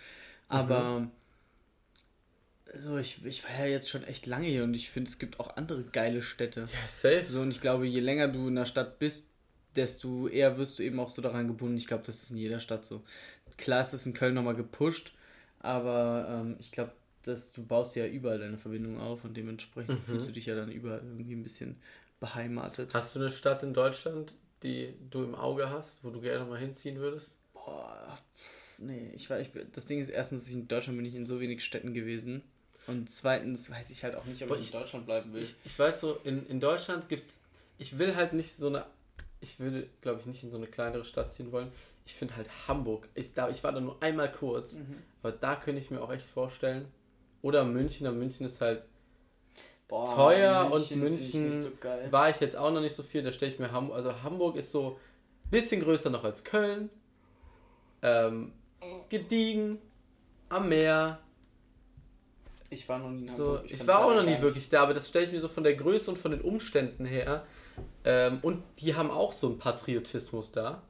Aber 0.48 1.08
also 2.76 2.98
ich, 2.98 3.26
ich 3.26 3.44
war 3.44 3.52
ja 3.60 3.66
jetzt 3.66 3.90
schon 3.90 4.04
echt 4.04 4.26
lange 4.26 4.48
hier 4.48 4.64
und 4.64 4.74
ich 4.74 4.90
finde, 4.90 5.10
es 5.10 5.18
gibt 5.18 5.40
auch 5.40 5.56
andere 5.58 5.84
geile 5.84 6.22
Städte. 6.22 6.62
Ja, 6.62 6.88
safe. 6.88 7.26
So, 7.26 7.42
und 7.42 7.52
ich 7.52 7.62
glaube, 7.62 7.88
je 7.88 8.00
länger 8.02 8.28
du 8.28 8.48
in 8.48 8.56
der 8.56 8.66
Stadt 8.66 9.00
bist, 9.00 9.30
desto 9.76 10.28
eher 10.28 10.58
wirst 10.58 10.78
du 10.80 10.84
eben 10.84 11.00
auch 11.00 11.10
so 11.10 11.22
daran 11.22 11.48
gebunden. 11.48 11.78
Ich 11.78 11.88
glaube, 11.88 12.04
das 12.06 12.24
ist 12.24 12.32
in 12.32 12.38
jeder 12.38 12.60
Stadt 12.60 12.86
so. 12.86 13.04
Klar 13.58 13.82
ist 13.82 13.94
es 13.94 14.06
in 14.06 14.14
Köln 14.14 14.34
nochmal 14.36 14.56
gepusht, 14.56 15.14
aber 15.60 16.28
ähm, 16.30 16.58
ich 16.60 16.72
glaube, 16.72 16.92
dass 17.24 17.54
du 17.54 17.66
baust 17.66 17.96
ja 17.96 18.06
überall 18.06 18.40
deine 18.40 18.58
Verbindung 18.58 19.00
auf 19.00 19.24
und 19.24 19.36
dementsprechend 19.36 19.98
Mhm. 20.00 20.04
fühlst 20.04 20.28
du 20.28 20.32
dich 20.34 20.46
ja 20.46 20.56
dann 20.56 20.72
überall 20.72 21.00
irgendwie 21.04 21.34
ein 21.34 21.44
bisschen 21.44 21.78
beheimatet. 22.20 22.94
Hast 22.94 23.16
du 23.16 23.20
eine 23.20 23.32
Stadt 23.32 23.64
in 23.64 23.74
Deutschland, 23.74 24.34
die 24.64 24.94
du 25.10 25.24
im 25.24 25.36
Auge 25.36 25.70
hast, 25.70 26.00
wo 26.04 26.10
du 26.10 26.22
gerne 26.22 26.46
mal 26.46 26.60
hinziehen 26.60 26.98
würdest? 26.98 27.38
Boah, 27.54 28.20
nee, 28.78 29.12
ich 29.16 29.30
war, 29.30 29.40
ich, 29.40 29.50
das 29.74 29.86
Ding 29.86 30.00
ist 30.00 30.10
erstens, 30.10 30.50
in 30.50 30.68
Deutschland 30.68 30.98
bin 30.98 31.06
ich 31.06 31.16
in 31.16 31.26
so 31.26 31.40
wenig 31.40 31.64
Städten 31.64 31.94
gewesen. 31.94 32.44
Und 32.88 33.10
zweitens 33.10 33.70
weiß 33.72 33.90
ich 33.90 34.04
halt 34.04 34.16
auch 34.16 34.26
nicht, 34.26 34.42
ob 34.44 34.50
Boah, 34.50 34.56
ich 34.58 34.68
ich- 34.68 34.74
in 34.74 34.80
Deutschland 34.80 35.06
bleiben 35.06 35.34
will. 35.34 35.42
Ich, 35.44 35.56
ich 35.66 35.78
weiß 35.78 36.02
so, 36.02 36.18
in, 36.24 36.46
in 36.48 36.60
Deutschland 36.60 37.10
gibt's. 37.10 37.40
Ich 37.78 37.98
will 37.98 38.16
halt 38.16 38.34
nicht 38.34 38.56
so 38.56 38.68
eine. 38.68 38.86
Ich 39.42 39.60
würde, 39.60 39.88
glaube 40.02 40.20
ich, 40.20 40.26
nicht 40.26 40.44
in 40.44 40.52
so 40.52 40.58
eine 40.58 40.68
kleinere 40.68 41.04
Stadt 41.06 41.34
ziehen 41.34 41.52
wollen. 41.52 41.72
Ich 42.06 42.14
finde 42.14 42.36
halt 42.36 42.48
Hamburg. 42.68 43.10
Ich, 43.16 43.34
da, 43.34 43.50
ich 43.50 43.64
war 43.64 43.72
da 43.72 43.80
nur 43.82 44.02
einmal 44.02 44.32
kurz, 44.32 44.76
Mhm. 44.76 44.98
aber 45.24 45.32
da 45.34 45.56
könnte 45.56 45.82
ich 45.82 45.90
mir 45.92 46.02
auch 46.02 46.12
echt 46.12 46.26
vorstellen. 46.30 46.88
Oder 47.42 47.64
München, 47.66 48.06
aber 48.08 48.16
München 48.16 48.46
ist 48.46 48.62
halt. 48.62 48.84
Boah, 49.88 50.06
teuer 50.16 50.72
und 50.72 50.82
find 50.82 51.04
ich 51.04 51.10
München 51.12 51.46
nicht 51.50 51.62
so 51.62 51.72
geil. 51.80 52.12
War 52.12 52.30
ich 52.30 52.40
jetzt 52.40 52.56
auch 52.56 52.72
noch 52.72 52.82
nicht 52.82 52.96
so 52.96 53.04
viel, 53.04 53.22
da 53.22 53.32
stelle 53.32 53.52
ich 53.52 53.60
mir 53.60 53.72
Hamburg. 53.72 53.98
Also 53.98 54.24
Hamburg 54.24 54.56
ist 54.56 54.72
so 54.72 55.00
ein 55.46 55.50
bisschen 55.52 55.82
größer 55.82 56.10
noch 56.10 56.24
als 56.24 56.44
Köln. 56.44 56.90
Ähm, 58.02 58.54
gediegen, 59.10 59.80
am 60.50 60.70
Meer. 60.70 61.20
Ich 62.70 62.88
war 62.90 63.00
noch 63.00 63.10
nie 63.12 63.28
in 63.28 63.36
So, 63.36 63.46
Hamburg. 63.48 63.66
ich 63.66 63.72
kann's 63.78 63.88
war 63.88 64.06
auch 64.06 64.14
noch 64.16 64.24
nie 64.24 64.42
wirklich 64.42 64.70
da, 64.70 64.84
aber 64.84 64.94
das 64.94 65.08
stelle 65.08 65.26
ich 65.26 65.32
mir 65.32 65.40
so 65.40 65.48
von 65.48 65.64
der 65.64 65.76
Größe 65.76 66.10
und 66.12 66.18
von 66.18 66.32
den 66.32 66.42
Umständen 66.42 67.06
her. 67.06 67.46
Ähm, 68.04 68.40
und 68.42 68.64
die 68.80 68.96
haben 68.96 69.12
auch 69.12 69.32
so 69.32 69.48
einen 69.48 69.58
Patriotismus 69.60 70.52
da. 70.52 70.82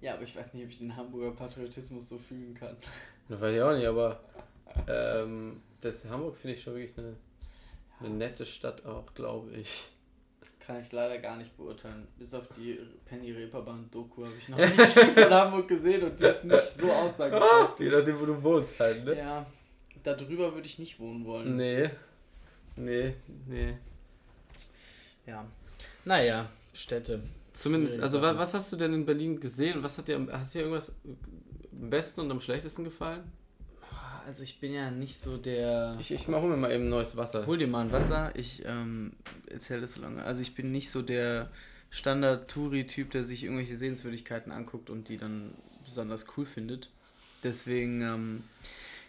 Ja, 0.00 0.14
aber 0.14 0.22
ich 0.24 0.34
weiß 0.36 0.52
nicht, 0.54 0.64
ob 0.64 0.70
ich 0.70 0.78
den 0.78 0.96
Hamburger 0.96 1.30
Patriotismus 1.36 2.08
so 2.08 2.18
fühlen 2.18 2.54
kann. 2.54 2.76
Das 3.28 3.40
weiß 3.40 3.54
ich 3.54 3.62
auch 3.62 3.72
nicht, 3.72 3.86
aber 3.86 4.20
ähm, 4.88 5.62
das 5.80 6.04
Hamburg 6.04 6.36
finde 6.36 6.56
ich 6.56 6.62
schon 6.62 6.74
wirklich 6.74 6.98
eine, 6.98 7.16
eine 8.00 8.10
nette 8.10 8.44
Stadt 8.44 8.84
auch, 8.84 9.14
glaube 9.14 9.52
ich. 9.52 9.88
Kann 10.58 10.80
ich 10.80 10.90
leider 10.92 11.18
gar 11.18 11.36
nicht 11.36 11.56
beurteilen. 11.56 12.08
Bis 12.18 12.34
auf 12.34 12.48
die 12.56 12.78
Penny 13.06 13.30
Reeperbahn 13.30 13.88
Doku 13.92 14.24
habe 14.24 14.34
ich 14.38 14.48
noch 14.48 14.58
nicht 14.58 14.72
viel 14.72 15.12
von 15.12 15.30
Hamburg 15.32 15.68
gesehen 15.68 16.02
und 16.02 16.18
die 16.18 16.24
ist 16.24 16.44
nicht 16.44 16.66
so 16.66 16.84
Je 16.86 16.92
aussagekräftig. 16.92 17.92
nachdem, 17.92 18.20
wo 18.20 18.26
du 18.26 18.42
wohnst 18.42 18.78
halt, 18.80 19.04
ne? 19.04 19.16
Ja, 19.16 19.46
da 20.04 20.14
drüber 20.14 20.54
würde 20.54 20.66
ich 20.66 20.78
nicht 20.78 20.98
wohnen 20.98 21.24
wollen. 21.24 21.56
Nee. 21.56 21.90
Nee, 22.76 23.14
nee. 23.46 23.74
Ja. 25.26 25.44
Naja, 26.04 26.48
Städte. 26.72 27.22
Zumindest, 27.52 28.00
also 28.00 28.22
wa- 28.22 28.36
was 28.38 28.54
hast 28.54 28.72
du 28.72 28.76
denn 28.76 28.94
in 28.94 29.04
Berlin 29.04 29.38
gesehen 29.38 29.78
und 29.78 29.82
was 29.84 29.98
hat 29.98 30.08
dir, 30.08 30.16
am- 30.16 30.32
hast 30.32 30.54
dir 30.54 30.60
irgendwas 30.60 30.92
am 31.04 31.90
besten 31.90 32.20
und 32.22 32.30
am 32.30 32.40
schlechtesten 32.40 32.84
gefallen? 32.84 33.22
Also 34.26 34.42
ich 34.42 34.58
bin 34.60 34.72
ja 34.72 34.90
nicht 34.90 35.18
so 35.18 35.36
der... 35.36 35.96
Ich, 36.00 36.12
ich 36.12 36.28
mach 36.28 36.40
hol 36.40 36.48
mir 36.50 36.56
mal 36.56 36.72
eben 36.72 36.88
neues 36.88 37.16
Wasser. 37.16 37.44
Hol 37.46 37.58
dir 37.58 37.66
mal 37.66 37.84
ein 37.84 37.92
Wasser, 37.92 38.30
ich 38.36 38.62
ähm, 38.64 39.12
erzähle 39.50 39.82
das 39.82 39.92
so 39.92 40.00
lange. 40.00 40.22
Also 40.24 40.40
ich 40.40 40.54
bin 40.54 40.70
nicht 40.72 40.90
so 40.90 41.02
der 41.02 41.50
Standard-Touri-Typ, 41.90 43.10
der 43.10 43.24
sich 43.24 43.44
irgendwelche 43.44 43.76
Sehenswürdigkeiten 43.76 44.50
anguckt 44.52 44.90
und 44.90 45.08
die 45.08 45.18
dann 45.18 45.52
besonders 45.84 46.26
cool 46.36 46.46
findet. 46.46 46.88
Deswegen, 47.44 48.00
ähm, 48.00 48.44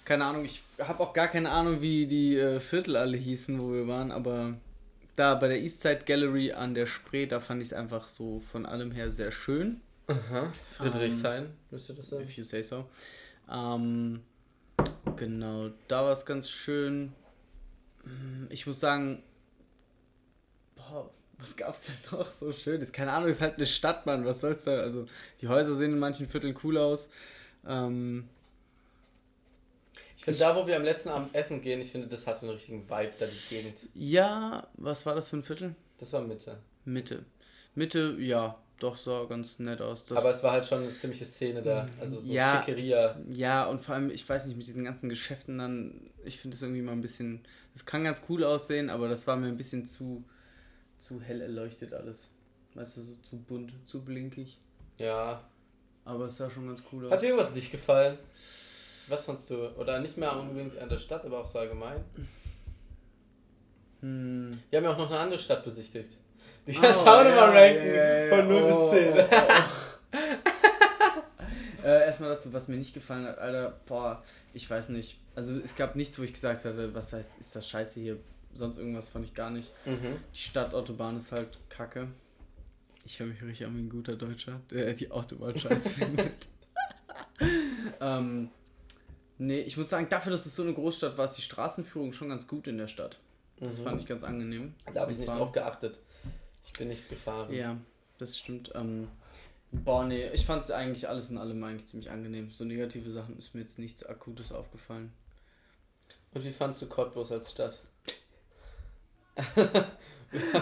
keine 0.06 0.26
Ahnung, 0.26 0.46
ich 0.46 0.62
habe 0.80 1.00
auch 1.02 1.13
gar 1.13 1.28
keine 1.28 1.52
Ahnung, 1.52 1.82
wie 1.82 2.06
die 2.08 2.38
äh, 2.38 2.60
Viertel 2.60 2.98
alle 2.98 3.18
hießen, 3.18 3.60
wo 3.60 3.72
wir 3.74 3.88
waren, 3.88 4.12
aber 4.12 4.56
da 5.16 5.36
bei 5.36 5.48
der 5.48 5.60
Eastside 5.62 6.02
Gallery 6.06 6.52
an 6.54 6.74
der 6.74 6.86
Spree, 6.88 7.26
da 7.26 7.39
fand 7.39 7.62
ich 7.62 7.70
es 7.70 7.74
einfach 7.74 8.08
so 8.10 8.39
von 8.52 8.66
allem 8.66 8.92
her 8.92 9.12
sehr 9.12 9.32
schön. 9.32 9.82
Aha. 10.08 10.52
Friedrichshain, 10.78 11.52
müsste 11.72 11.94
das 11.94 12.10
sein? 12.10 12.22
If 12.24 12.36
you 12.38 12.44
say 12.44 12.62
so. 12.62 12.86
Ähm, 13.50 14.22
genau, 15.16 15.70
da 15.88 16.04
war 16.04 16.12
es 16.13 16.26
ganz 16.26 16.50
schön. 16.50 17.13
Hm, 18.04 18.48
Ich 18.50 18.66
muss 18.68 18.80
sagen, 18.80 19.24
boah, 20.76 21.10
was 21.38 21.56
gab's 21.56 21.84
denn 21.84 21.96
noch 22.20 22.32
so 22.32 22.52
Schönes? 22.52 22.92
Keine 22.92 23.12
Ahnung, 23.12 23.30
ist 23.30 23.42
halt 23.42 23.58
eine 23.58 23.66
Stadt, 23.66 24.06
Mann. 24.06 24.26
Was 24.26 24.42
soll's 24.42 24.63
da? 24.63 24.80
Also, 24.80 25.06
die 25.42 25.48
Häuser 25.48 25.76
sehen 25.76 25.94
in 25.94 26.00
manchen 26.00 26.28
Vierteln 26.28 26.58
cool 26.63 26.78
aus. 26.78 27.10
Ähm, 27.68 28.28
Ich 30.32 30.38
finde, 30.38 30.40
da, 30.40 30.56
wo 30.56 30.66
wir 30.68 30.78
am 30.78 30.84
letzten 30.84 31.10
Abend 31.10 31.36
essen 31.36 31.62
gehen, 31.62 31.82
ich 31.82 31.92
finde, 31.92 32.08
das 32.08 32.26
hatte 32.28 32.42
einen 32.44 32.52
richtigen 32.52 32.82
Vibe, 32.90 33.12
da 33.20 33.26
die 33.26 33.56
Gegend. 33.56 33.80
ja, 33.94 34.68
was 34.76 35.06
war 35.06 35.16
das 35.16 35.28
für 35.30 35.38
ein 35.38 35.44
Viertel? 35.44 35.76
Das 35.98 36.14
war 36.14 36.22
Mitte. 36.22 36.58
Mitte. 36.86 37.26
Mitte, 37.76 38.16
ja, 38.20 38.58
doch, 38.80 38.98
sah 38.98 39.26
ganz 39.26 39.60
nett 39.60 39.82
aus. 39.82 40.06
Das 40.06 40.18
Aber 40.18 40.32
es 40.32 40.42
war 40.44 40.52
halt 40.54 40.66
schon 40.66 40.84
eine 40.84 40.96
ziemliche 40.96 41.26
Szene 41.26 41.62
da. 41.62 41.86
Also 42.00 42.20
so 42.20 42.32
Ja. 42.32 42.58
Schickeria. 42.66 43.18
Ja, 43.30 43.66
und 43.66 43.82
vor 43.82 43.96
allem, 43.96 44.12
ich 44.12 44.28
weiß 44.28 44.46
nicht, 44.46 44.58
mit 44.58 44.66
diesen 44.66 44.84
ganzen 44.86 45.10
Geschäften 45.10 45.58
dann, 45.58 46.10
ich 46.24 46.40
finde 46.40 46.56
das 46.56 46.62
irgendwie 46.62 46.82
mal 46.82 46.92
ein 46.94 47.02
bisschen, 47.02 47.42
das 47.74 47.86
kann 47.86 48.04
ganz 48.04 48.22
cool 48.30 48.44
aussehen, 48.44 48.90
aber 48.90 49.08
das 49.10 49.28
war 49.28 49.36
mir 49.36 49.48
ein 49.48 49.58
bisschen 49.58 49.86
zu, 49.86 50.24
zu 50.98 51.22
hell 51.22 51.42
erleuchtet 51.42 51.94
alles. 51.94 52.30
Weißt 52.76 52.98
du, 52.98 53.02
so 53.02 53.16
zu 53.22 53.38
bunt, 53.38 53.74
zu 53.86 54.04
blinkig. 54.04 54.58
Ja. 55.00 55.44
Aber 56.06 56.26
es 56.26 56.38
sah 56.38 56.50
schon 56.50 56.68
ganz 56.68 56.82
cool 56.92 57.06
aus. 57.06 57.12
Hat 57.12 57.22
dir 57.22 57.28
irgendwas 57.28 57.54
nicht 57.54 57.72
gefallen? 57.72 58.18
Was 59.08 59.26
fandst 59.26 59.50
du? 59.50 59.68
Oder 59.78 60.00
nicht 60.00 60.18
mehr 60.18 60.36
unbedingt 60.38 60.78
an 60.80 60.89
der 60.89 61.00
Stadt, 61.00 61.26
aber 61.26 61.39
auch 61.39 61.46
so 61.46 61.60
allgemein? 61.60 62.04
Hm. 64.02 64.60
Wir 64.70 64.78
haben 64.78 64.86
ja 64.86 64.92
auch 64.92 64.98
noch 64.98 65.10
eine 65.10 65.20
andere 65.20 65.39
Stadt 65.39 65.63
besichtigt. 65.63 66.18
Die 66.68 66.78
Oh, 66.78 66.82
kannst 66.82 67.02
du 67.02 67.10
auch 67.10 67.24
nochmal 67.24 67.50
ranken. 67.58 67.88
ja, 67.88 68.24
ja, 68.26 68.36
von 68.38 68.48
0 68.48 68.62
oh, 68.63 68.92
bis 68.92 69.00
10. 69.02 69.13
oh, 69.13 69.26
oh. 69.32 70.18
äh, 71.84 72.06
erstmal 72.06 72.30
dazu, 72.30 72.54
was 72.54 72.68
mir 72.68 72.78
nicht 72.78 72.94
gefallen 72.94 73.26
hat, 73.26 73.38
Alter, 73.39 73.80
boah, 73.86 74.24
ich 74.54 74.70
weiß 74.70 74.89
nicht. 74.89 75.20
Also 75.36 75.58
es 75.60 75.76
gab 75.76 75.96
nichts, 75.96 76.18
wo 76.20 76.24
ich 76.24 76.34
gesagt 76.34 76.63
hatte, 76.66 76.94
was 76.94 77.12
heißt, 77.13 77.39
ist 77.39 77.56
das 77.56 77.68
scheiße 77.68 78.00
hier, 78.00 78.18
sonst 78.54 78.78
irgendwas 78.78 79.10
fand 79.10 79.26
ich 79.26 79.34
gar 79.34 79.50
nicht. 79.50 79.70
Mhm. 79.86 80.18
Die 80.34 80.39
Stadtautobahn 80.39 81.18
ist 81.18 81.32
halt 81.32 81.58
kacke. 81.70 82.08
Ich 83.06 83.20
höre 83.20 83.28
mich 83.28 83.42
richtig 83.44 83.66
an 83.68 83.76
wie 83.76 83.82
ein 83.82 83.89
guter 83.89 84.16
Deutscher, 84.16 84.62
der 84.72 84.94
die 84.94 85.12
Autobahn 85.12 85.58
scheiße 85.60 85.89
findet. 85.89 86.48
ähm, 88.00 88.50
nee, 89.38 89.62
ich 89.62 89.78
muss 89.78 89.89
sagen, 89.89 90.08
dafür, 90.10 90.32
dass 90.32 90.46
es 90.46 90.56
so 90.56 90.63
eine 90.63 90.74
Großstadt 90.74 91.17
war, 91.17 91.26
ist 91.26 91.38
die 91.38 91.41
Straßenführung 91.41 92.13
schon 92.13 92.30
ganz 92.30 92.48
gut 92.48 92.67
in 92.67 92.78
der 92.78 92.88
Stadt. 92.88 93.19
Das 93.60 93.80
Mhm. 93.80 93.84
fand 93.84 94.02
ich 94.02 94.08
ganz 94.08 94.24
angenehm. 94.24 94.74
Da 94.93 95.02
habe 95.02 95.12
ich 95.12 95.17
nicht 95.17 95.28
Fahren. 95.28 95.39
drauf 95.39 95.52
geachtet. 95.52 96.00
Ich 96.65 96.74
bin 96.74 96.88
nicht 96.88 97.08
gefahren. 97.10 97.54
Ja, 97.54 97.78
das 98.17 98.38
stimmt. 98.38 98.72
Ähm, 98.76 99.08
boah, 99.72 100.04
nee, 100.06 100.30
ich 100.30 100.46
fand 100.46 100.63
es 100.63 100.72
eigentlich 100.72 101.08
alles 101.10 101.30
in 101.30 101.38
allem 101.38 101.63
eigentlich 101.63 101.86
ziemlich 101.88 102.10
angenehm. 102.10 102.52
So 102.52 102.65
negative 102.65 103.12
Sachen 103.12 103.38
ist 103.38 103.54
mir 103.54 103.62
jetzt 103.62 103.80
nichts 103.80 104.06
Akutes 104.06 104.52
aufgefallen. 104.52 105.12
Und 106.34 106.43
wie 106.43 106.52
fandst 106.52 106.82
du 106.82 106.88
Cottbus 106.88 107.32
als 107.32 107.52
Stadt? 107.52 107.82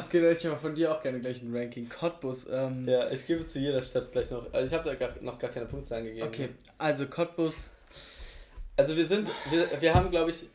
Hätte 0.10 0.31
ich 0.31 0.47
aber 0.47 0.57
von 0.57 0.75
dir 0.75 0.93
auch 0.93 1.01
gerne 1.01 1.19
gleich 1.21 1.41
ein 1.41 1.55
Ranking. 1.55 1.88
Cottbus, 1.88 2.45
ähm, 2.51 2.88
Ja, 2.88 3.10
ich 3.10 3.25
gebe 3.25 3.45
zu 3.45 3.60
jeder 3.60 3.81
Stadt 3.84 4.12
gleich 4.12 4.29
noch. 4.31 4.51
Also 4.53 4.67
ich 4.73 4.77
habe 4.77 4.89
da 4.89 4.95
gar, 4.95 5.21
noch 5.21 5.39
gar 5.39 5.49
keine 5.49 5.65
Punkte 5.65 5.95
angegeben. 5.95 6.27
Okay, 6.27 6.49
also 6.77 7.05
Cottbus, 7.07 7.71
Also 8.81 8.97
wir 8.97 9.05
sind, 9.05 9.29
wir, 9.51 9.79
wir 9.79 9.93
haben 9.93 10.09
glaube 10.09 10.31
ich, 10.31 10.47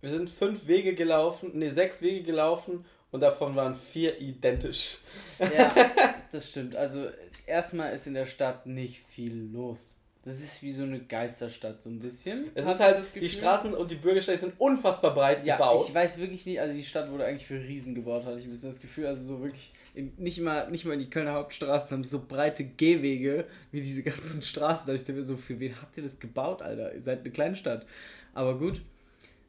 wir 0.00 0.08
sind 0.08 0.30
fünf 0.30 0.66
Wege 0.66 0.94
gelaufen, 0.94 1.50
ne, 1.52 1.70
sechs 1.70 2.00
Wege 2.00 2.22
gelaufen 2.22 2.86
und 3.10 3.20
davon 3.20 3.54
waren 3.56 3.74
vier 3.74 4.18
identisch. 4.22 5.00
Ja, 5.38 5.70
das 6.32 6.48
stimmt. 6.48 6.74
Also 6.74 7.10
erstmal 7.44 7.92
ist 7.92 8.06
in 8.06 8.14
der 8.14 8.24
Stadt 8.24 8.64
nicht 8.64 9.04
viel 9.06 9.50
los. 9.52 10.00
Das 10.24 10.40
ist 10.40 10.62
wie 10.62 10.72
so 10.72 10.84
eine 10.84 11.00
Geisterstadt, 11.00 11.82
so 11.82 11.90
ein 11.90 11.98
bisschen. 11.98 12.50
Es 12.54 12.64
ist 12.64 12.80
halt, 12.80 13.14
die 13.14 13.28
Straßen 13.28 13.74
und 13.74 13.90
die 13.90 13.96
Bürgersteige 13.96 14.38
sind 14.38 14.54
unfassbar 14.58 15.12
breit 15.12 15.44
ja, 15.44 15.56
gebaut. 15.56 15.84
Ich 15.86 15.94
weiß 15.94 16.16
wirklich 16.16 16.46
nicht, 16.46 16.58
also 16.58 16.74
die 16.74 16.82
Stadt 16.82 17.10
wurde 17.10 17.26
eigentlich 17.26 17.46
für 17.46 17.60
Riesen 17.60 17.94
gebaut, 17.94 18.24
hatte 18.24 18.38
ich 18.38 18.44
ein 18.44 18.50
bisschen 18.50 18.70
das 18.70 18.80
Gefühl. 18.80 19.06
Also 19.06 19.22
so 19.22 19.42
wirklich, 19.42 19.74
in, 19.94 20.14
nicht, 20.16 20.40
mal, 20.40 20.70
nicht 20.70 20.86
mal 20.86 20.94
in 20.94 21.00
die 21.00 21.10
Kölner 21.10 21.34
Hauptstraßen 21.34 21.90
haben 21.90 22.04
so 22.04 22.24
breite 22.26 22.64
Gehwege 22.64 23.44
wie 23.70 23.82
diese 23.82 24.02
ganzen 24.02 24.42
Straßen. 24.42 24.86
Da 24.86 24.94
ich 24.94 25.04
denke 25.04 25.20
mir 25.20 25.26
so, 25.26 25.36
für 25.36 25.60
wen 25.60 25.78
habt 25.82 25.94
ihr 25.98 26.02
das 26.02 26.18
gebaut, 26.18 26.62
Alter? 26.62 26.94
Ihr 26.94 27.02
seid 27.02 27.20
eine 27.20 27.30
Kleinstadt. 27.30 27.84
Aber 28.32 28.58
gut. 28.58 28.80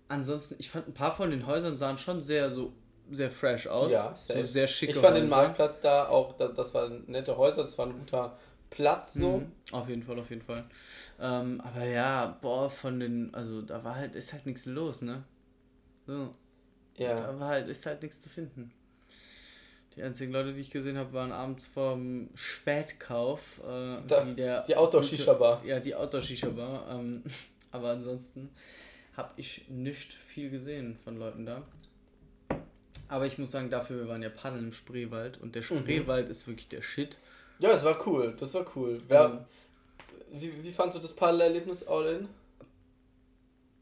Ansonsten, 0.10 0.56
ich 0.60 0.70
fand 0.70 0.90
ein 0.90 0.94
paar 0.94 1.16
von 1.16 1.32
den 1.32 1.48
Häusern 1.48 1.78
sahen 1.78 1.98
schon 1.98 2.22
sehr 2.22 2.50
so 2.50 2.74
sehr 3.12 3.30
fresh 3.30 3.68
aus. 3.68 3.92
Ja, 3.92 4.14
so 4.16 4.42
sehr 4.44 4.68
schick. 4.68 4.90
Ich 4.90 4.96
fand 4.96 5.16
Häuser. 5.16 5.22
den 5.22 5.30
Marktplatz 5.30 5.80
da 5.80 6.08
auch, 6.10 6.34
das 6.38 6.74
waren 6.74 7.04
nette 7.08 7.38
Häuser, 7.38 7.62
das 7.62 7.78
war 7.78 7.88
ein 7.88 7.94
guter 7.94 8.38
Platz 8.76 9.14
so. 9.14 9.38
Mhm, 9.38 9.52
auf 9.72 9.90
jeden 9.90 10.04
Fall, 10.04 10.20
auf 10.20 10.30
jeden 10.30 10.42
Fall. 10.42 10.66
Ähm, 11.20 11.62
aber 11.62 11.86
ja, 11.86 12.38
boah, 12.42 12.70
von 12.70 13.00
den, 13.00 13.34
also 13.34 13.62
da 13.62 13.84
war 13.84 13.96
halt, 13.96 14.16
ist 14.16 14.34
halt 14.34 14.46
nichts 14.46 14.66
los, 14.66 15.02
ne? 15.02 15.24
So. 16.06 16.30
Ja. 16.98 17.16
Da 17.16 17.40
war 17.40 17.50
halt, 17.50 17.70
ist 17.70 17.86
halt 17.86 18.02
nichts 18.02 18.22
zu 18.22 18.30
finden. 18.30 18.72
Die 19.96 20.04
einzigen 20.04 20.34
Leute, 20.34 20.54
die 20.54 20.60
ich 20.60 20.72
gesehen 20.72 20.98
habe, 20.98 21.14
waren 21.14 21.32
abends 21.32 21.66
vorm 21.68 22.30
Spätkauf. 22.36 23.62
Äh, 23.64 24.02
da, 24.08 24.26
der 24.26 24.64
die 24.64 24.76
Outdoor-Shisha-Bar. 24.76 25.64
Ja, 25.66 25.80
die 25.80 25.96
Outdoor-Shisha-Bar. 25.96 27.00
Ähm, 27.00 27.24
aber 27.72 27.92
ansonsten 27.92 28.50
habe 29.16 29.32
ich 29.38 29.70
nicht 29.70 30.14
viel 30.14 30.50
gesehen 30.50 30.98
von 31.02 31.16
Leuten 31.16 31.46
da. 31.46 31.64
Aber 33.08 33.26
ich 33.26 33.38
muss 33.38 33.52
sagen, 33.52 33.70
dafür, 33.70 34.00
wir 34.00 34.08
waren 34.10 34.22
ja 34.22 34.30
paddeln 34.30 34.66
im 34.66 34.74
Spreewald 34.74 35.40
und 35.40 35.56
der 35.56 35.62
mhm. 35.62 35.80
Spreewald 35.80 36.26
mhm. 36.26 36.32
ist 36.32 36.46
wirklich 36.48 36.68
der 36.68 36.82
Shit. 36.82 37.18
Ja, 37.60 37.72
es 37.72 37.84
war 37.84 37.98
cool, 38.08 38.34
das 38.38 38.54
war 38.54 38.66
cool. 38.76 39.00
Wir 39.08 39.20
ähm, 39.20 39.40
wie, 40.40 40.64
wie 40.64 40.72
fandest 40.72 40.98
du 40.98 41.02
das 41.02 41.14
Paddelerlebnis 41.14 41.88
All 41.88 42.06
In? 42.08 42.28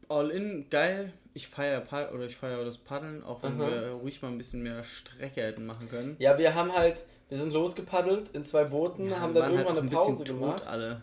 All 0.08 0.30
In, 0.30 0.66
geil. 0.70 1.12
Ich 1.32 1.48
feiere 1.48 1.82
oder 2.14 2.26
ich 2.26 2.36
feiere 2.36 2.64
das 2.64 2.78
Paddeln, 2.78 3.24
auch 3.24 3.42
wenn 3.42 3.60
Aha. 3.60 3.68
wir 3.68 3.88
ruhig 3.90 4.22
mal 4.22 4.28
ein 4.28 4.38
bisschen 4.38 4.62
mehr 4.62 4.84
Strecke 4.84 5.42
hätten 5.42 5.66
machen 5.66 5.88
können. 5.90 6.14
Ja, 6.20 6.38
wir 6.38 6.54
haben 6.54 6.72
halt, 6.72 7.04
wir 7.28 7.38
sind 7.38 7.52
losgepaddelt 7.52 8.30
in 8.30 8.44
zwei 8.44 8.64
Booten, 8.64 9.10
ja, 9.10 9.18
haben 9.18 9.34
dann 9.34 9.50
irgendwann 9.50 9.74
halt 9.74 9.82
eine 9.82 9.90
Pause 9.90 10.22
gemacht. 10.22 10.64
alle. 10.64 11.02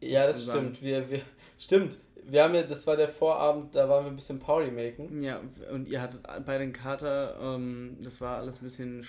Ja, 0.00 0.26
das 0.28 0.44
stimmt. 0.44 0.80
Wir, 0.80 1.10
wir, 1.10 1.22
stimmt. 1.58 1.98
Wir 2.22 2.44
haben 2.44 2.54
ja, 2.54 2.62
das 2.62 2.86
war 2.86 2.96
der 2.96 3.08
Vorabend, 3.08 3.74
da 3.74 3.88
waren 3.88 4.04
wir 4.04 4.12
ein 4.12 4.16
bisschen 4.16 4.38
Party 4.38 4.70
machen. 4.70 5.20
Ja, 5.22 5.40
und 5.72 5.88
ihr 5.88 6.00
hattet 6.00 6.20
bei 6.46 6.58
den 6.58 6.72
Kater, 6.72 7.36
ähm, 7.42 7.96
das 8.00 8.20
war 8.20 8.38
alles 8.38 8.60
ein 8.60 8.64
bisschen, 8.64 9.04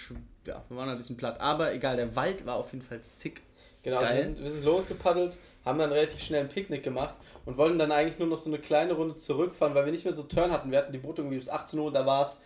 ja, 0.46 0.64
wir 0.68 0.78
waren 0.78 0.90
ein 0.90 0.98
bisschen 0.98 1.18
platt. 1.18 1.40
Aber 1.40 1.74
egal, 1.74 1.96
der 1.96 2.16
Wald 2.16 2.46
war 2.46 2.56
auf 2.56 2.72
jeden 2.74 2.84
Fall 2.84 3.02
sick. 3.02 3.42
Genau, 3.84 3.98
also 3.98 4.14
wir 4.14 4.24
sind, 4.24 4.44
wir 4.44 4.50
sind 4.50 4.66
losgepaddelt, 4.66 5.38
haben 5.66 5.80
dann 5.80 5.92
relativ 5.92 6.22
schnell 6.22 6.42
ein 6.42 6.50
Picknick 6.50 6.84
gemacht 6.84 7.16
und 7.46 7.58
wollten 7.58 7.80
dann 7.80 7.92
eigentlich 7.92 8.20
nur 8.20 8.28
noch 8.28 8.38
so 8.38 8.50
eine 8.50 8.60
kleine 8.60 8.94
Runde 8.94 9.16
zurückfahren, 9.16 9.74
weil 9.74 9.86
wir 9.86 9.92
nicht 9.92 10.06
mehr 10.06 10.14
so 10.14 10.24
Turn 10.24 10.52
hatten. 10.52 10.72
Wir 10.72 10.78
hatten 10.78 10.92
die 10.92 11.00
Boote 11.00 11.22
irgendwie 11.22 11.38
bis 11.38 11.50
18 11.50 11.80
Uhr, 11.80 11.92
da 11.92 12.06
war 12.06 12.24
es 12.24 12.42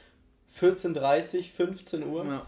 14.30 0.59 1.51
15 1.51 2.07
Uhr. 2.07 2.25
Ja. 2.25 2.45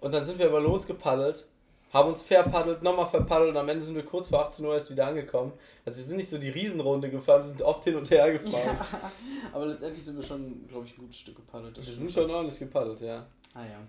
Und 0.00 0.12
dann 0.12 0.24
sind 0.24 0.38
wir 0.38 0.46
aber 0.46 0.60
losgepaddelt 0.60 1.46
haben 1.92 2.08
uns 2.08 2.22
verpaddelt, 2.22 2.82
nochmal 2.82 3.06
verpaddelt 3.06 3.50
und 3.50 3.56
am 3.56 3.68
Ende 3.68 3.84
sind 3.84 3.94
wir 3.94 4.04
kurz 4.04 4.28
vor 4.28 4.44
18 4.46 4.64
Uhr 4.64 4.74
erst 4.74 4.90
wieder 4.90 5.06
angekommen. 5.06 5.52
Also 5.84 5.98
wir 5.98 6.04
sind 6.04 6.16
nicht 6.16 6.28
so 6.28 6.36
die 6.36 6.50
Riesenrunde 6.50 7.08
gefahren, 7.08 7.42
wir 7.42 7.48
sind 7.48 7.62
oft 7.62 7.84
hin 7.84 7.96
und 7.96 8.10
her 8.10 8.30
gefahren. 8.38 8.76
Ja, 8.76 9.10
aber 9.52 9.66
letztendlich 9.66 10.04
sind 10.04 10.18
wir 10.18 10.24
schon, 10.24 10.66
glaube 10.68 10.86
ich, 10.86 10.96
ein 10.96 11.00
gutes 11.00 11.18
Stück 11.18 11.36
gepaddelt. 11.36 11.76
wir 11.76 11.82
sind 11.82 12.12
schon 12.12 12.30
ordentlich 12.30 12.58
gepaddelt, 12.58 13.00
ja. 13.00 13.26
Ah 13.54 13.64
ja. 13.64 13.80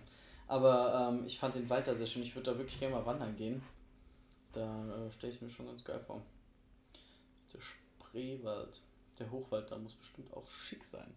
Aber 0.50 1.12
ähm, 1.12 1.26
ich 1.28 1.38
fand 1.38 1.54
den 1.54 1.70
Wald 1.70 1.88
da 1.88 1.94
sehr 1.94 2.08
schön. 2.08 2.24
Ich 2.24 2.36
würde 2.36 2.52
da 2.52 2.58
wirklich 2.58 2.80
gerne 2.80 2.96
mal 2.96 3.06
wandern 3.06 3.36
gehen. 3.36 3.62
Da 4.52 5.06
äh, 5.06 5.12
stelle 5.12 5.32
ich 5.32 5.42
mir 5.42 5.50
schon 5.50 5.68
ganz 5.68 5.84
geil 5.84 6.00
vor. 6.06 6.24
Der 7.54 7.60
Spreewald, 7.62 8.82
der 9.20 9.30
Hochwald, 9.30 9.70
da 9.70 9.78
muss 9.78 9.94
bestimmt 9.94 10.34
auch 10.34 10.50
schick 10.50 10.84
sein. 10.84 11.14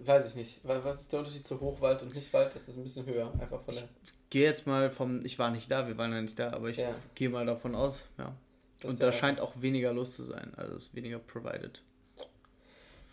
Weiß 0.00 0.28
ich 0.28 0.34
nicht. 0.36 0.60
Was 0.62 1.00
ist 1.00 1.12
der 1.12 1.20
Unterschied 1.20 1.46
zu 1.46 1.58
Hochwald 1.58 2.02
und 2.02 2.14
Nichtwald? 2.14 2.54
Das 2.54 2.68
ist 2.68 2.76
ein 2.76 2.82
bisschen 2.82 3.06
höher, 3.06 3.32
einfach 3.40 3.62
von 3.62 3.74
der. 3.74 3.84
Ich 4.04 4.12
gehe 4.28 4.44
jetzt 4.44 4.66
mal 4.66 4.90
vom. 4.90 5.24
Ich 5.24 5.38
war 5.38 5.50
nicht 5.50 5.70
da, 5.70 5.86
wir 5.88 5.96
waren 5.96 6.12
ja 6.12 6.20
nicht 6.20 6.38
da, 6.38 6.52
aber 6.52 6.68
ich 6.68 6.78
ja. 6.78 6.94
gehe 7.14 7.30
mal 7.30 7.46
davon 7.46 7.74
aus, 7.74 8.06
ja. 8.18 8.34
Das 8.80 8.90
und 8.90 9.02
da 9.02 9.10
scheint 9.10 9.40
auch 9.40 9.52
weniger 9.62 9.92
los 9.94 10.12
zu 10.12 10.24
sein, 10.24 10.52
also 10.56 10.76
ist 10.76 10.94
weniger 10.94 11.18
provided. 11.18 11.82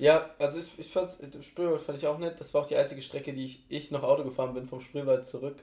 Ja, 0.02 0.32
also 0.40 0.58
ich, 0.58 0.80
ich 0.80 0.92
fand's, 0.92 1.20
Spreewald 1.42 1.80
fand 1.80 2.00
ich 2.00 2.08
auch 2.08 2.18
nett. 2.18 2.40
Das 2.40 2.56
war 2.56 2.62
auch 2.62 2.66
die 2.66 2.76
einzige 2.76 3.04
Strecke, 3.04 3.34
die 3.34 3.46
ich, 3.46 3.64
ich 3.70 3.92
noch 3.92 4.02
Auto 4.02 4.24
gefahren 4.24 4.56
bin 4.56 4.66
vom 4.66 4.82
Spreewald 4.82 5.28
zurück. 5.28 5.58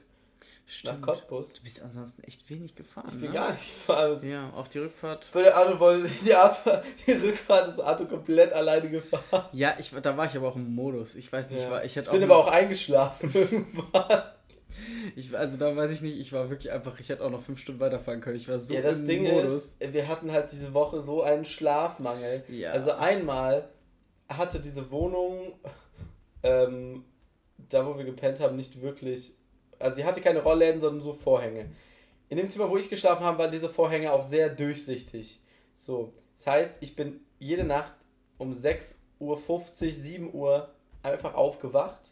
Stimmt. 0.65 1.01
Nach 1.01 1.07
Cottbus. 1.07 1.55
Du 1.55 1.61
bist 1.61 1.81
ansonsten 1.81 2.23
echt 2.23 2.49
wenig 2.49 2.73
gefahren. 2.73 3.07
Ich 3.09 3.19
bin 3.19 3.31
ne? 3.31 3.33
gar 3.33 3.51
nicht 3.51 3.65
gefahren. 3.65 4.17
Ja, 4.29 4.49
auch 4.55 4.69
die 4.69 4.79
Rückfahrt. 4.79 5.25
Für 5.25 5.43
der 5.43 5.59
Auto 5.59 5.77
wollte 5.81 6.07
die, 6.25 6.33
Auto, 6.33 6.69
die 7.05 7.11
Rückfahrt 7.11 7.67
ist 7.67 7.81
Auto 7.81 8.05
komplett 8.05 8.53
alleine 8.53 8.89
gefahren. 8.89 9.49
Ja, 9.51 9.73
ich, 9.77 9.91
da 10.01 10.15
war 10.15 10.25
ich 10.25 10.37
aber 10.37 10.47
auch 10.47 10.55
im 10.55 10.73
Modus. 10.73 11.15
Ich 11.15 11.29
weiß 11.29 11.49
nicht, 11.49 11.59
ja. 11.59 11.65
ich, 11.65 11.71
war, 11.71 11.83
ich, 11.83 11.97
ich 11.97 12.09
bin 12.09 12.23
aber 12.23 12.37
auch 12.37 12.47
eingeschlafen 12.47 13.31
irgendwann. 13.33 14.23
Ich, 15.17 15.37
also 15.37 15.57
da 15.57 15.75
weiß 15.75 15.91
ich 15.91 16.01
nicht, 16.01 16.17
ich 16.17 16.31
war 16.31 16.49
wirklich 16.49 16.71
einfach, 16.71 16.97
ich 17.01 17.09
hätte 17.09 17.25
auch 17.25 17.31
noch 17.31 17.41
fünf 17.41 17.59
Stunden 17.59 17.81
weiterfahren 17.81 18.21
können. 18.21 18.37
Ich 18.37 18.47
war 18.47 18.57
so 18.57 18.73
ja, 18.73 18.81
das 18.81 18.99
im 18.99 19.07
Ding 19.07 19.23
Modus. 19.23 19.75
Ist, 19.79 19.93
wir 19.93 20.07
hatten 20.07 20.31
halt 20.31 20.49
diese 20.53 20.73
Woche 20.73 21.01
so 21.01 21.23
einen 21.23 21.43
Schlafmangel. 21.43 22.45
Ja. 22.47 22.71
Also 22.71 22.93
einmal 22.93 23.67
hatte 24.29 24.59
diese 24.59 24.91
Wohnung, 24.91 25.53
ähm, 26.43 27.03
da 27.57 27.85
wo 27.85 27.97
wir 27.97 28.05
gepennt 28.05 28.39
haben, 28.39 28.55
nicht 28.55 28.81
wirklich 28.81 29.33
also 29.79 29.95
sie 29.95 30.05
hatte 30.05 30.21
keine 30.21 30.43
Rollläden, 30.43 30.81
sondern 30.81 31.01
so 31.01 31.13
Vorhänge. 31.13 31.69
In 32.27 32.37
dem 32.37 32.49
Zimmer, 32.49 32.69
wo 32.69 32.77
ich 32.77 32.89
geschlafen 32.89 33.23
habe, 33.23 33.39
waren 33.39 33.51
diese 33.51 33.69
Vorhänge 33.69 34.11
auch 34.11 34.27
sehr 34.27 34.49
durchsichtig. 34.49 35.39
So, 35.73 36.13
das 36.37 36.47
heißt, 36.47 36.77
ich 36.81 36.95
bin 36.95 37.21
jede 37.39 37.63
Nacht 37.63 37.93
um 38.37 38.53
6.50 38.53 38.95
Uhr, 39.19 39.39
7 39.77 40.33
Uhr 40.33 40.69
einfach 41.01 41.33
aufgewacht. 41.33 42.11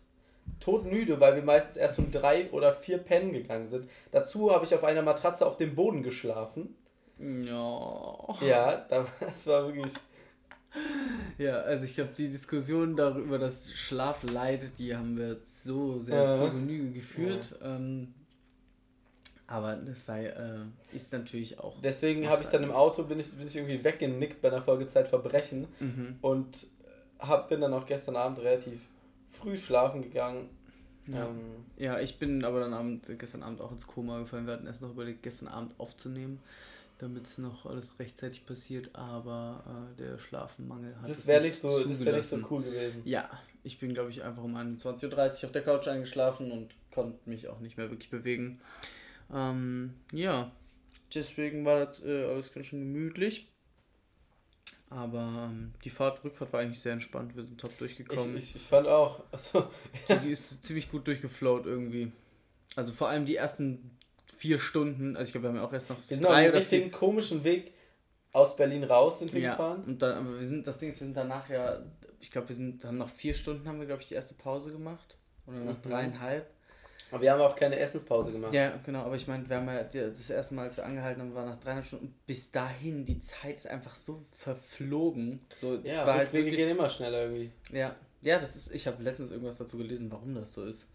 Todmüde, 0.61 1.19
weil 1.19 1.35
wir 1.35 1.43
meistens 1.43 1.75
erst 1.75 1.99
um 1.99 2.09
drei 2.09 2.49
oder 2.51 2.73
vier 2.73 2.97
pennen 2.99 3.33
gegangen 3.33 3.67
sind. 3.67 3.87
Dazu 4.11 4.51
habe 4.51 4.63
ich 4.65 4.73
auf 4.73 4.85
einer 4.85 5.01
Matratze 5.01 5.45
auf 5.45 5.57
dem 5.57 5.75
Boden 5.75 6.03
geschlafen. 6.03 6.73
Ja. 7.19 8.35
Ja, 8.41 8.85
das 9.19 9.45
war 9.45 9.67
wirklich. 9.67 9.93
Ja, 11.37 11.59
also 11.61 11.85
ich 11.85 11.93
glaube, 11.93 12.11
die 12.17 12.29
Diskussion 12.29 12.95
darüber 12.95 13.37
das 13.37 13.71
Schlafleid, 13.71 14.71
die 14.79 14.95
haben 14.95 15.17
wir 15.17 15.37
so 15.43 15.99
sehr 15.99 16.29
äh, 16.29 16.35
zur 16.35 16.51
Genüge 16.51 16.91
geführt. 16.91 17.55
Ja. 17.61 17.75
Ähm, 17.75 18.13
aber 19.45 19.75
das 19.75 20.05
sei, 20.05 20.25
äh, 20.25 20.59
ist 20.93 21.13
natürlich 21.13 21.59
auch. 21.59 21.79
Deswegen 21.81 22.27
habe 22.27 22.41
ich 22.41 22.49
dann 22.49 22.63
im 22.63 22.71
Auto, 22.71 23.03
bin 23.03 23.19
ich, 23.19 23.31
bin 23.33 23.47
ich 23.47 23.55
irgendwie 23.55 23.83
weggenickt 23.83 24.41
bei 24.41 24.49
einer 24.49 24.61
Folgezeit 24.61 25.07
Verbrechen 25.07 25.67
mhm. 25.79 26.17
und 26.21 26.67
hab, 27.19 27.49
bin 27.49 27.61
dann 27.61 27.73
auch 27.73 27.85
gestern 27.85 28.15
Abend 28.15 28.39
relativ 28.39 28.79
früh 29.29 29.55
schlafen 29.55 30.01
gegangen. 30.01 30.49
Ja. 31.07 31.27
Ähm, 31.27 31.39
ja, 31.77 31.99
ich 31.99 32.19
bin 32.19 32.43
aber 32.43 32.59
dann 32.59 32.73
Abend, 32.73 33.09
gestern 33.17 33.43
Abend 33.43 33.61
auch 33.61 33.71
ins 33.71 33.87
Koma 33.87 34.19
gefallen. 34.19 34.47
Wir 34.47 34.53
hatten 34.53 34.67
erst 34.67 34.81
noch 34.81 34.89
überlegt, 34.89 35.23
gestern 35.23 35.47
Abend 35.47 35.79
aufzunehmen 35.79 36.39
damit 36.97 37.27
es 37.27 37.37
noch 37.37 37.65
alles 37.65 37.99
rechtzeitig 37.99 38.45
passiert, 38.45 38.95
aber 38.95 39.91
äh, 39.93 39.97
der 39.97 40.17
Schlafenmangel 40.17 40.95
hat 40.99 41.09
das 41.09 41.27
wäre 41.27 41.43
nicht, 41.43 41.59
so, 41.59 41.83
das 41.83 42.03
wär 42.03 42.17
nicht 42.17 42.29
so 42.29 42.37
cool 42.49 42.63
gewesen. 42.63 43.01
Ja, 43.05 43.29
ich 43.63 43.79
bin 43.79 43.93
glaube 43.93 44.09
ich 44.09 44.23
einfach 44.23 44.43
um 44.43 44.55
21.30 44.55 45.05
Uhr 45.05 45.45
auf 45.45 45.51
der 45.51 45.63
Couch 45.63 45.87
eingeschlafen 45.87 46.51
und 46.51 46.73
konnte 46.91 47.17
mich 47.29 47.47
auch 47.47 47.59
nicht 47.59 47.77
mehr 47.77 47.89
wirklich 47.89 48.09
bewegen. 48.09 48.59
Ähm, 49.33 49.93
ja, 50.11 50.51
deswegen 51.13 51.65
war 51.65 51.85
das 51.85 52.03
äh, 52.03 52.25
alles 52.25 52.53
ganz 52.53 52.67
schön 52.67 52.79
gemütlich. 52.79 53.47
Aber 54.89 55.49
ähm, 55.51 55.73
die 55.83 55.89
Fahrt, 55.89 56.23
Rückfahrt 56.23 56.53
war 56.53 56.61
eigentlich 56.61 56.79
sehr 56.79 56.93
entspannt. 56.93 57.35
Wir 57.35 57.43
sind 57.43 57.59
top 57.59 57.77
durchgekommen. 57.77 58.37
Ich, 58.37 58.51
ich, 58.51 58.55
ich 58.55 58.61
fand 58.63 58.87
auch. 58.87 59.21
Also, 59.31 59.69
die, 60.07 60.17
die 60.19 60.31
ist 60.31 60.63
ziemlich 60.63 60.89
gut 60.89 61.05
durchgeflowt 61.07 61.65
irgendwie. 61.65 62.11
Also 62.75 62.93
vor 62.93 63.09
allem 63.09 63.25
die 63.25 63.35
ersten 63.35 63.91
vier 64.35 64.59
Stunden, 64.59 65.15
also 65.15 65.27
ich 65.27 65.31
glaube, 65.31 65.45
wir 65.45 65.49
haben 65.49 65.57
ja 65.57 65.63
auch 65.63 65.73
erst 65.73 65.89
noch 65.89 65.97
wir 66.07 66.17
drei 66.19 66.49
oder 66.49 66.61
vier... 66.61 66.91
komischen 66.91 67.43
Weg 67.43 67.73
aus 68.33 68.55
Berlin 68.55 68.83
raus 68.83 69.19
sind 69.19 69.33
wir 69.33 69.41
ja, 69.41 69.51
gefahren. 69.51 69.83
Und 69.85 70.01
dann, 70.01 70.27
aber 70.27 70.39
wir 70.39 70.45
sind, 70.45 70.67
das 70.67 70.77
Ding 70.77 70.89
ist, 70.89 70.99
wir 70.99 71.05
sind 71.05 71.17
danach 71.17 71.49
ja, 71.49 71.79
ich 72.19 72.31
glaube, 72.31 72.49
wir 72.49 72.55
sind, 72.55 72.83
haben 72.85 72.97
nach 72.97 73.09
vier 73.09 73.33
Stunden 73.33 73.67
haben 73.67 73.79
wir, 73.79 73.87
glaube 73.87 74.01
ich, 74.01 74.07
die 74.07 74.13
erste 74.13 74.33
Pause 74.33 74.71
gemacht. 74.71 75.17
Oder 75.47 75.59
nach 75.59 75.77
mhm. 75.77 75.81
dreieinhalb. 75.81 76.49
Aber 77.09 77.21
wir 77.21 77.31
haben 77.31 77.41
auch 77.41 77.55
keine 77.55 77.79
Essenspause 77.79 78.33
gemacht. 78.33 78.53
Ja, 78.53 78.79
genau, 78.85 79.03
aber 79.03 79.15
ich 79.15 79.27
meine, 79.27 79.47
wir 79.47 79.55
haben 79.55 79.67
ja 79.67 79.83
das 79.83 80.29
erste 80.29 80.53
Mal, 80.53 80.63
als 80.63 80.75
wir 80.75 80.85
angehalten 80.85 81.21
haben, 81.21 81.33
war 81.33 81.45
nach 81.45 81.57
dreieinhalb 81.57 81.85
Stunden. 81.85 82.13
Bis 82.25 82.51
dahin, 82.51 83.05
die 83.05 83.19
Zeit 83.19 83.55
ist 83.55 83.67
einfach 83.67 83.95
so 83.95 84.21
verflogen. 84.31 85.39
So, 85.55 85.77
das 85.77 85.89
ja, 85.89 86.05
war 86.05 86.15
halt 86.15 86.33
wirklich, 86.33 86.57
gehen 86.57 86.69
immer 86.69 86.89
schneller 86.89 87.23
irgendwie. 87.23 87.51
Ja, 87.71 87.95
ja, 88.21 88.39
das 88.39 88.57
ist, 88.57 88.73
ich 88.73 88.87
habe 88.87 89.01
letztens 89.01 89.31
irgendwas 89.31 89.57
dazu 89.57 89.77
gelesen, 89.77 90.11
warum 90.11 90.35
das 90.35 90.53
so 90.53 90.65
ist. 90.65 90.87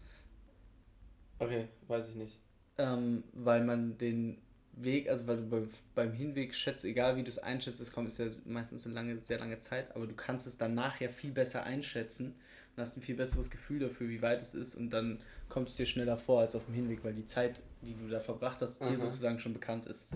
Okay, 1.39 1.67
weiß 1.87 2.09
ich 2.09 2.15
nicht 2.15 2.42
ähm, 2.77 3.23
weil 3.33 3.63
man 3.63 3.97
den 3.97 4.37
Weg, 4.75 5.09
also 5.09 5.27
weil 5.27 5.37
du 5.37 5.43
beim, 5.43 5.69
beim 5.93 6.13
Hinweg 6.13 6.55
schätzt, 6.55 6.83
egal 6.83 7.15
wie 7.15 7.23
du 7.23 7.29
es 7.29 7.39
einschätzt, 7.39 7.79
es 7.79 7.91
kommt 7.91 8.07
ist 8.07 8.17
ja 8.17 8.25
meistens 8.45 8.85
eine 8.85 8.95
lange, 8.95 9.19
sehr 9.19 9.39
lange 9.39 9.59
Zeit, 9.59 9.95
aber 9.95 10.07
du 10.07 10.15
kannst 10.15 10.47
es 10.47 10.57
danach 10.57 10.99
ja 10.99 11.09
viel 11.09 11.31
besser 11.31 11.63
einschätzen 11.63 12.35
und 12.75 12.81
hast 12.81 12.97
ein 12.97 13.01
viel 13.01 13.15
besseres 13.15 13.51
Gefühl 13.51 13.79
dafür, 13.79 14.09
wie 14.09 14.21
weit 14.21 14.41
es 14.41 14.55
ist 14.55 14.75
und 14.75 14.89
dann 14.89 15.19
kommt 15.49 15.69
es 15.69 15.75
dir 15.75 15.85
schneller 15.85 16.17
vor 16.17 16.41
als 16.41 16.55
auf 16.55 16.65
dem 16.65 16.73
Hinweg, 16.73 17.03
weil 17.03 17.13
die 17.13 17.25
Zeit, 17.25 17.61
die 17.83 17.93
du 17.93 18.09
da 18.09 18.19
verbracht 18.19 18.61
hast, 18.61 18.81
Aha. 18.81 18.89
dir 18.89 18.97
sozusagen 18.97 19.37
schon 19.37 19.53
bekannt 19.53 19.85
ist. 19.85 20.07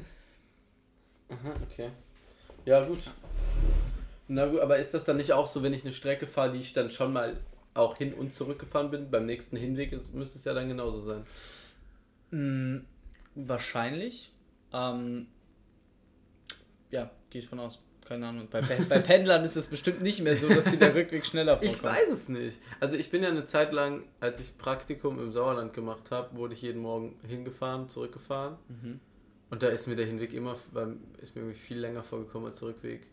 Aha, 1.29 1.53
okay. 1.69 1.89
Ja, 2.65 2.83
gut. 2.83 3.03
Na 4.27 4.47
gut, 4.47 4.59
aber 4.59 4.77
ist 4.79 4.93
das 4.93 5.05
dann 5.05 5.17
nicht 5.17 5.33
auch 5.33 5.47
so, 5.47 5.61
wenn 5.61 5.73
ich 5.73 5.83
eine 5.83 5.93
Strecke 5.93 6.25
fahre, 6.25 6.51
die 6.51 6.59
ich 6.59 6.73
dann 6.73 6.89
schon 6.89 7.13
mal 7.13 7.39
auch 7.75 7.97
hin 7.97 8.13
und 8.13 8.33
zurück 8.33 8.59
gefahren 8.59 8.89
bin? 8.89 9.11
Beim 9.11 9.25
nächsten 9.25 9.55
Hinweg 9.55 9.91
ist, 9.91 10.13
müsste 10.13 10.39
es 10.39 10.45
ja 10.45 10.53
dann 10.53 10.67
genauso 10.67 11.01
sein. 11.01 11.25
Mm, 12.31 12.77
wahrscheinlich. 13.35 14.31
Ähm, 14.73 15.27
ja, 16.91 17.09
gehe 17.29 17.41
ich 17.41 17.47
von 17.47 17.59
aus. 17.59 17.79
Keine 18.05 18.27
Ahnung. 18.27 18.47
Bei, 18.49 18.61
bei 18.61 18.99
Pendlern 18.99 19.43
ist 19.43 19.57
es 19.57 19.67
bestimmt 19.67 20.01
nicht 20.01 20.21
mehr 20.21 20.37
so, 20.37 20.47
dass 20.47 20.65
sie 20.65 20.77
der 20.77 20.95
Rückweg 20.95 21.25
schneller 21.25 21.57
vorkommt. 21.57 21.73
Ich 21.77 21.83
weiß 21.83 22.09
es 22.09 22.29
nicht. 22.29 22.57
Also 22.79 22.95
ich 22.95 23.09
bin 23.11 23.21
ja 23.21 23.27
eine 23.29 23.43
Zeit 23.45 23.73
lang, 23.73 24.03
als 24.21 24.39
ich 24.39 24.57
Praktikum 24.57 25.19
im 25.19 25.33
Sauerland 25.33 25.73
gemacht 25.73 26.09
habe, 26.11 26.35
wurde 26.37 26.53
ich 26.53 26.61
jeden 26.61 26.81
Morgen 26.81 27.19
hingefahren, 27.27 27.89
zurückgefahren. 27.89 28.55
Mhm. 28.69 28.99
Und 29.49 29.61
da 29.61 29.67
ist 29.67 29.87
mir 29.87 29.95
der 29.97 30.05
Hinweg 30.05 30.33
immer, 30.33 30.55
ist 31.21 31.35
mir 31.35 31.41
irgendwie 31.41 31.59
viel 31.59 31.79
länger 31.79 32.01
vorgekommen 32.03 32.47
als 32.47 32.59
der 32.59 32.69
Rückweg. 32.69 33.07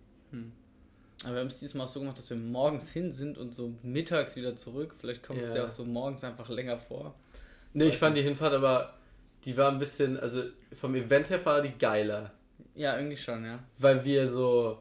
Aber 1.24 1.32
wir 1.34 1.40
haben 1.40 1.46
es 1.46 1.58
diesmal 1.60 1.86
auch 1.86 1.88
so 1.90 2.00
gemacht, 2.00 2.18
dass 2.18 2.30
wir 2.30 2.36
morgens 2.36 2.90
hin 2.90 3.12
sind 3.12 3.38
und 3.38 3.54
so 3.54 3.74
mittags 3.82 4.36
wieder 4.36 4.56
zurück. 4.56 4.94
Vielleicht 5.00 5.22
kommt 5.24 5.40
es 5.40 5.54
Ja. 5.54 5.64
auch 5.64 5.68
so 5.68 5.84
morgens 5.84 6.22
einfach 6.24 6.48
länger 6.48 6.76
vor. 6.78 7.14
Nee, 7.72 7.86
ich 7.86 7.98
fand 7.98 8.16
die 8.16 8.22
Hinfahrt 8.22 8.52
aber, 8.52 8.94
die 9.44 9.56
war 9.56 9.70
ein 9.70 9.78
bisschen, 9.78 10.18
also 10.18 10.42
vom 10.80 10.94
Event 10.94 11.30
her 11.30 11.44
war 11.44 11.62
die 11.62 11.76
geiler. 11.78 12.32
Ja, 12.74 12.96
irgendwie 12.96 13.16
schon, 13.16 13.44
ja. 13.44 13.60
weil 13.78 14.04
wir 14.04 14.28
so, 14.30 14.78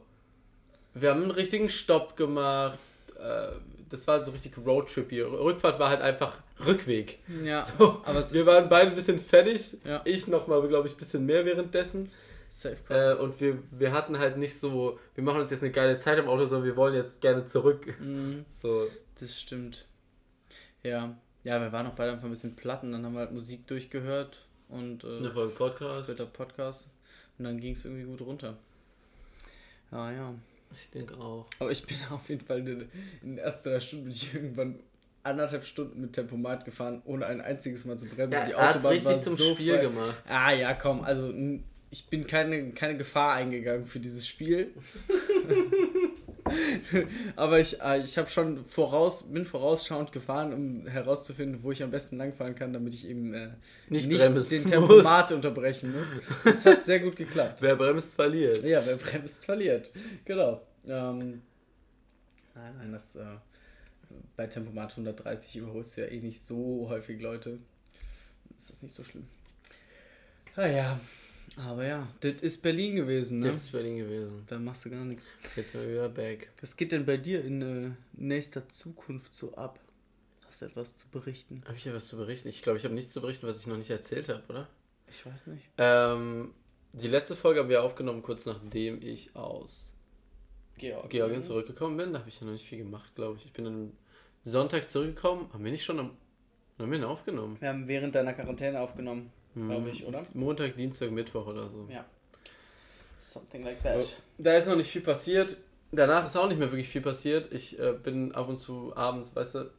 wir 0.93 1.11
haben 1.11 1.23
einen 1.23 1.31
richtigen 1.31 1.69
Stopp 1.69 2.15
gemacht. 2.15 2.79
Äh, 3.19 3.47
das 3.89 4.07
war 4.07 4.23
so 4.23 4.31
richtig 4.31 4.57
Roadtrip 4.57 5.09
hier. 5.11 5.31
Rückfahrt 5.31 5.79
war 5.79 5.89
halt 5.89 6.01
einfach 6.01 6.41
Rückweg. 6.65 7.19
Ja, 7.43 7.61
So, 7.61 8.01
aber 8.05 8.19
es 8.19 8.33
wir 8.33 8.45
waren 8.47 8.67
beide 8.69 8.89
ein 8.89 8.95
bisschen 8.95 9.19
fertig. 9.19 9.77
Ja. 9.85 10.01
Ich 10.05 10.27
nochmal, 10.27 10.67
glaube 10.67 10.87
ich, 10.87 10.95
ein 10.95 10.97
bisschen 10.97 11.25
mehr 11.25 11.45
währenddessen. 11.45 12.09
safe. 12.49 12.77
Äh, 12.89 13.15
und 13.15 13.39
wir, 13.39 13.59
wir 13.71 13.91
hatten 13.91 14.17
halt 14.17 14.37
nicht 14.37 14.59
so, 14.59 14.99
wir 15.13 15.23
machen 15.23 15.41
uns 15.41 15.51
jetzt 15.51 15.61
eine 15.61 15.71
geile 15.71 15.97
Zeit 15.99 16.17
im 16.17 16.27
Auto, 16.27 16.45
sondern 16.47 16.65
wir 16.67 16.75
wollen 16.75 16.95
jetzt 16.95 17.21
gerne 17.21 17.45
zurück. 17.45 17.85
Mhm, 17.99 18.45
So, 18.61 18.87
das 19.19 19.39
stimmt. 19.39 19.85
Ja. 20.81 21.15
Ja, 21.43 21.59
wir 21.61 21.71
waren 21.71 21.85
auch 21.87 21.93
beide 21.95 22.13
einfach 22.13 22.25
ein 22.25 22.31
bisschen 22.31 22.55
platt 22.55 22.83
und 22.83 22.93
dann 22.93 23.05
haben 23.05 23.13
wir 23.13 23.19
halt 23.19 23.33
Musik 23.33 23.67
durchgehört 23.67 24.47
und 24.73 25.03
äh, 25.03 25.17
eine 25.17 25.31
Folge 25.31 25.53
Podcast. 25.53 26.09
später 26.09 26.25
Podcast. 26.25 26.87
Und 27.37 27.45
dann 27.45 27.59
ging 27.59 27.73
es 27.73 27.85
irgendwie 27.85 28.03
gut 28.03 28.21
runter. 28.21 28.57
Ja, 29.91 30.11
ja. 30.11 30.33
Ich 30.71 30.89
denke 30.89 31.15
auch. 31.17 31.45
Aber 31.59 31.71
ich 31.71 31.85
bin 31.85 31.97
auf 32.09 32.27
jeden 32.29 32.45
Fall 32.45 32.59
in 32.59 32.89
den, 33.21 33.37
ersten 33.37 33.69
drei 33.69 33.79
Stunden 33.79 34.05
bin 34.05 34.13
ich 34.13 34.33
irgendwann 34.33 34.79
anderthalb 35.23 35.63
Stunden 35.63 36.01
mit 36.01 36.13
Tempomat 36.13 36.65
gefahren, 36.65 37.01
ohne 37.05 37.25
ein 37.27 37.39
einziges 37.39 37.85
Mal 37.85 37.97
zu 37.97 38.07
bremsen. 38.07 38.33
Ja, 38.33 38.45
Die 38.45 38.55
Autobahn 38.55 38.91
richtig 38.91 39.05
war 39.05 39.21
zum 39.21 39.35
so 39.35 39.53
Spiel 39.53 39.75
frei. 39.75 39.81
gemacht. 39.83 40.15
Ah 40.27 40.51
ja, 40.51 40.73
komm, 40.73 41.01
also 41.01 41.31
ich 41.91 42.07
bin 42.07 42.27
keine, 42.27 42.71
keine 42.71 42.97
Gefahr 42.97 43.33
eingegangen 43.33 43.85
für 43.85 43.99
dieses 43.99 44.27
Spiel. 44.27 44.73
Aber 47.35 47.59
ich, 47.59 47.81
äh, 47.81 47.99
ich 47.99 48.17
habe 48.17 48.29
schon 48.29 48.65
voraus, 48.65 49.23
bin 49.23 49.45
vorausschauend 49.45 50.11
gefahren, 50.11 50.53
um 50.53 50.87
herauszufinden, 50.87 51.63
wo 51.63 51.71
ich 51.71 51.83
am 51.83 51.91
besten 51.91 52.17
langfahren 52.17 52.55
kann, 52.55 52.73
damit 52.73 52.93
ich 52.93 53.07
eben 53.07 53.33
äh, 53.33 53.49
Nicht 53.89 54.07
nicht, 54.07 54.21
den 54.21 54.33
muss. 54.33 54.49
Tempomat 54.49 55.31
unterbrechen 55.31 55.93
muss. 55.95 56.15
Das 56.43 56.65
hat 56.65 56.85
sehr 56.85 56.99
gut 56.99 57.15
geklappt. 57.15 57.61
Wer 57.61 57.75
bremst, 57.75 58.15
verliert. 58.15 58.63
Ja, 58.63 58.81
wer 58.85 58.97
bremst, 58.97 59.45
verliert. 59.45 59.91
Genau. 60.25 60.61
Ähm, 60.87 61.41
nein, 62.55 62.75
nein, 62.77 62.91
das 62.91 63.15
äh, 63.15 63.23
bei 64.35 64.47
Tempomat 64.47 64.91
130 64.91 65.57
überholst 65.57 65.97
du 65.97 66.01
ja 66.01 66.07
eh 66.07 66.19
nicht 66.19 66.43
so 66.43 66.87
häufig 66.89 67.21
Leute. 67.21 67.59
Ist 68.57 68.69
das 68.71 68.81
nicht 68.81 68.95
so 68.95 69.03
schlimm. 69.03 69.27
Ah 70.55 70.67
ja, 70.67 70.99
aber 71.55 71.85
ja, 71.85 72.07
das 72.19 72.41
ist 72.41 72.61
Berlin 72.61 72.95
gewesen, 72.95 73.39
ne? 73.39 73.49
Das 73.49 73.57
ist 73.57 73.71
Berlin 73.71 73.97
gewesen. 73.97 74.43
Da 74.47 74.57
machst 74.57 74.85
du 74.85 74.89
gar 74.89 75.05
nichts. 75.05 75.25
Jetzt 75.55 75.71
sind 75.71 75.81
wir 75.81 75.89
wieder 75.89 76.09
back. 76.09 76.49
Was 76.61 76.75
geht 76.75 76.91
denn 76.91 77.05
bei 77.05 77.17
dir 77.17 77.43
in 77.43 77.61
äh, 77.61 77.91
nächster 78.13 78.67
Zukunft 78.69 79.35
so 79.35 79.53
ab? 79.55 79.79
Hast 80.47 80.61
du 80.61 80.65
etwas 80.65 80.95
zu 80.95 81.07
berichten? 81.09 81.61
Habe 81.65 81.77
ich 81.77 81.85
ja 81.85 81.93
was 81.93 82.07
zu 82.07 82.17
berichten? 82.17 82.47
Ich 82.47 82.61
glaube, 82.61 82.77
ich 82.77 82.85
habe 82.85 82.93
nichts 82.93 83.13
zu 83.13 83.21
berichten, 83.21 83.47
was 83.47 83.59
ich 83.59 83.67
noch 83.67 83.77
nicht 83.77 83.89
erzählt 83.89 84.29
habe, 84.29 84.43
oder? 84.49 84.67
Ich 85.07 85.25
weiß 85.25 85.47
nicht. 85.47 85.63
Ähm, 85.77 86.53
die 86.91 87.07
letzte 87.07 87.35
Folge 87.35 87.59
haben 87.59 87.69
wir 87.69 87.83
aufgenommen, 87.83 88.21
kurz 88.21 88.45
nachdem 88.45 89.01
ich 89.01 89.35
aus 89.35 89.91
Georg. 90.77 91.09
Georgien 91.09 91.41
zurückgekommen 91.41 91.97
bin. 91.97 92.13
Da 92.13 92.19
habe 92.19 92.29
ich 92.29 92.39
ja 92.39 92.45
noch 92.45 92.53
nicht 92.53 92.67
viel 92.67 92.79
gemacht, 92.79 93.15
glaube 93.15 93.37
ich. 93.37 93.45
Ich 93.45 93.53
bin 93.53 93.67
am 93.67 93.91
Sonntag 94.43 94.89
zurückgekommen. 94.89 95.51
Haben 95.53 95.63
wir 95.63 95.71
nicht 95.71 95.83
schon 95.83 95.99
am, 95.99 96.11
haben 96.79 96.91
wir 96.91 96.97
ihn 96.97 97.03
aufgenommen? 97.03 97.57
Wir 97.59 97.69
haben 97.69 97.87
während 97.87 98.15
deiner 98.15 98.33
Quarantäne 98.33 98.79
aufgenommen, 98.79 99.31
glaube 99.55 99.89
ich, 99.89 100.05
oder? 100.05 100.25
Montag, 100.33 100.75
Dienstag, 100.75 101.11
Mittwoch 101.11 101.47
oder 101.47 101.67
so. 101.67 101.87
Ja. 101.91 102.05
Something 103.19 103.63
like 103.63 103.81
that. 103.83 104.13
Da 104.37 104.57
ist 104.57 104.67
noch 104.67 104.75
nicht 104.75 104.91
viel 104.91 105.01
passiert. 105.01 105.57
Danach 105.91 106.25
ist 106.25 106.35
auch 106.35 106.47
nicht 106.47 106.57
mehr 106.57 106.71
wirklich 106.71 106.89
viel 106.89 107.01
passiert. 107.01 107.53
Ich 107.53 107.79
äh, 107.79 107.93
bin 107.93 108.33
ab 108.33 108.49
und 108.49 108.57
zu 108.57 108.95
abends, 108.95 109.35
weißt 109.35 109.55
du, 109.55 109.71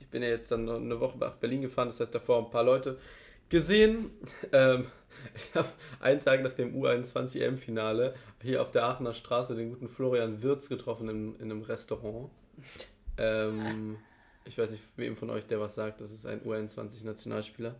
ich 0.00 0.08
bin 0.08 0.22
ja 0.22 0.28
jetzt 0.28 0.50
dann 0.50 0.64
noch 0.64 0.76
eine 0.76 0.98
Woche 1.00 1.16
nach 1.18 1.36
Berlin 1.36 1.62
gefahren, 1.62 1.88
das 1.88 2.00
heißt 2.00 2.14
davor 2.14 2.44
ein 2.44 2.50
paar 2.50 2.64
Leute 2.64 2.98
gesehen. 3.48 4.10
Ähm, 4.52 4.86
ich 5.34 5.54
habe 5.54 5.68
einen 6.00 6.20
Tag 6.20 6.42
nach 6.42 6.52
dem 6.52 6.74
U21 6.74 7.40
EM-Finale 7.40 8.14
hier 8.42 8.60
auf 8.60 8.72
der 8.72 8.84
Aachener 8.84 9.14
Straße 9.14 9.54
den 9.54 9.70
guten 9.70 9.88
Florian 9.88 10.42
Wirz 10.42 10.68
getroffen 10.68 11.08
in, 11.08 11.34
in 11.36 11.50
einem 11.50 11.62
Restaurant. 11.62 12.30
Ähm, 13.16 13.96
ich 14.44 14.58
weiß 14.58 14.72
nicht, 14.72 14.82
wem 14.96 15.14
von 15.14 15.30
euch 15.30 15.46
der 15.46 15.60
was 15.60 15.76
sagt, 15.76 16.00
das 16.00 16.10
ist 16.10 16.26
ein 16.26 16.40
U21-Nationalspieler. 16.40 17.76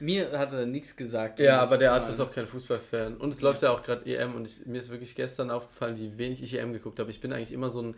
Mir 0.00 0.38
hat 0.38 0.52
er 0.52 0.66
nichts 0.66 0.96
gesagt. 0.96 1.38
Ja, 1.40 1.60
aber 1.60 1.76
der 1.76 1.92
Arzt 1.92 2.10
ist 2.10 2.20
auch 2.20 2.32
kein 2.32 2.46
Fußballfan. 2.46 3.16
Und 3.18 3.32
es 3.32 3.42
läuft 3.42 3.62
ja 3.62 3.70
auch 3.70 3.82
gerade 3.82 4.04
EM 4.06 4.34
und 4.34 4.46
ich, 4.46 4.66
mir 4.66 4.78
ist 4.78 4.90
wirklich 4.90 5.14
gestern 5.14 5.50
aufgefallen, 5.50 5.98
wie 5.98 6.16
wenig 6.16 6.42
ich 6.42 6.54
EM 6.54 6.72
geguckt 6.72 6.98
habe. 6.98 7.10
Ich 7.10 7.20
bin 7.20 7.32
eigentlich 7.32 7.52
immer 7.52 7.70
so 7.70 7.82
ein 7.82 7.94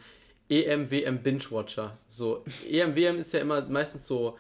EM, 0.49 0.91
WM 0.91 1.23
Binge-Watcher. 1.23 1.97
So, 2.09 2.45
EM, 2.69 2.97
WM 2.97 3.19
ist 3.19 3.33
ja 3.33 3.41
immer 3.41 3.63
meistens 3.63 4.07
so 4.07 4.37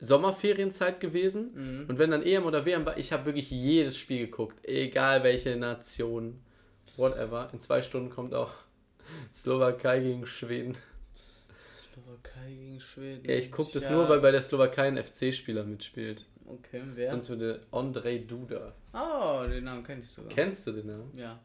Sommerferienzeit 0.00 1.00
gewesen. 1.00 1.50
Mhm. 1.54 1.86
Und 1.88 1.98
wenn 1.98 2.10
dann 2.10 2.22
EM 2.22 2.44
oder 2.44 2.64
WM 2.64 2.84
war, 2.86 2.96
ich 2.98 3.12
habe 3.12 3.26
wirklich 3.26 3.50
jedes 3.50 3.96
Spiel 3.96 4.26
geguckt. 4.26 4.56
Egal 4.66 5.22
welche 5.22 5.56
Nation. 5.56 6.40
Whatever. 6.96 7.48
In 7.52 7.60
zwei 7.60 7.82
Stunden 7.82 8.10
kommt 8.10 8.34
auch 8.34 8.52
Slowakei 9.32 10.00
gegen 10.00 10.26
Schweden. 10.26 10.76
Slowakei 11.62 12.52
gegen 12.52 12.80
Schweden. 12.80 13.28
Ja, 13.28 13.36
ich 13.36 13.50
gucke 13.50 13.72
das 13.72 13.84
Ja, 13.84 13.92
nur, 13.92 14.08
weil 14.08 14.20
bei 14.20 14.30
der 14.30 14.42
Slowakei 14.42 14.88
ein 14.88 15.02
FC-Spieler 15.02 15.64
mitspielt. 15.64 16.24
Okay, 16.54 16.82
wer? 16.94 17.10
Sonst 17.10 17.28
würde 17.28 17.66
Andrei 17.70 18.18
Duda. 18.18 18.74
Oh, 18.92 19.46
den 19.48 19.64
Namen 19.64 19.82
kenne 19.84 20.02
ich 20.02 20.10
sogar. 20.10 20.30
Kennst 20.30 20.66
du 20.66 20.72
den 20.72 20.86
Namen? 20.86 21.16
Ja. 21.16 21.38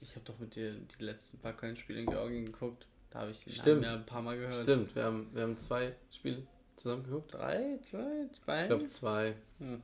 Ich 0.00 0.10
habe 0.10 0.24
doch 0.24 0.38
mit 0.38 0.54
dir 0.54 0.72
die 0.98 1.04
letzten 1.04 1.38
paar 1.38 1.52
Köln-Spiele 1.54 2.00
in 2.00 2.06
Georgien 2.06 2.46
geguckt. 2.46 2.86
Da 3.10 3.20
habe 3.20 3.30
ich 3.30 3.42
den 3.44 3.52
Stimmt. 3.52 3.82
Namen 3.82 3.84
ja 3.84 3.94
ein 4.00 4.06
paar 4.06 4.22
Mal 4.22 4.36
gehört. 4.36 4.54
Stimmt, 4.54 4.94
wir 4.94 5.04
haben, 5.04 5.28
wir 5.32 5.42
haben 5.42 5.56
zwei 5.56 5.94
Spiele 6.10 6.42
zusammen 6.76 7.04
geguckt. 7.04 7.34
Drei, 7.34 7.78
zwei, 7.88 8.26
zwei? 8.32 8.62
Ich 8.62 8.68
glaube 8.68 8.86
zwei. 8.86 9.34
Hm. 9.58 9.82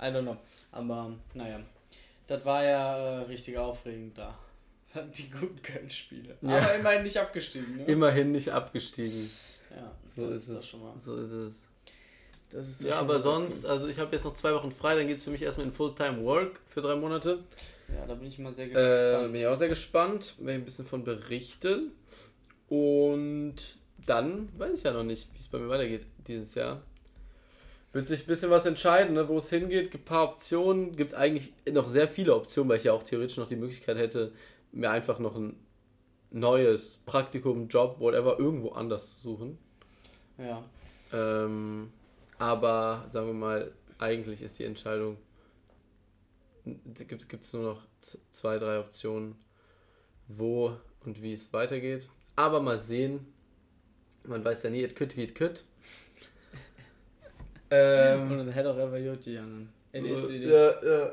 I 0.00 0.04
don't 0.04 0.22
know. 0.22 0.36
Aber 0.70 1.12
naja, 1.34 1.60
das 2.26 2.44
war 2.44 2.62
ja 2.64 2.96
äh, 2.96 3.22
richtig 3.22 3.58
aufregend 3.58 4.16
da. 4.18 4.38
Die 5.18 5.30
guten 5.30 5.60
Köln-Spiele. 5.62 6.36
Ja. 6.40 6.58
Aber 6.58 6.74
immerhin 6.76 7.02
nicht 7.02 7.16
abgestiegen, 7.18 7.76
ne? 7.76 7.84
Immerhin 7.84 8.32
nicht 8.32 8.50
abgestiegen. 8.50 9.28
Ja, 9.74 9.92
So 10.08 10.30
ist 10.30 10.48
das 10.48 10.56
es. 10.58 10.66
schon 10.66 10.82
mal. 10.82 10.96
So 10.96 11.16
ist 11.16 11.30
es. 11.32 11.62
Das 12.50 12.68
ist 12.68 12.82
Ja, 12.82 12.96
aber 13.00 13.20
sonst, 13.20 13.66
also 13.66 13.88
ich 13.88 13.98
habe 13.98 14.14
jetzt 14.16 14.24
noch 14.24 14.34
zwei 14.34 14.54
Wochen 14.54 14.72
frei, 14.72 14.94
dann 14.96 15.06
geht 15.06 15.18
es 15.18 15.22
für 15.22 15.30
mich 15.30 15.42
erstmal 15.42 15.66
in 15.66 15.72
Fulltime 15.72 16.24
Work 16.24 16.60
für 16.66 16.80
drei 16.80 16.96
Monate. 16.96 17.44
Ja, 17.88 18.06
da 18.06 18.14
bin 18.14 18.28
ich 18.28 18.38
mal 18.38 18.52
sehr 18.52 18.66
Äh, 18.66 18.70
gespannt. 18.70 19.32
bin 19.32 19.40
ich 19.40 19.46
auch 19.46 19.58
sehr 19.58 19.68
gespannt, 19.68 20.34
werde 20.38 20.52
ich 20.52 20.58
ein 20.58 20.64
bisschen 20.64 20.86
von 20.86 21.04
berichten. 21.04 21.92
Und 22.68 23.54
dann 24.06 24.48
weiß 24.58 24.74
ich 24.74 24.82
ja 24.82 24.92
noch 24.92 25.04
nicht, 25.04 25.32
wie 25.34 25.38
es 25.38 25.48
bei 25.48 25.58
mir 25.58 25.68
weitergeht 25.68 26.06
dieses 26.26 26.54
Jahr. 26.54 26.82
Wird 27.92 28.06
sich 28.06 28.20
ein 28.24 28.26
bisschen 28.26 28.50
was 28.50 28.66
entscheiden, 28.66 29.14
ne, 29.14 29.28
wo 29.28 29.38
es 29.38 29.48
hingeht. 29.48 29.90
Gibt 29.90 30.04
ein 30.04 30.08
paar 30.08 30.30
Optionen. 30.30 30.94
Gibt 30.94 31.14
eigentlich 31.14 31.52
noch 31.72 31.88
sehr 31.88 32.08
viele 32.08 32.34
Optionen, 32.34 32.68
weil 32.68 32.76
ich 32.76 32.84
ja 32.84 32.92
auch 32.92 33.02
theoretisch 33.02 33.38
noch 33.38 33.48
die 33.48 33.56
Möglichkeit 33.56 33.96
hätte, 33.96 34.32
mir 34.72 34.90
einfach 34.90 35.18
noch 35.18 35.36
ein 35.36 35.56
neues 36.30 36.98
Praktikum, 37.06 37.68
Job, 37.68 37.96
whatever, 38.00 38.38
irgendwo 38.38 38.70
anders 38.72 39.16
zu 39.16 39.30
suchen. 39.30 39.58
ja. 40.36 40.62
Ähm, 41.12 41.90
aber 42.38 43.06
sagen 43.08 43.26
wir 43.26 43.34
mal, 43.34 43.72
eigentlich 43.98 44.42
ist 44.42 44.58
die 44.58 44.64
Entscheidung, 44.64 45.18
gibt 46.64 47.32
es 47.32 47.52
nur 47.52 47.62
noch 47.62 47.82
zwei, 48.30 48.58
drei 48.58 48.78
Optionen, 48.78 49.34
wo 50.28 50.76
und 51.04 51.22
wie 51.22 51.32
es 51.32 51.52
weitergeht. 51.52 52.08
Aber 52.36 52.60
mal 52.60 52.78
sehen, 52.78 53.26
man 54.24 54.44
weiß 54.44 54.62
ja 54.64 54.70
nie, 54.70 54.82
it 54.82 54.94
could 54.94 55.16
wie 55.16 55.24
it 55.24 55.34
could. 55.34 55.64
Und 56.50 57.70
ähm, 57.70 58.28
dann 58.38 58.48
hätte 58.50 58.70
auch 58.70 58.78
ever 58.78 58.98
Joti 58.98 59.34
Jangen. 59.34 59.70
It 59.92 60.04
is, 60.04 60.28
it 60.28 60.42
is. 60.42 60.50
ja, 60.50 60.84
ja. 60.84 61.12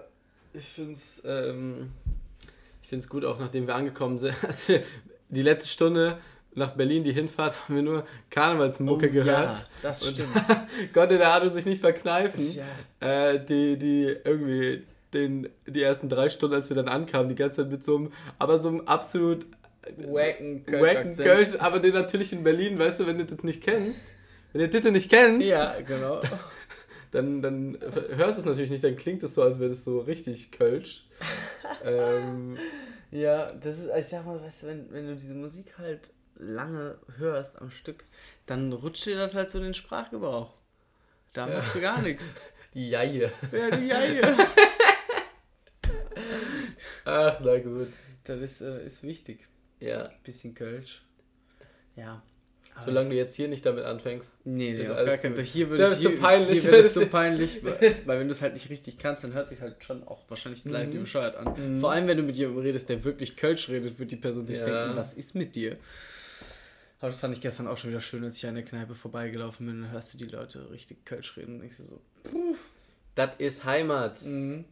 Ich 0.54 0.68
finde 0.68 0.94
es 0.94 1.22
ähm, 1.26 1.92
ich 2.86 2.90
find's 2.90 3.10
gut, 3.10 3.26
auch 3.26 3.40
nachdem 3.40 3.66
wir 3.66 3.74
angekommen 3.74 4.20
sind. 4.20 4.36
Also 4.44 4.80
die 5.30 5.42
letzte 5.42 5.70
Stunde 5.70 6.20
nach 6.56 6.72
Berlin, 6.76 7.04
die 7.04 7.12
Hinfahrt, 7.14 7.54
haben 7.66 7.76
wir 7.76 7.84
nur 7.84 8.06
Karnevalsmucke 8.30 9.08
Oh, 9.08 9.12
gehört. 9.12 9.56
Ja, 9.56 9.66
das 9.82 10.04
Und 10.04 10.14
stimmt. 10.16 10.30
konnte 10.94 11.18
der 11.18 11.30
Arthur 11.30 11.50
sich 11.50 11.66
nicht 11.66 11.82
verkneifen. 11.82 12.56
Ja. 13.00 13.32
Äh, 13.32 13.46
die, 13.46 13.78
die 13.78 14.16
irgendwie 14.24 14.84
den, 15.14 15.50
die 15.68 15.82
ersten 15.82 16.10
drei 16.10 16.30
Stunden, 16.30 16.56
als 16.56 16.70
wir 16.70 16.76
dann 16.76 16.88
ankamen, 16.88 17.30
die 17.30 17.36
ganze 17.36 17.58
Zeit 17.64 17.72
mit 17.72 17.84
so 17.84 17.98
einem, 17.98 18.12
aber 18.40 18.60
so 18.60 18.70
einem 18.70 18.82
absolut 18.82 19.46
Wacken 19.98 20.66
wacken. 20.68 21.16
Kölsch, 21.16 21.50
aber 21.60 21.80
den 21.80 21.94
natürlich 21.94 22.34
in 22.34 22.44
Berlin, 22.44 22.78
weißt 22.80 23.00
du, 23.02 23.08
wenn 23.08 23.18
du 23.20 23.26
das 23.26 23.44
nicht 23.44 23.62
kennst, 23.62 24.06
wenn 24.52 24.70
du 24.70 24.82
das 24.82 24.92
nicht 24.92 25.10
kennst, 25.10 25.48
Ja, 25.48 25.76
genau. 25.86 26.22
dann, 27.12 27.42
dann 27.42 27.78
hörst 28.16 28.38
du 28.38 28.42
es 28.42 28.46
natürlich 28.46 28.72
nicht, 28.72 28.84
dann 28.84 28.96
klingt 28.96 29.22
es 29.24 29.36
so, 29.36 29.44
als 29.44 29.60
wäre 29.60 29.70
das 29.70 29.84
so 29.84 30.00
richtig 30.00 30.52
Kölsch. 30.52 31.06
ähm, 31.86 32.58
Ja, 33.12 33.52
das 33.54 33.80
ist, 33.80 33.90
ich 33.98 34.08
sag 34.08 34.26
mal, 34.26 34.42
weißt 34.42 34.64
du, 34.64 34.68
wenn, 34.68 34.92
wenn 34.92 35.08
du 35.08 35.16
diese 35.16 35.36
Musik 35.36 35.78
halt 35.78 36.10
lange 36.38 36.98
hörst 37.18 37.62
am 37.62 37.70
Stück, 37.72 38.06
dann 38.46 38.72
rutscht 38.74 39.06
dir 39.06 39.16
das 39.18 39.36
halt 39.36 39.50
so 39.52 39.58
in 39.60 39.64
den 39.66 39.74
Sprachgebrauch. 39.74 40.54
Da 41.34 41.48
Ja. 41.50 41.58
machst 41.58 41.76
du 41.76 41.82
gar 41.82 42.02
nichts. 42.02 42.26
die 42.74 42.90
Jaie. 42.90 43.32
Ja, 43.52 43.70
die 43.76 43.88
Jaie. 43.88 44.22
Ach, 47.06 47.40
na 47.44 47.60
gut. 47.60 47.90
Das 48.24 48.40
ist, 48.42 48.62
äh, 48.62 48.86
ist 48.86 49.04
wichtig. 49.04 49.48
Ja, 49.80 50.10
Bisschen 50.24 50.54
Kölsch. 50.56 51.04
Ja. 51.96 52.24
Aber- 52.74 52.84
solange 52.84 53.10
du 53.12 53.16
jetzt 53.16 53.36
hier 53.36 53.48
nicht 53.48 53.66
damit 53.66 53.86
anfängst. 53.86 54.34
Nee, 54.44 54.74
nee, 54.74 54.84
Ist 54.84 54.90
auf 54.92 55.06
gar 55.06 55.18
keinen. 55.18 55.36
Fall. 55.36 55.44
Hier 55.44 55.66
Es 55.70 55.78
würde 55.78 56.00
zu 56.00 56.10
hier, 56.10 56.20
peinlich, 56.20 56.62
Hier 56.64 56.72
wird 56.72 56.86
es 56.86 56.94
so 56.96 57.06
peinlich, 57.12 57.64
weil, 57.64 57.96
weil 58.06 58.20
wenn 58.20 58.28
du 58.28 58.34
es 58.34 58.42
halt 58.42 58.54
nicht 58.54 58.70
richtig 58.70 58.98
kannst, 58.98 59.24
dann 59.24 59.34
hört 59.34 59.48
sich 59.50 59.62
halt 59.62 59.84
schon 59.84 60.06
auch 60.08 60.24
wahrscheinlich 60.30 60.66
Mhm. 60.66 61.02
bescheuert 61.02 61.36
an. 61.38 61.76
Mhm. 61.76 61.80
Vor 61.80 61.92
allem, 61.92 62.08
wenn 62.08 62.18
du 62.18 62.24
mit 62.24 62.36
jemandem 62.36 62.64
redest, 62.66 62.90
der 62.90 63.04
wirklich 63.04 63.38
Kölsch 63.38 63.70
redet, 63.70 64.00
wird 64.00 64.12
die 64.12 64.16
Person 64.18 64.48
sich 64.48 64.60
Ja. 64.60 64.66
denken, 64.66 64.98
was 64.98 65.14
ist 65.14 65.36
mit 65.36 65.56
dir? 65.56 65.78
Aber 67.00 67.10
das 67.10 67.20
fand 67.20 67.36
ich 67.36 67.42
gestern 67.42 67.68
auch 67.68 67.78
schon 67.78 67.90
wieder 67.92 68.02
schön, 68.02 68.24
als 68.24 68.38
ich 68.38 68.48
an 68.48 68.56
der 68.56 68.64
Kneipe 68.64 68.96
vorbeigelaufen 68.96 69.68
bin, 69.68 69.82
dann 69.82 69.92
hörst 69.92 70.14
du 70.14 70.18
die 70.18 70.26
Leute 70.26 70.70
richtig 70.72 71.06
Kölsch 71.06 71.36
reden 71.38 71.60
und 71.60 71.66
ich 71.66 71.76
so, 71.78 72.02
Das 73.16 73.32
ist 73.38 73.64
Heimat. 73.66 74.22
mhm. 74.24 74.66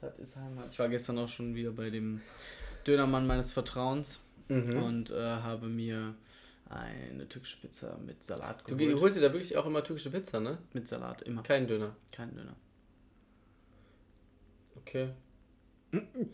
das 0.00 0.16
ist 0.18 0.36
Heimat. 0.36 0.70
Ich 0.70 0.78
war 0.78 0.88
gestern 0.88 1.18
auch 1.18 1.28
schon 1.28 1.54
wieder 1.54 1.72
bei 1.72 1.90
dem 1.90 2.20
Dönermann 2.86 3.26
meines 3.26 3.52
Vertrauens 3.52 4.20
Mhm. 4.48 4.82
und 4.82 5.10
äh, 5.10 5.14
habe 5.16 5.68
mir 5.68 6.14
eine 6.68 7.26
türkische 7.28 7.56
Pizza 7.60 7.96
mit 8.04 8.22
Salat 8.22 8.62
geholt. 8.64 8.78
geh- 8.78 8.90
du 8.92 9.00
holst 9.00 9.16
dir 9.16 9.22
da 9.22 9.32
wirklich 9.32 9.56
auch 9.56 9.64
immer 9.64 9.82
türkische 9.82 10.10
Pizza, 10.10 10.38
ne? 10.38 10.58
mit 10.74 10.86
Salat, 10.86 11.22
immer. 11.22 11.42
Kein 11.42 11.66
Döner. 11.66 11.96
Kein 12.12 12.34
Döner. 12.36 12.54
Okay. 14.76 15.10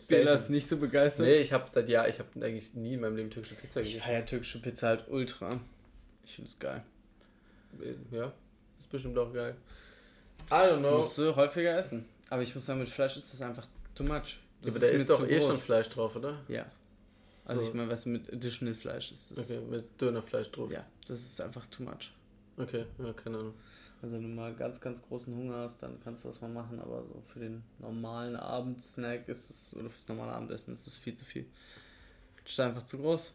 Bela 0.07 0.33
ist 0.33 0.49
nicht 0.49 0.67
so 0.67 0.77
begeistert. 0.77 1.25
Nee, 1.25 1.37
ich 1.41 1.51
habe 1.53 1.65
seit 1.69 1.87
Jahr, 1.89 2.07
ich 2.07 2.19
habe 2.19 2.29
eigentlich 2.45 2.73
nie 2.73 2.93
in 2.95 3.01
meinem 3.01 3.15
Leben 3.17 3.29
türkische 3.29 3.55
Pizza 3.55 3.81
Ich 3.81 3.87
gegessen. 3.93 4.05
feiere 4.07 4.25
türkische 4.25 4.61
Pizza 4.61 4.87
halt 4.89 5.05
ultra. 5.09 5.49
Ich 6.25 6.35
finde 6.35 6.49
es 6.49 6.59
geil. 6.59 6.83
Ja, 8.11 8.31
ist 8.77 8.89
bestimmt 8.89 9.17
auch 9.17 9.33
geil. 9.33 9.55
I 10.49 10.53
don't 10.53 10.79
know. 10.79 10.97
Musst 10.97 11.17
du 11.17 11.35
häufiger 11.35 11.77
essen. 11.77 12.05
Aber 12.29 12.41
ich 12.41 12.53
muss 12.53 12.65
sagen, 12.65 12.79
mit 12.79 12.89
Fleisch 12.89 13.17
ist 13.17 13.33
das 13.33 13.41
einfach 13.41 13.67
too 13.95 14.03
much. 14.03 14.39
Ja, 14.61 14.67
Das 14.67 14.75
aber 14.75 14.85
da 14.87 14.91
ist 14.91 15.09
doch 15.09 15.27
eh 15.27 15.37
groß. 15.37 15.47
schon 15.47 15.59
Fleisch 15.59 15.89
drauf, 15.89 16.15
oder? 16.15 16.39
Ja. 16.47 16.65
Also 17.45 17.61
So. 17.61 17.67
ich 17.69 17.73
meine, 17.73 17.89
was 17.89 18.05
mit 18.05 18.31
Additional 18.31 18.73
Fleisch 18.75 19.11
ist 19.11 19.31
das. 19.31 19.39
Okay, 19.49 19.59
mit 19.69 19.99
Dönerfleisch 19.99 20.51
drauf. 20.51 20.69
Ja, 20.71 20.85
das 21.07 21.19
ist 21.19 21.41
einfach 21.41 21.65
too 21.67 21.83
much. 21.83 22.11
Okay, 22.57 22.85
ja, 22.99 23.13
keine 23.13 23.37
Ahnung. 23.39 23.53
Also 24.01 24.15
wenn 24.15 24.23
du 24.23 24.29
mal 24.29 24.53
ganz, 24.55 24.81
ganz 24.81 25.01
großen 25.01 25.35
Hunger 25.35 25.57
hast, 25.57 25.83
dann 25.83 25.99
kannst 26.03 26.23
du 26.23 26.29
das 26.29 26.41
mal 26.41 26.49
machen, 26.49 26.79
aber 26.79 27.03
so 27.03 27.21
für 27.27 27.39
den 27.39 27.63
normalen 27.79 28.35
Abendsnack 28.35 29.27
ist 29.27 29.49
es, 29.51 29.75
oder 29.75 29.89
fürs 29.89 30.07
normale 30.07 30.31
Abendessen 30.31 30.73
ist 30.73 30.87
es 30.87 30.97
viel 30.97 31.15
zu 31.15 31.23
viel. 31.23 31.45
Das 32.43 32.53
ist 32.53 32.59
einfach 32.59 32.83
zu 32.83 32.97
groß. 32.97 33.33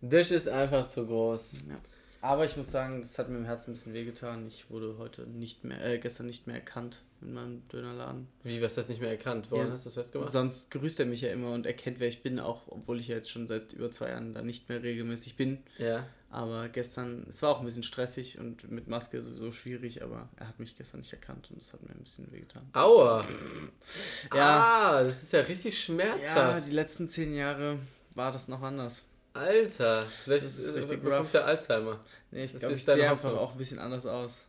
Das 0.00 0.30
ist 0.30 0.48
einfach 0.48 0.86
zu 0.86 1.06
groß. 1.06 1.64
Ja. 1.68 1.78
Aber 2.22 2.44
ich 2.46 2.56
muss 2.56 2.70
sagen, 2.70 3.02
das 3.02 3.18
hat 3.18 3.28
mir 3.28 3.36
im 3.36 3.44
Herzen 3.44 3.70
ein 3.70 3.74
bisschen 3.74 3.92
wehgetan. 3.92 4.46
Ich 4.46 4.70
wurde 4.70 4.96
heute 4.98 5.22
nicht 5.22 5.64
mehr, 5.64 5.84
äh, 5.84 5.98
gestern 5.98 6.26
nicht 6.26 6.46
mehr 6.46 6.56
erkannt 6.56 7.02
in 7.22 7.34
meinem 7.34 7.68
Dönerladen. 7.68 8.28
Wie, 8.42 8.60
was 8.62 8.74
du 8.74 8.80
nicht 8.88 9.00
mehr 9.00 9.10
erkannt? 9.10 9.50
Woran 9.50 9.66
Ja. 9.68 9.72
hast 9.72 9.84
du 9.84 9.88
das 9.88 9.94
festgemacht? 9.94 10.30
Sonst 10.30 10.70
grüßt 10.70 11.00
er 11.00 11.06
mich 11.06 11.20
ja 11.20 11.30
immer 11.30 11.52
und 11.52 11.66
erkennt, 11.66 12.00
wer 12.00 12.08
ich 12.08 12.22
bin, 12.22 12.38
auch 12.40 12.62
obwohl 12.68 12.98
ich 12.98 13.08
ja 13.08 13.16
jetzt 13.16 13.30
schon 13.30 13.46
seit 13.48 13.72
über 13.72 13.90
zwei 13.90 14.08
Jahren 14.10 14.32
da 14.34 14.42
nicht 14.42 14.68
mehr 14.68 14.82
regelmäßig 14.82 15.36
bin. 15.36 15.58
Ja. 15.78 16.06
Aber 16.32 16.68
gestern, 16.68 17.26
es 17.28 17.42
war 17.42 17.50
auch 17.50 17.58
ein 17.60 17.66
bisschen 17.66 17.82
stressig 17.82 18.38
und 18.38 18.70
mit 18.70 18.86
Maske 18.86 19.20
sowieso 19.20 19.50
schwierig, 19.50 20.02
aber 20.02 20.28
er 20.36 20.46
hat 20.48 20.60
mich 20.60 20.76
gestern 20.76 21.00
nicht 21.00 21.12
erkannt 21.12 21.50
und 21.50 21.60
das 21.60 21.72
hat 21.72 21.82
mir 21.82 21.90
ein 21.90 22.02
bisschen 22.04 22.30
wehgetan. 22.32 22.68
Aua. 22.72 23.24
Ja. 24.34 24.60
Ah, 24.92 25.02
das 25.02 25.22
ist 25.22 25.32
ja 25.32 25.40
richtig 25.40 25.74
Ja, 25.74 25.80
schmerzhaft. 25.80 26.66
die 26.68 26.72
letzten 26.72 27.08
zehn 27.08 27.34
Jahre 27.34 27.78
war 28.14 28.30
das 28.30 28.46
noch 28.48 28.62
anders. 28.62 29.02
Alter, 29.32 30.04
vielleicht 30.24 30.44
Das 30.44 30.52
ist 30.52 30.58
ist 30.58 30.68
richtig 30.74 30.90
richtig 30.92 31.02
bekommt 31.04 31.34
der 31.34 31.44
Alzheimer. 31.46 32.00
Nee, 32.30 32.44
ich 32.44 32.52
Das 32.52 32.60
glaube, 32.60 32.74
ich 32.76 32.84
sehe 32.84 33.10
einfach 33.10 33.32
auch 33.36 33.52
ein 33.52 33.58
bisschen 33.58 33.78
anders 33.78 34.06
aus. 34.06 34.42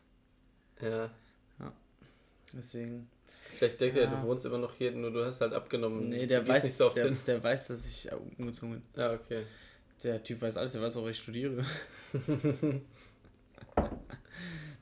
Ja. 0.81 1.09
Deswegen. 2.53 3.09
Vielleicht 3.57 3.79
denkt 3.81 3.97
er, 3.97 4.03
Ja. 4.05 4.09
du 4.09 4.21
wohnst 4.23 4.45
immer 4.45 4.57
noch 4.57 4.73
hier, 4.73 4.91
nur 4.91 5.11
du 5.11 5.25
hast 5.25 5.41
halt 5.41 5.53
abgenommen. 5.53 6.09
Nee, 6.09 6.25
der 6.25 6.47
weiß, 6.47 6.63
nicht 6.63 6.73
so 6.75 6.87
oft 6.87 6.97
der, 6.97 7.05
hin. 7.05 7.17
der 7.27 7.43
weiß, 7.43 7.67
dass 7.67 7.85
ich 7.85 8.11
äh, 8.11 8.15
umgezogen 8.37 8.73
bin. 8.73 8.83
Ja, 8.95 9.13
okay. 9.13 9.43
Der 10.03 10.23
Typ 10.23 10.41
weiß 10.41 10.57
alles, 10.57 10.71
der 10.71 10.81
weiß 10.81 10.97
auch, 10.97 11.07
ich 11.07 11.19
studiere. 11.19 11.63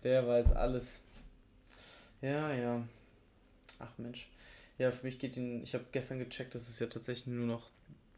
der 0.03 0.27
weiß 0.27 0.53
alles. 0.53 0.87
Ja, 2.21 2.53
ja. 2.53 2.87
Ach 3.79 3.91
Mensch. 3.97 4.29
Ja, 4.77 4.91
für 4.91 5.05
mich 5.05 5.19
geht 5.19 5.35
ihn. 5.37 5.61
Ich 5.63 5.73
habe 5.73 5.85
gestern 5.91 6.19
gecheckt, 6.19 6.55
dass 6.55 6.67
es 6.69 6.79
ja 6.79 6.87
tatsächlich 6.87 7.27
nur 7.27 7.45
noch 7.45 7.69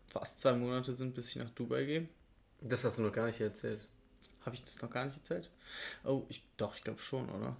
fast 0.07 0.39
zwei 0.39 0.53
Monate 0.53 0.93
sind, 0.93 1.15
bis 1.15 1.29
ich 1.29 1.37
nach 1.37 1.49
Dubai 1.51 1.85
gehe. 1.85 2.07
Das 2.61 2.83
hast 2.83 2.97
du 2.99 3.01
noch 3.03 3.13
gar 3.13 3.27
nicht 3.27 3.41
erzählt. 3.41 3.87
Habe 4.45 4.55
ich 4.55 4.63
das 4.63 4.81
noch 4.81 4.89
gar 4.89 5.05
nicht 5.05 5.17
erzählt? 5.17 5.49
Oh, 6.03 6.23
ich 6.29 6.43
doch, 6.57 6.75
ich 6.75 6.83
glaube 6.83 6.99
schon, 6.99 7.29
oder? 7.29 7.55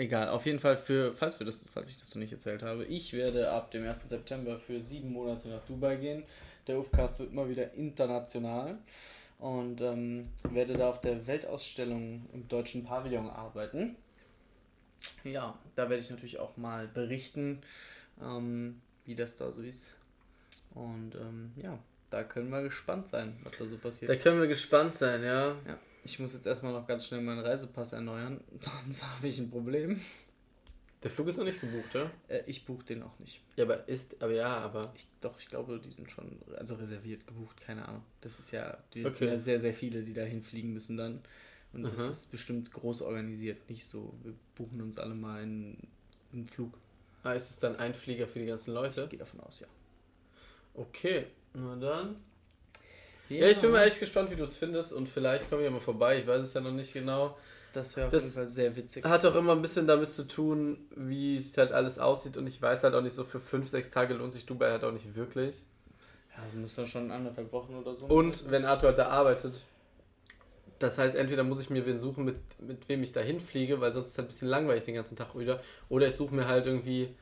Egal, 0.00 0.30
auf 0.30 0.46
jeden 0.46 0.60
Fall 0.60 0.78
für, 0.78 1.12
falls 1.12 1.38
wir 1.38 1.44
das, 1.44 1.62
falls 1.74 1.90
ich 1.90 1.98
das 1.98 2.14
noch 2.14 2.20
nicht 2.20 2.32
erzählt 2.32 2.62
habe, 2.62 2.86
ich 2.86 3.12
werde 3.12 3.50
ab 3.50 3.70
dem 3.70 3.86
1. 3.86 4.00
September 4.06 4.58
für 4.58 4.80
sieben 4.80 5.12
Monate 5.12 5.50
nach 5.50 5.60
Dubai 5.60 5.96
gehen. 5.96 6.22
Der 6.66 6.78
UFCast 6.78 7.18
wird 7.18 7.32
immer 7.32 7.50
wieder 7.50 7.74
international 7.74 8.78
und 9.38 9.82
ähm, 9.82 10.30
werde 10.48 10.72
da 10.72 10.88
auf 10.88 11.02
der 11.02 11.26
Weltausstellung 11.26 12.24
im 12.32 12.48
deutschen 12.48 12.82
Pavillon 12.82 13.28
arbeiten. 13.28 13.94
Ja, 15.22 15.58
da 15.76 15.90
werde 15.90 16.02
ich 16.02 16.08
natürlich 16.08 16.38
auch 16.38 16.56
mal 16.56 16.88
berichten, 16.88 17.60
ähm, 18.22 18.80
wie 19.04 19.14
das 19.14 19.36
da 19.36 19.52
so 19.52 19.60
ist. 19.60 19.96
Und 20.74 21.14
ähm, 21.14 21.52
ja, 21.56 21.78
da 22.08 22.24
können 22.24 22.48
wir 22.48 22.62
gespannt 22.62 23.06
sein, 23.06 23.36
was 23.44 23.52
da 23.58 23.66
so 23.66 23.76
passiert. 23.76 24.10
Da 24.10 24.16
können 24.16 24.40
wir 24.40 24.48
gespannt 24.48 24.94
sein, 24.94 25.22
ja. 25.22 25.48
Ja, 25.66 25.78
ich 26.04 26.18
muss 26.18 26.34
jetzt 26.34 26.46
erstmal 26.46 26.72
noch 26.72 26.86
ganz 26.86 27.06
schnell 27.06 27.20
meinen 27.20 27.40
Reisepass 27.40 27.92
erneuern, 27.92 28.40
sonst 28.60 29.04
habe 29.04 29.28
ich 29.28 29.38
ein 29.38 29.50
Problem. 29.50 30.00
Der 31.02 31.10
Flug 31.10 31.28
ist 31.28 31.38
noch 31.38 31.46
nicht 31.46 31.60
gebucht, 31.60 31.94
ja? 31.94 32.10
Äh, 32.28 32.42
ich 32.46 32.66
buche 32.66 32.84
den 32.84 33.02
auch 33.02 33.18
nicht. 33.18 33.40
Ja, 33.56 33.64
aber 33.64 33.88
ist, 33.88 34.22
aber 34.22 34.34
ja, 34.34 34.58
aber. 34.58 34.92
Ich, 34.94 35.06
doch, 35.22 35.38
ich 35.40 35.48
glaube, 35.48 35.80
die 35.82 35.90
sind 35.90 36.10
schon 36.10 36.38
also 36.58 36.74
reserviert, 36.74 37.26
gebucht, 37.26 37.58
keine 37.58 37.88
Ahnung. 37.88 38.02
Das 38.20 38.38
ist 38.38 38.50
ja, 38.50 38.76
die 38.92 39.06
Okay. 39.06 39.14
sind 39.14 39.28
ja 39.28 39.38
sehr, 39.38 39.60
sehr 39.60 39.72
viele, 39.72 40.02
die 40.02 40.12
dahin 40.12 40.42
fliegen 40.42 40.74
müssen 40.74 40.98
dann. 40.98 41.22
Und 41.72 41.84
das 41.84 41.98
Aha. 42.00 42.10
ist 42.10 42.30
bestimmt 42.30 42.70
groß 42.72 43.00
organisiert, 43.02 43.70
nicht 43.70 43.86
so, 43.86 44.12
wir 44.22 44.34
buchen 44.56 44.82
uns 44.82 44.98
alle 44.98 45.14
mal 45.14 45.40
einen, 45.42 45.88
einen 46.32 46.46
Flug. 46.46 46.76
Ah, 47.22 47.32
ist 47.32 47.48
es 47.48 47.58
dann 47.58 47.76
ein 47.76 47.94
Flieger 47.94 48.26
für 48.26 48.40
die 48.40 48.46
ganzen 48.46 48.74
Leute? 48.74 49.04
Ich 49.04 49.08
gehe 49.10 49.18
davon 49.18 49.40
aus, 49.40 49.60
ja. 49.60 49.68
Okay, 50.74 51.26
na 51.54 51.76
dann. 51.76 52.16
Ja, 53.30 53.46
ich 53.48 53.60
bin 53.60 53.70
mal 53.70 53.84
echt 53.86 54.00
gespannt, 54.00 54.30
wie 54.30 54.36
du 54.36 54.44
es 54.44 54.56
findest 54.56 54.92
und 54.92 55.08
vielleicht 55.08 55.48
komme 55.48 55.62
ich 55.62 55.66
ja 55.66 55.70
mal 55.70 55.80
vorbei. 55.80 56.18
Ich 56.18 56.26
weiß 56.26 56.42
es 56.44 56.52
ja 56.54 56.60
noch 56.60 56.72
nicht 56.72 56.92
genau. 56.92 57.36
Das 57.72 57.96
wäre 57.96 58.08
auf 58.08 58.12
Das 58.12 58.24
jeden 58.24 58.34
Fall 58.34 58.48
sehr 58.48 58.74
witzig. 58.74 59.04
Hat 59.04 59.24
auch 59.24 59.34
immer 59.36 59.52
ein 59.52 59.62
bisschen 59.62 59.86
damit 59.86 60.10
zu 60.10 60.26
tun, 60.26 60.78
wie 60.96 61.36
es 61.36 61.56
halt 61.56 61.70
alles 61.70 61.98
aussieht 62.00 62.36
und 62.36 62.46
ich 62.48 62.60
weiß 62.60 62.82
halt 62.82 62.94
auch 62.94 63.02
nicht 63.02 63.14
so, 63.14 63.24
für 63.24 63.38
fünf, 63.38 63.68
sechs 63.68 63.90
Tage 63.90 64.14
lohnt 64.14 64.32
sich 64.32 64.44
Dubai 64.44 64.70
halt 64.70 64.82
auch 64.84 64.92
nicht 64.92 65.14
wirklich. 65.14 65.54
Ja, 66.36 66.42
du 66.52 66.58
musst 66.58 66.76
dann 66.76 66.86
schon 66.86 67.10
anderthalb 67.10 67.52
Wochen 67.52 67.76
oder 67.76 67.94
so. 67.94 68.06
Und 68.06 68.50
wenn 68.50 68.64
Arthur 68.64 68.88
halt 68.88 68.98
da 68.98 69.08
arbeitet, 69.08 69.64
das 70.80 70.98
heißt, 70.98 71.14
entweder 71.14 71.44
muss 71.44 71.60
ich 71.60 71.70
mir 71.70 71.84
wen 71.86 71.98
suchen, 71.98 72.24
mit, 72.24 72.38
mit 72.58 72.88
wem 72.88 73.02
ich 73.02 73.12
da 73.12 73.20
hinfliege, 73.20 73.80
weil 73.80 73.92
sonst 73.92 74.06
ist 74.08 74.12
es 74.12 74.18
halt 74.18 74.26
ein 74.26 74.28
bisschen 74.30 74.48
langweilig 74.48 74.84
den 74.84 74.94
ganzen 74.94 75.14
Tag 75.14 75.38
wieder. 75.38 75.60
Oder 75.88 76.08
ich 76.08 76.16
suche 76.16 76.34
mir 76.34 76.48
halt 76.48 76.66
irgendwie 76.66 77.14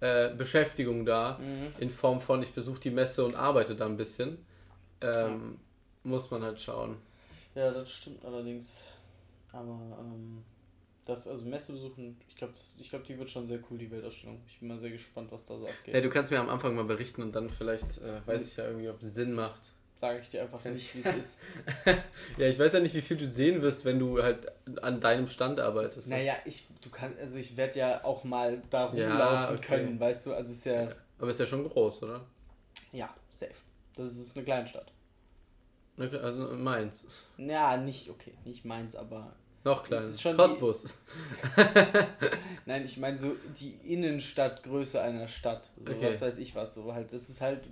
äh, 0.00 0.34
Beschäftigung 0.34 1.06
da, 1.06 1.38
Mhm. 1.38 1.72
in 1.80 1.90
Form 1.90 2.20
von, 2.20 2.42
ich 2.42 2.52
besuche 2.52 2.78
die 2.80 2.90
Messe 2.90 3.24
und 3.24 3.34
arbeite 3.34 3.74
da 3.74 3.86
ein 3.86 3.96
bisschen. 3.96 4.38
Ähm, 5.00 5.58
Muss 6.04 6.30
man 6.30 6.42
halt 6.42 6.60
schauen. 6.60 6.96
Ja, 7.54 7.70
das 7.70 7.90
stimmt 7.90 8.24
allerdings. 8.24 8.78
Aber 9.52 9.78
ähm, 10.00 10.42
das, 11.04 11.26
also 11.28 11.44
Messe 11.44 11.72
besuchen, 11.72 12.20
ich 12.28 12.36
glaube, 12.36 12.54
ich 12.80 12.90
glaube, 12.90 13.04
die 13.06 13.18
wird 13.18 13.30
schon 13.30 13.46
sehr 13.46 13.60
cool, 13.70 13.78
die 13.78 13.90
Weltausstellung. 13.90 14.40
Ich 14.48 14.58
bin 14.58 14.68
mal 14.68 14.78
sehr 14.78 14.90
gespannt, 14.90 15.30
was 15.32 15.44
da 15.46 15.56
so 15.56 15.66
abgeht. 15.66 15.94
Ja, 15.94 16.00
du 16.00 16.10
kannst 16.10 16.30
mir 16.30 16.40
am 16.40 16.50
Anfang 16.50 16.74
mal 16.74 16.84
berichten 16.84 17.22
und 17.22 17.32
dann 17.32 17.48
vielleicht 17.48 17.98
äh, 17.98 18.26
weiß 18.26 18.46
ich 18.48 18.56
ja 18.56 18.66
irgendwie, 18.66 18.88
ob 18.88 19.00
es 19.00 19.14
Sinn 19.14 19.32
macht. 19.32 19.72
Sage 19.96 20.18
ich 20.20 20.28
dir 20.28 20.42
einfach 20.42 20.62
nicht, 20.66 20.94
wie 20.94 21.00
es 21.00 21.14
ist. 21.14 21.40
Ja, 22.36 22.46
ich 22.48 22.58
weiß 22.58 22.74
ja 22.74 22.80
nicht, 22.80 22.94
wie 22.94 23.00
viel 23.00 23.16
du 23.16 23.26
sehen 23.26 23.62
wirst, 23.62 23.84
wenn 23.84 23.98
du 23.98 24.22
halt 24.22 24.46
an 24.82 25.00
deinem 25.00 25.28
Stand 25.28 25.58
arbeitest. 25.58 26.08
Naja, 26.08 26.34
ich, 26.44 26.66
du 26.82 26.90
kannst, 26.90 27.18
also 27.18 27.36
ich 27.36 27.56
werde 27.56 27.78
ja 27.78 28.04
auch 28.04 28.24
mal 28.24 28.60
da 28.68 28.92
Ja, 28.92 29.08
rumlaufen 29.08 29.56
okay. 29.56 29.66
können, 29.66 30.00
weißt 30.00 30.26
du, 30.26 30.34
also 30.34 30.50
es 30.50 30.58
ist 30.58 30.64
ja, 30.66 30.88
Aber 31.18 31.30
ist 31.30 31.40
ja 31.40 31.46
schon 31.46 31.66
groß, 31.66 32.02
oder? 32.02 32.26
Ja, 32.92 33.14
safe. 33.30 33.54
Das 33.96 34.16
ist 34.16 34.36
eine 34.36 34.44
Kleinstadt. 34.44 34.92
Okay, 35.98 36.18
Also 36.18 36.48
Mainz. 36.54 37.06
Ja, 37.38 37.76
nicht, 37.76 38.08
okay, 38.10 38.34
nicht 38.44 38.64
Mainz, 38.64 38.94
aber. 38.94 39.34
Noch 39.64 39.82
kleiner. 39.82 40.36
Cottbus. 40.36 40.84
Nein, 42.66 42.84
ich 42.84 42.98
meine 42.98 43.18
so 43.18 43.34
die 43.58 43.74
Innenstadtgröße 43.92 45.00
einer 45.00 45.26
Stadt. 45.26 45.70
So 45.80 45.90
Okay. 45.90 46.08
was 46.08 46.20
weiß 46.20 46.38
ich 46.38 46.54
was. 46.54 46.74
So 46.74 46.94
halt, 46.94 47.12
das 47.12 47.28
ist 47.28 47.40
halt. 47.40 47.66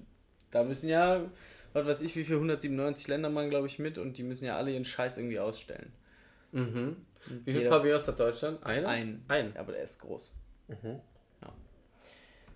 Da 0.50 0.64
müssen 0.64 0.88
ja, 0.88 1.20
was 1.72 1.86
weiß 1.86 2.00
ich, 2.00 2.16
wie 2.16 2.24
viel 2.24 2.36
197 2.36 3.06
Länder 3.08 3.28
machen, 3.30 3.50
glaube 3.50 3.66
ich, 3.66 3.78
mit 3.78 3.98
und 3.98 4.18
die 4.18 4.22
müssen 4.22 4.44
ja 4.44 4.56
alle 4.56 4.72
ihren 4.72 4.84
Scheiß 4.84 5.18
irgendwie 5.18 5.38
ausstellen. 5.38 5.92
Mhm. 6.52 6.96
Wie 7.44 7.52
viele 7.52 7.68
Pavillons 7.68 8.08
hat 8.08 8.18
Deutschland? 8.18 8.64
Eine? 8.64 8.88
Ein. 8.88 9.24
Ein. 9.28 9.52
Ja, 9.54 9.60
aber 9.60 9.72
der 9.72 9.82
ist 9.84 9.98
groß. 10.00 10.32
Mhm. 10.68 11.00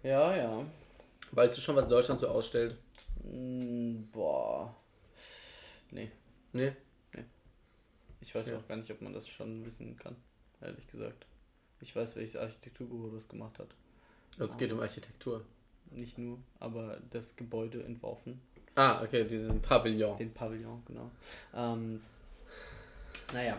Ja, 0.02 0.34
ja. 0.36 0.64
Weißt 1.32 1.56
du 1.56 1.60
schon, 1.60 1.76
was 1.76 1.88
Deutschland 1.88 2.20
so 2.20 2.28
ausstellt? 2.28 2.76
Mm, 3.30 4.04
boah. 4.12 4.74
Nee. 5.90 6.10
Nee. 6.52 6.72
Ich 8.20 8.34
weiß 8.34 8.50
Ja. 8.50 8.58
auch 8.58 8.66
gar 8.66 8.76
nicht, 8.76 8.90
ob 8.90 9.00
man 9.00 9.12
das 9.12 9.28
schon 9.28 9.64
wissen 9.64 9.96
kann, 9.96 10.16
ehrlich 10.60 10.86
gesagt. 10.88 11.24
Ich 11.80 11.94
weiß, 11.94 12.16
welches 12.16 12.34
Architekturbüro 12.36 13.10
das 13.10 13.28
gemacht 13.28 13.58
hat. 13.60 13.68
Also 14.38 14.52
es 14.52 14.58
geht 14.58 14.72
um 14.72 14.80
Architektur. 14.80 15.44
Nicht 15.90 16.18
nur, 16.18 16.38
aber 16.58 17.00
das 17.10 17.36
Gebäude 17.36 17.82
entworfen. 17.84 18.40
Ah, 18.74 19.02
okay, 19.02 19.24
diesen 19.24 19.62
Pavillon. 19.62 20.18
Den 20.18 20.34
Pavillon, 20.34 20.82
genau. 20.84 21.10
Ähm, 21.54 22.02
naja. 23.32 23.58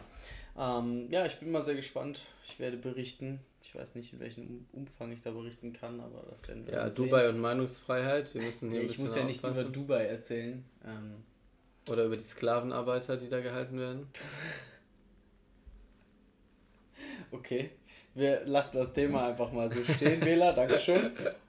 Ähm, 0.58 1.10
ja, 1.10 1.26
ich 1.26 1.40
bin 1.40 1.52
mal 1.52 1.64
sehr 1.64 1.76
gespannt. 1.76 2.22
Ich 2.46 2.60
werde 2.60 2.78
berichten. 2.78 3.40
Ich 3.70 3.76
weiß 3.76 3.94
nicht, 3.94 4.14
in 4.14 4.20
welchem 4.20 4.48
Um- 4.48 4.66
Umfang 4.72 5.12
ich 5.12 5.22
da 5.22 5.30
berichten 5.30 5.74
kann, 5.74 6.00
aber 6.00 6.26
das 6.28 6.48
werden 6.48 6.66
wir 6.66 6.74
Ja, 6.74 6.90
sehen. 6.90 7.06
Dubai 7.06 7.30
und 7.30 7.38
Meinungsfreiheit. 7.40 8.34
Wir 8.34 8.42
müssen 8.42 8.72
hier 8.72 8.80
ein 8.80 8.88
Ich 8.88 8.98
muss 8.98 9.16
ja 9.16 9.24
nichts 9.24 9.48
über. 9.48 9.64
Dubai 9.64 10.06
erzählen. 10.08 10.66
Ähm, 10.84 11.24
Oder 11.88 12.06
über 12.06 12.18
die 12.18 12.24
Sklavenarbeiter, 12.24 13.16
die 13.18 13.30
da 13.30 13.42
gehalten 13.42 13.78
werden. 13.80 14.08
okay. 17.32 17.70
Wir 18.16 18.42
lassen 18.46 18.78
das 18.78 18.92
Thema 18.92 19.28
einfach 19.28 19.52
mal 19.52 19.72
so 19.72 19.84
stehen, 19.84 20.20
Wähler. 20.26 20.54
Dankeschön. 20.54 21.12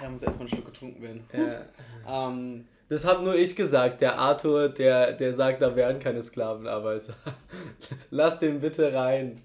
Da 0.00 0.08
muss 0.10 0.22
erstmal 0.22 0.46
ein 0.46 0.50
Stück 0.50 0.66
getrunken 0.66 1.02
werden. 1.02 1.24
Ja. 1.32 1.62
Ähm, 2.08 2.66
Das 2.88 3.04
habe 3.04 3.24
nur 3.24 3.34
ich 3.34 3.56
gesagt. 3.56 4.00
Der 4.00 4.16
Arthur, 4.16 4.68
der, 4.68 5.12
der 5.12 5.34
sagt, 5.34 5.60
da 5.60 5.74
wären 5.74 5.98
keine 5.98 6.22
Sklavenarbeiter. 6.22 7.14
Lass 8.10 8.38
den 8.38 8.60
bitte 8.60 8.94
rein. 8.94 9.42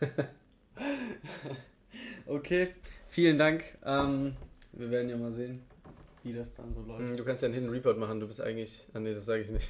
okay, 2.26 2.68
vielen 3.08 3.36
Dank. 3.36 3.64
Ähm, 3.84 4.34
wir 4.72 4.90
werden 4.90 5.10
ja 5.10 5.16
mal 5.18 5.32
sehen, 5.32 5.62
wie 6.22 6.32
das 6.32 6.54
dann 6.54 6.72
so 6.72 6.80
läuft. 6.82 7.18
Du 7.18 7.24
kannst 7.24 7.42
ja 7.42 7.46
einen 7.46 7.54
Hidden 7.54 7.68
Report 7.70 7.98
machen. 7.98 8.18
Du 8.18 8.26
bist 8.26 8.40
eigentlich. 8.40 8.86
Ah, 8.94 9.00
nee, 9.00 9.12
das 9.14 9.26
sage 9.26 9.42
ich 9.42 9.50
nicht. 9.50 9.68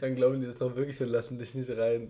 Dann 0.00 0.14
glauben 0.14 0.40
die 0.40 0.46
das 0.46 0.58
noch 0.58 0.74
wirklich 0.74 0.98
und 1.02 1.08
lassen 1.08 1.38
dich 1.38 1.54
nicht 1.54 1.68
rein. 1.70 2.08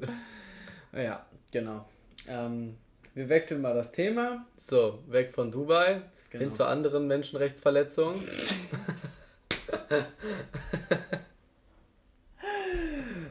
Ja, 0.92 1.26
genau. 1.50 1.84
Ähm, 2.28 2.76
wir 3.14 3.28
wechseln 3.28 3.60
mal 3.62 3.74
das 3.74 3.92
Thema. 3.92 4.44
So, 4.56 5.02
weg 5.06 5.32
von 5.34 5.50
Dubai. 5.50 6.02
Genau. 6.30 6.42
Hin 6.44 6.52
zu 6.52 6.64
anderen 6.66 7.06
Menschenrechtsverletzungen. 7.06 8.20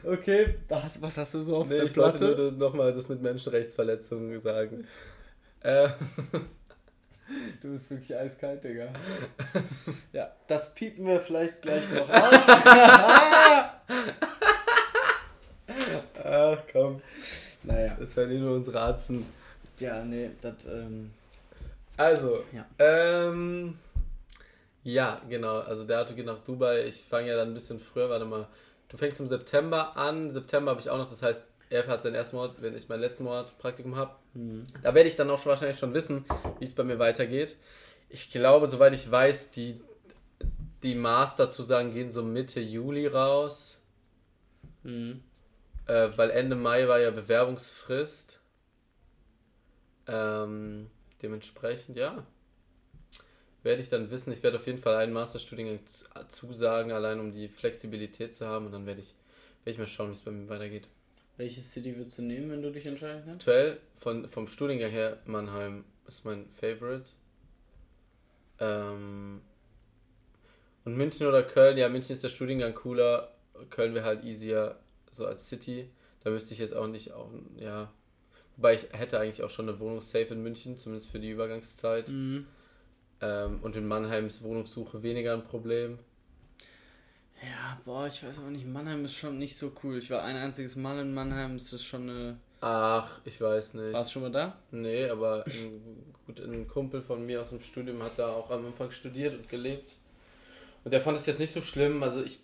Okay, 0.06 0.56
was, 0.68 1.00
was 1.00 1.16
hast 1.16 1.34
du 1.34 1.42
so 1.42 1.56
auf 1.58 1.68
Nee, 1.68 1.76
der 1.76 1.84
ich 1.84 1.96
wollte 1.96 2.18
Platte? 2.18 2.42
nur 2.42 2.52
nochmal 2.52 2.92
das 2.92 3.08
mit 3.08 3.22
Menschenrechtsverletzungen 3.22 4.40
sagen. 4.40 4.86
Äh, 5.60 5.88
Du 7.62 7.72
bist 7.72 7.90
wirklich 7.90 8.14
eiskalt, 8.14 8.62
Digga. 8.62 8.88
ja, 10.12 10.30
das 10.46 10.74
piepen 10.74 11.06
wir 11.06 11.18
vielleicht 11.20 11.62
gleich 11.62 11.90
noch 11.90 12.06
aus. 12.06 12.34
ach 16.22 16.58
komm, 16.70 17.00
naja. 17.62 17.96
das 17.98 18.14
werden 18.14 18.36
eh 18.36 18.38
nur 18.40 18.54
unsere 18.56 18.78
Arzen. 18.78 19.24
Ja, 19.78 20.04
nee, 20.04 20.30
das, 20.40 20.66
ähm, 20.66 21.10
Also, 21.96 22.44
Ja. 22.52 22.66
ähm, 22.78 23.78
ja, 24.82 25.20
genau. 25.28 25.60
Also 25.60 25.84
der 25.84 26.00
Auto 26.02 26.14
geht 26.14 26.26
nach 26.26 26.42
Dubai. 26.44 26.84
Ich 26.86 27.02
fange 27.02 27.28
ja 27.28 27.36
dann 27.36 27.48
ein 27.48 27.54
bisschen 27.54 27.78
früher, 27.80 28.10
warte 28.10 28.24
mal. 28.24 28.46
Du 28.88 28.96
fängst 28.96 29.18
im 29.20 29.26
September 29.26 29.96
an. 29.96 30.30
September 30.30 30.72
habe 30.72 30.80
ich 30.80 30.90
auch 30.90 30.98
noch, 30.98 31.08
das 31.08 31.22
heißt, 31.22 31.42
er 31.70 31.86
hat 31.86 32.02
seinen 32.02 32.14
ersten 32.14 32.36
Monat, 32.36 32.56
wenn 32.60 32.76
ich 32.76 32.88
meinen 32.88 33.00
letzten 33.00 33.24
Monat 33.24 33.56
Praktikum 33.58 33.96
habe. 33.96 34.14
Da 34.82 34.94
werde 34.94 35.08
ich 35.08 35.16
dann 35.16 35.30
auch 35.30 35.38
schon 35.38 35.50
wahrscheinlich 35.50 35.78
schon 35.78 35.94
wissen, 35.94 36.24
wie 36.58 36.64
es 36.64 36.74
bei 36.74 36.84
mir 36.84 36.98
weitergeht. 36.98 37.56
Ich 38.10 38.30
glaube, 38.30 38.66
soweit 38.66 38.92
ich 38.92 39.10
weiß, 39.10 39.50
die, 39.52 39.80
die 40.82 40.94
Master-Zusagen 40.94 41.92
gehen 41.92 42.10
so 42.10 42.22
Mitte 42.22 42.60
Juli 42.60 43.06
raus. 43.06 43.78
mhm. 44.82 45.22
Äh, 45.86 46.08
weil 46.16 46.30
Ende 46.30 46.56
Mai 46.56 46.88
war 46.88 46.98
ja 46.98 47.10
Bewerbungsfrist. 47.10 48.40
Ähm, 50.06 50.90
dementsprechend, 51.22 51.96
ja. 51.96 52.26
Werde 53.62 53.80
ich 53.82 53.88
dann 53.88 54.10
wissen. 54.10 54.32
Ich 54.32 54.42
werde 54.42 54.58
auf 54.58 54.66
jeden 54.66 54.78
Fall 54.78 54.96
einen 54.96 55.12
Masterstudiengang 55.12 55.80
zusagen, 56.28 56.92
allein 56.92 57.18
um 57.20 57.32
die 57.32 57.48
Flexibilität 57.48 58.34
zu 58.34 58.46
haben. 58.46 58.66
Und 58.66 58.72
dann 58.72 58.86
werde 58.86 59.00
ich, 59.00 59.14
werde 59.64 59.72
ich 59.72 59.78
mal 59.78 59.86
schauen, 59.86 60.10
wie 60.10 60.12
es 60.12 60.20
bei 60.20 60.30
mir 60.30 60.48
weitergeht. 60.48 60.88
Welche 61.36 61.62
City 61.62 61.96
würdest 61.96 62.18
du 62.18 62.22
nehmen, 62.22 62.50
wenn 62.50 62.62
du 62.62 62.70
dich 62.70 62.86
entscheiden 62.86 63.22
kannst? 63.24 63.48
Aktuell 63.48 63.80
von, 63.96 64.28
vom 64.28 64.46
Studiengang 64.46 64.90
her, 64.90 65.18
Mannheim 65.24 65.84
ist 66.06 66.24
mein 66.24 66.48
Favorite. 66.50 67.10
Ähm, 68.60 69.40
und 70.84 70.96
München 70.96 71.26
oder 71.26 71.42
Köln, 71.42 71.76
ja, 71.76 71.88
München 71.88 72.12
ist 72.12 72.22
der 72.22 72.28
Studiengang 72.28 72.74
cooler. 72.74 73.34
Köln 73.70 73.94
wäre 73.94 74.04
halt 74.04 74.24
easier, 74.24 74.78
so 75.10 75.26
als 75.26 75.48
City. 75.48 75.88
Da 76.22 76.30
müsste 76.30 76.54
ich 76.54 76.60
jetzt 76.60 76.74
auch 76.74 76.86
nicht 76.86 77.12
auch, 77.12 77.30
ja. 77.56 77.90
Wobei 78.56 78.74
ich 78.74 78.88
hätte 78.92 79.18
eigentlich 79.18 79.42
auch 79.42 79.50
schon 79.50 79.68
eine 79.68 79.78
Wohnung 79.80 80.00
safe 80.00 80.32
in 80.32 80.42
München, 80.42 80.76
zumindest 80.76 81.10
für 81.10 81.18
die 81.18 81.30
Übergangszeit. 81.30 82.08
Mhm. 82.08 82.46
Ähm, 83.20 83.60
und 83.62 83.76
in 83.76 83.86
Mannheim 83.86 84.26
ist 84.26 84.42
Wohnungssuche 84.42 85.02
weniger 85.02 85.32
ein 85.32 85.42
Problem. 85.42 85.98
Ja, 87.42 87.80
boah, 87.84 88.06
ich 88.06 88.22
weiß 88.24 88.38
aber 88.38 88.50
nicht, 88.50 88.66
Mannheim 88.66 89.04
ist 89.04 89.14
schon 89.14 89.38
nicht 89.38 89.56
so 89.56 89.72
cool. 89.82 89.98
Ich 89.98 90.10
war 90.10 90.22
ein 90.22 90.36
einziges 90.36 90.76
Mal 90.76 91.00
in 91.00 91.12
Mannheim, 91.12 91.56
ist 91.56 91.72
das 91.72 91.82
schon 91.82 92.08
eine... 92.08 92.36
Ach, 92.60 93.20
ich 93.24 93.40
weiß 93.40 93.74
nicht. 93.74 93.92
Warst 93.92 94.10
du 94.10 94.12
schon 94.14 94.22
mal 94.22 94.32
da? 94.32 94.56
Nee, 94.70 95.08
aber 95.08 95.44
ein, 95.46 96.14
gut, 96.26 96.40
ein 96.40 96.66
Kumpel 96.66 97.02
von 97.02 97.26
mir 97.26 97.42
aus 97.42 97.50
dem 97.50 97.60
Studium 97.60 98.02
hat 98.02 98.18
da 98.18 98.28
auch 98.28 98.50
am 98.50 98.64
Anfang 98.66 98.90
studiert 98.90 99.34
und 99.34 99.48
gelebt. 99.48 99.96
Und 100.84 100.92
der 100.92 101.00
fand 101.00 101.18
es 101.18 101.26
jetzt 101.26 101.40
nicht 101.40 101.52
so 101.52 101.60
schlimm. 101.60 102.02
Also 102.02 102.22
ich. 102.22 102.38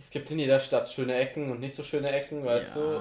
Es 0.00 0.10
gibt 0.10 0.30
in 0.30 0.38
jeder 0.38 0.60
Stadt 0.60 0.88
schöne 0.88 1.14
Ecken 1.14 1.50
und 1.50 1.60
nicht 1.60 1.74
so 1.74 1.82
schöne 1.82 2.10
Ecken, 2.10 2.44
weißt 2.44 2.76
du? 2.76 3.00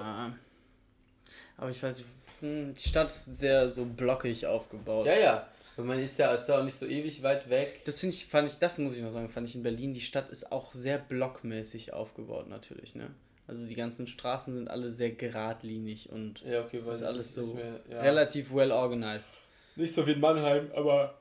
Aber 1.58 1.70
ich 1.72 1.82
weiß 1.82 1.98
nicht, 1.98 2.08
hm, 2.40 2.74
die 2.76 2.88
Stadt 2.90 3.08
ist 3.08 3.26
sehr 3.38 3.68
so 3.70 3.86
blockig 3.86 4.46
aufgebaut. 4.46 5.06
Ja, 5.06 5.16
ja. 5.18 5.48
Und 5.76 5.86
man 5.86 6.00
ist 6.00 6.18
ja, 6.18 6.34
ist 6.34 6.48
ja 6.50 6.60
auch 6.60 6.64
nicht 6.64 6.78
so 6.78 6.86
ewig 6.88 7.22
weit 7.22 7.50
weg. 7.50 7.82
Das 7.86 8.00
finde 8.00 8.16
ich, 8.16 8.26
fand 8.26 8.50
ich, 8.50 8.58
das 8.58 8.78
muss 8.80 8.96
ich 8.96 9.02
noch 9.04 9.12
sagen, 9.12 9.30
fand 9.30 9.48
ich 9.48 9.56
in 9.56 9.62
Berlin, 9.64 9.94
die 9.94 10.02
Stadt 10.02 10.30
ist 10.30 10.52
auch 10.52 10.74
sehr 10.74 10.98
blockmäßig 10.98 11.94
aufgebaut 11.94 12.48
natürlich, 12.50 12.96
ne? 12.96 13.10
Also 13.48 13.66
die 13.68 13.76
ganzen 13.76 14.08
Straßen 14.08 14.54
sind 14.54 14.70
alle 14.70 14.90
sehr 14.90 15.12
geradlinig 15.12 16.10
und 16.12 16.42
Ja, 16.42 16.62
okay, 16.66 16.78
weiß 16.80 16.88
ist 16.96 17.02
ich, 17.02 17.08
alles 17.08 17.28
ist 17.28 17.36
so 17.36 17.54
mir- 17.54 17.80
ja. 17.90 18.02
relativ 18.02 18.54
well 18.54 18.72
organized. 18.72 19.40
Nicht 19.76 19.94
so 19.94 20.06
wie 20.08 20.14
in 20.14 20.20
Mannheim, 20.20 20.70
aber. 20.76 21.20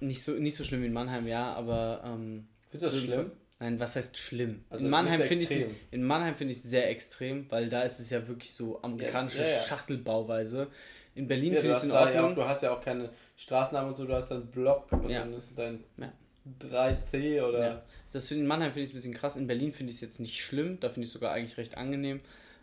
Nicht 0.00 0.22
so, 0.22 0.32
nicht 0.32 0.56
so 0.56 0.62
schlimm 0.64 0.82
wie 0.82 0.86
in 0.86 0.92
Mannheim, 0.92 1.26
ja, 1.26 1.52
aber 1.54 2.00
ähm, 2.04 2.46
Findest 2.70 2.94
du 2.94 2.98
das 3.00 3.06
so- 3.06 3.12
schlimm? 3.12 3.32
Nein, 3.58 3.80
was 3.80 3.96
heißt 3.96 4.16
schlimm? 4.18 4.64
Also 4.68 4.84
in 4.84 4.90
Mannheim 4.90 5.22
finde 5.22 5.42
ich 5.44 5.66
in 5.90 6.02
Mannheim 6.02 6.34
finde 6.34 6.52
ich 6.52 6.58
es 6.58 6.64
sehr 6.64 6.90
extrem, 6.90 7.50
weil 7.50 7.68
da 7.70 7.82
ist 7.82 8.00
es 8.00 8.10
ja 8.10 8.26
wirklich 8.28 8.52
so 8.52 8.82
amerikanische 8.82 9.38
Ja, 9.38 9.44
ja, 9.48 9.56
ja. 9.56 9.62
Schachtelbauweise. 9.62 10.68
In 11.14 11.26
Berlin 11.26 11.54
finde 11.54 11.70
ich 11.70 11.76
es 11.78 11.84
in 11.84 11.88
ja 11.90 12.00
auch, 12.02 12.06
Ordnung. 12.06 12.34
du 12.34 12.44
hast 12.46 12.62
ja 12.62 12.70
auch 12.76 12.82
keine 12.82 13.08
Straßennamen 13.36 13.88
und 13.90 13.94
so, 13.96 14.04
du 14.04 14.12
hast 14.12 14.30
dann 14.30 14.46
Block 14.50 14.92
und 14.92 15.10
dann 15.10 15.32
ist 15.32 15.58
dein 15.58 15.82
Ja. 15.96 16.12
3C 16.60 17.42
oder. 17.42 17.66
Ja. 17.66 17.82
Das 18.12 18.28
find, 18.28 18.40
in 18.42 18.46
Mannheim 18.46 18.72
finde 18.72 18.82
ich 18.84 18.90
es 18.90 18.94
ein 18.94 18.98
bisschen 18.98 19.14
krass. 19.14 19.36
In 19.36 19.46
Berlin 19.46 19.72
finde 19.72 19.90
ich 19.90 19.96
es 19.96 20.00
jetzt 20.02 20.20
nicht 20.20 20.40
schlimm. 20.40 20.78
Da 20.80 20.88
finde 20.90 21.04
ich 21.04 21.08
es 21.08 21.14
sogar 21.14 21.32
eigentlich 21.32 21.56
recht 21.56 21.76
angenehm. 21.78 22.20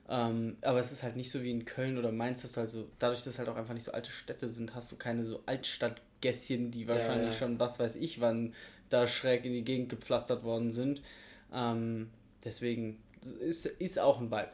Ähm, 0.09 0.57
aber 0.61 0.79
es 0.79 0.91
ist 0.91 1.01
halt 1.03 1.15
nicht 1.15 1.31
so 1.31 1.41
wie 1.43 1.51
in 1.51 1.65
Köln 1.65 1.97
oder 1.97 2.11
Mainz, 2.11 2.43
dass 2.43 2.53
du 2.53 2.59
halt 2.61 2.69
so, 2.69 2.87
dadurch, 2.99 3.23
dass 3.23 3.39
halt 3.39 3.49
auch 3.49 3.55
einfach 3.55 3.73
nicht 3.73 3.83
so 3.83 3.91
alte 3.91 4.11
Städte 4.11 4.47
sind, 4.49 4.75
hast 4.75 4.91
du 4.91 4.95
keine 4.97 5.23
so 5.23 5.41
Altstadtgässchen, 5.45 6.71
die 6.71 6.87
wahrscheinlich 6.87 7.37
schon, 7.37 7.59
was 7.59 7.79
weiß 7.79 7.95
ich, 7.97 8.21
wann 8.21 8.53
da 8.93 9.07
schräg 9.07 9.43
in 9.45 9.53
die 9.53 9.63
Gegend 9.63 9.89
gepflastert 9.89 10.43
worden 10.43 10.71
sind. 10.71 11.01
Ähm, 11.53 12.09
deswegen 12.43 13.01
ist, 13.41 13.65
ist 13.65 13.99
auch 13.99 14.19
ein 14.21 14.31
Vibe. 14.31 14.49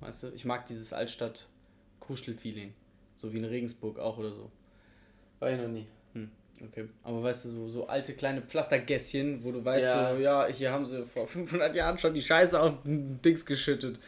Weißt 0.00 0.22
du, 0.22 0.28
ich 0.34 0.44
mag 0.44 0.66
dieses 0.66 0.92
Altstadt-Kuschel-Feeling. 0.92 2.72
So 3.16 3.32
wie 3.32 3.38
in 3.38 3.44
Regensburg 3.44 3.98
auch 3.98 4.18
oder 4.18 4.30
so. 4.30 4.50
War 5.40 5.50
ich 5.50 5.60
noch 5.60 5.68
nie. 5.68 5.86
Hm, 6.14 6.30
okay. 6.64 6.88
Aber 7.02 7.22
weißt 7.22 7.46
du, 7.46 7.48
so, 7.50 7.68
so 7.68 7.86
alte 7.86 8.14
kleine 8.14 8.42
Pflastergässchen, 8.42 9.44
wo 9.44 9.52
du 9.52 9.64
weißt, 9.64 9.84
Ja. 9.84 10.14
so, 10.14 10.20
ja, 10.20 10.46
hier 10.46 10.72
haben 10.72 10.86
sie 10.86 11.04
vor 11.04 11.26
500 11.26 11.74
Jahren 11.74 11.98
schon 11.98 12.14
die 12.14 12.22
Scheiße 12.22 12.60
auf 12.60 12.82
den 12.82 13.20
Dings 13.22 13.44
geschüttet. 13.44 13.98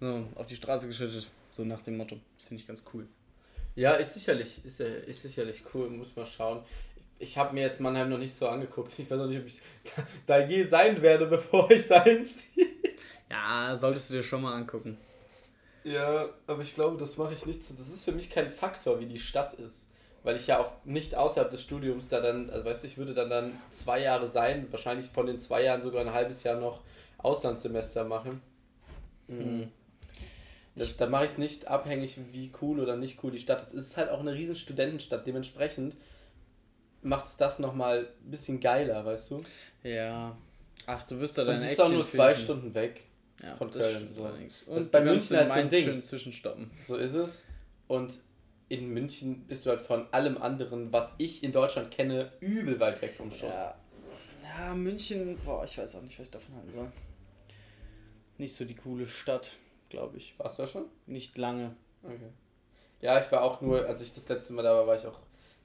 So, 0.00 0.26
auf 0.34 0.46
die 0.46 0.56
Straße 0.56 0.86
geschüttet. 0.86 1.28
So 1.50 1.64
nach 1.64 1.82
dem 1.82 1.96
Motto. 1.98 2.18
Das 2.36 2.44
finde 2.44 2.60
ich 2.62 2.66
ganz 2.66 2.82
cool. 2.94 3.06
Ja, 3.74 3.92
ist 3.92 4.14
sicherlich, 4.14 4.62
ist, 4.64 4.80
ist 4.80 5.22
sicherlich 5.22 5.62
cool, 5.72 5.88
muss 5.88 6.14
mal 6.16 6.26
schauen. 6.26 6.62
Ich 7.22 7.38
habe 7.38 7.54
mir 7.54 7.62
jetzt 7.62 7.80
Mannheim 7.80 8.10
noch 8.10 8.18
nicht 8.18 8.34
so 8.34 8.48
angeguckt. 8.48 8.98
Ich 8.98 9.10
weiß 9.10 9.18
noch 9.18 9.28
nicht, 9.28 9.40
ob 9.40 9.46
ich 9.46 9.60
da, 10.26 10.40
da 10.40 10.68
sein 10.68 11.00
werde, 11.02 11.26
bevor 11.26 11.70
ich 11.70 11.86
dahin 11.86 12.26
ziehe. 12.26 12.66
Ja, 13.30 13.76
solltest 13.76 14.10
du 14.10 14.14
dir 14.14 14.22
schon 14.22 14.42
mal 14.42 14.54
angucken. 14.54 14.98
Ja, 15.84 16.28
aber 16.46 16.62
ich 16.62 16.74
glaube, 16.74 16.96
das 16.98 17.16
mache 17.16 17.32
ich 17.32 17.46
nicht 17.46 17.64
so. 17.64 17.74
Das 17.74 17.88
ist 17.88 18.04
für 18.04 18.12
mich 18.12 18.30
kein 18.30 18.50
Faktor, 18.50 19.00
wie 19.00 19.06
die 19.06 19.18
Stadt 19.18 19.54
ist. 19.54 19.88
Weil 20.24 20.36
ich 20.36 20.46
ja 20.46 20.60
auch 20.60 20.72
nicht 20.84 21.14
außerhalb 21.14 21.50
des 21.50 21.62
Studiums 21.62 22.08
da 22.08 22.20
dann, 22.20 22.50
also 22.50 22.64
weißt 22.64 22.82
du, 22.82 22.86
ich 22.86 22.98
würde 22.98 23.14
dann 23.14 23.30
dann 23.30 23.58
zwei 23.70 24.00
Jahre 24.00 24.28
sein, 24.28 24.66
wahrscheinlich 24.70 25.06
von 25.06 25.26
den 25.26 25.40
zwei 25.40 25.64
Jahren 25.64 25.82
sogar 25.82 26.02
ein 26.02 26.12
halbes 26.12 26.44
Jahr 26.44 26.60
noch 26.60 26.82
Auslandssemester 27.18 28.04
machen. 28.04 28.40
Mhm. 29.26 29.68
Das, 30.74 30.96
da 30.96 31.06
mache 31.06 31.24
ich 31.24 31.32
es 31.32 31.38
nicht 31.38 31.68
abhängig, 31.68 32.18
wie 32.32 32.52
cool 32.62 32.80
oder 32.80 32.96
nicht 32.96 33.22
cool 33.22 33.30
die 33.30 33.38
Stadt 33.38 33.60
ist. 33.62 33.74
Es 33.74 33.88
ist 33.88 33.96
halt 33.96 34.10
auch 34.10 34.20
eine 34.20 34.34
riesen 34.34 34.56
Studentenstadt, 34.56 35.26
dementsprechend 35.26 35.96
macht 37.02 37.26
es 37.26 37.36
das 37.36 37.58
nochmal 37.58 38.08
ein 38.24 38.30
bisschen 38.30 38.60
geiler, 38.60 39.04
weißt 39.04 39.30
du? 39.30 39.42
Ja. 39.82 40.36
Ach, 40.86 41.04
du 41.04 41.20
wirst 41.20 41.38
da 41.38 41.44
deine 41.44 41.58
Action 41.58 41.72
ist 41.72 41.80
auch 41.80 41.90
nur 41.90 42.06
zwei 42.06 42.34
finden. 42.34 42.44
Stunden 42.44 42.74
weg 42.74 43.04
ja, 43.42 43.56
von 43.56 43.70
Köln. 43.70 44.08
So. 44.10 44.22
Und 44.22 44.50
das 44.66 44.84
ist 44.84 44.92
bei 44.92 45.00
München 45.00 45.36
halt 45.36 45.50
so 45.50 45.54
ein 45.54 45.68
Ding. 45.68 45.84
Schön 45.84 46.02
zwischenstoppen. 46.02 46.70
So 46.80 46.96
ist 46.96 47.14
es. 47.14 47.42
Und 47.88 48.18
in 48.68 48.88
München 48.88 49.46
bist 49.46 49.66
du 49.66 49.70
halt 49.70 49.80
von 49.80 50.06
allem 50.12 50.40
anderen, 50.40 50.92
was 50.92 51.12
ich 51.18 51.44
in 51.44 51.52
Deutschland 51.52 51.90
kenne, 51.90 52.32
übel 52.40 52.80
weit 52.80 53.02
weg 53.02 53.14
vom 53.14 53.30
Schuss. 53.30 53.54
Ja, 53.54 53.76
ja 54.42 54.74
München, 54.74 55.38
boah, 55.44 55.64
ich 55.64 55.76
weiß 55.76 55.96
auch 55.96 56.02
nicht, 56.02 56.18
was 56.18 56.26
ich 56.26 56.30
davon 56.30 56.54
halten 56.54 56.72
soll. 56.72 56.92
Nicht 58.38 58.56
so 58.56 58.64
die 58.64 58.74
coole 58.74 59.06
Stadt, 59.06 59.52
glaube 59.90 60.16
ich. 60.16 60.34
Warst 60.38 60.58
du 60.58 60.62
da 60.62 60.68
schon? 60.68 60.84
Nicht 61.06 61.36
lange. 61.36 61.76
Okay. 62.02 62.30
Ja, 63.00 63.20
ich 63.20 63.30
war 63.30 63.42
auch 63.42 63.60
nur, 63.60 63.86
als 63.86 64.00
ich 64.00 64.14
das 64.14 64.28
letzte 64.28 64.52
Mal 64.52 64.62
da 64.62 64.74
war, 64.74 64.86
war 64.86 64.96
ich 64.96 65.06
auch 65.06 65.18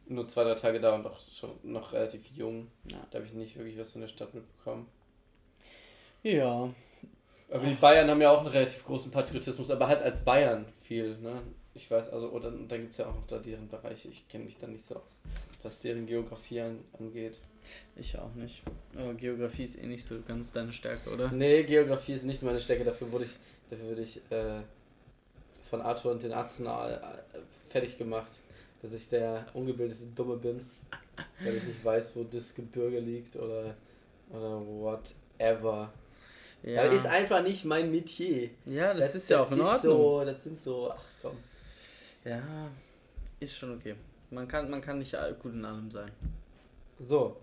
nur 0.10 0.26
zwei, 0.26 0.44
drei 0.44 0.56
Tage 0.56 0.80
da 0.80 0.96
und 0.96 1.06
auch 1.06 1.20
schon 1.32 1.52
noch 1.64 1.94
relativ 1.94 2.26
jung. 2.36 2.68
Ja. 2.92 2.98
Da 3.12 3.18
habe 3.18 3.26
ich 3.26 3.34
nicht 3.34 3.58
wirklich 3.58 3.78
was 3.78 3.92
von 3.92 4.02
der 4.02 4.08
Stadt 4.08 4.34
mitbekommen. 4.34 4.88
Ja. 6.24 6.70
Aber 7.50 7.66
die 7.66 7.76
Bayern 7.76 8.10
haben 8.10 8.22
ja 8.22 8.32
auch 8.32 8.40
einen 8.40 8.48
relativ 8.48 8.84
großen 8.86 9.12
Patriotismus, 9.12 9.72
aber 9.72 9.88
halt 9.88 10.02
als 10.02 10.24
Bayern 10.24 10.66
viel, 10.84 11.18
ne? 11.20 11.42
Ich 11.74 11.90
weiß, 11.90 12.10
also, 12.10 12.30
oder 12.30 12.48
und 12.48 12.70
dann 12.70 12.82
gibt 12.82 12.94
es 12.94 12.98
ja 12.98 13.06
auch 13.08 13.14
noch 13.14 13.28
da 13.28 13.38
deren 13.38 13.68
Bereiche, 13.68 14.08
ich 14.08 14.28
kenne 14.28 14.46
mich 14.46 14.58
da 14.58 14.66
nicht 14.66 14.84
so 14.84 14.96
aus, 14.96 15.20
was 15.62 15.80
deren 15.80 16.08
Geografie 16.08 16.62
angeht. 16.98 17.40
Ich 17.96 18.18
auch 18.18 18.34
nicht. 18.34 18.64
Aber 18.96 19.14
Geografie 19.14 19.64
ist 19.64 19.78
eh 19.78 19.86
nicht 19.86 20.04
so 20.04 20.22
ganz 20.28 20.52
deine 20.52 20.74
Stärke, 20.74 21.12
oder? 21.12 21.32
Nee, 21.32 21.64
Geografie 21.64 22.14
ist 22.14 22.24
nicht 22.24 22.42
meine 22.42 22.60
Stärke, 22.60 22.84
dafür 22.84 23.12
wurde 23.12 23.26
ich, 23.26 23.38
dafür 23.70 23.90
wurde 23.90 24.02
ich 24.02 24.18
äh, 24.32 24.62
von 25.70 25.82
Arthur 25.82 26.14
und 26.14 26.24
den 26.24 26.34
Arsenal 26.34 27.22
äh, 27.34 27.38
fertig 27.70 27.98
gemacht, 27.98 28.32
dass 28.82 28.94
ich 28.94 29.10
der 29.10 29.46
ungebildete 29.54 30.06
Dumme 30.16 30.38
bin, 30.38 30.66
weil 31.44 31.56
ich 31.56 31.64
nicht 31.64 31.84
weiß, 31.84 32.16
wo 32.16 32.24
das 32.24 32.54
Gebirge 32.54 33.00
liegt 33.00 33.36
oder, 33.36 33.76
oder 34.30 34.62
whatever. 34.62 35.92
Ja. 36.64 36.86
Das 36.86 36.96
ist 36.96 37.06
einfach 37.06 37.44
nicht 37.44 37.66
mein 37.66 37.92
Metier. 37.92 38.50
Ja, 38.66 38.94
das, 38.94 39.06
das 39.06 39.16
ist 39.16 39.30
ja 39.30 39.44
auch 39.44 39.52
in 39.52 39.62
Ordnung. 39.62 39.98
So, 39.98 40.26
das 40.26 40.44
sind 40.44 40.62
so, 40.62 40.92
ach 40.92 41.04
komm. 41.22 41.38
Ja, 42.26 42.70
ist 43.40 43.56
schon 43.56 43.76
okay. 43.78 43.96
Man 44.30 44.48
kann, 44.48 44.70
man 44.70 44.82
kann 44.82 45.00
nicht 45.00 45.16
gut 45.42 45.54
in 45.54 45.64
allem 45.64 45.90
sein. 45.90 46.12
So. 47.00 47.38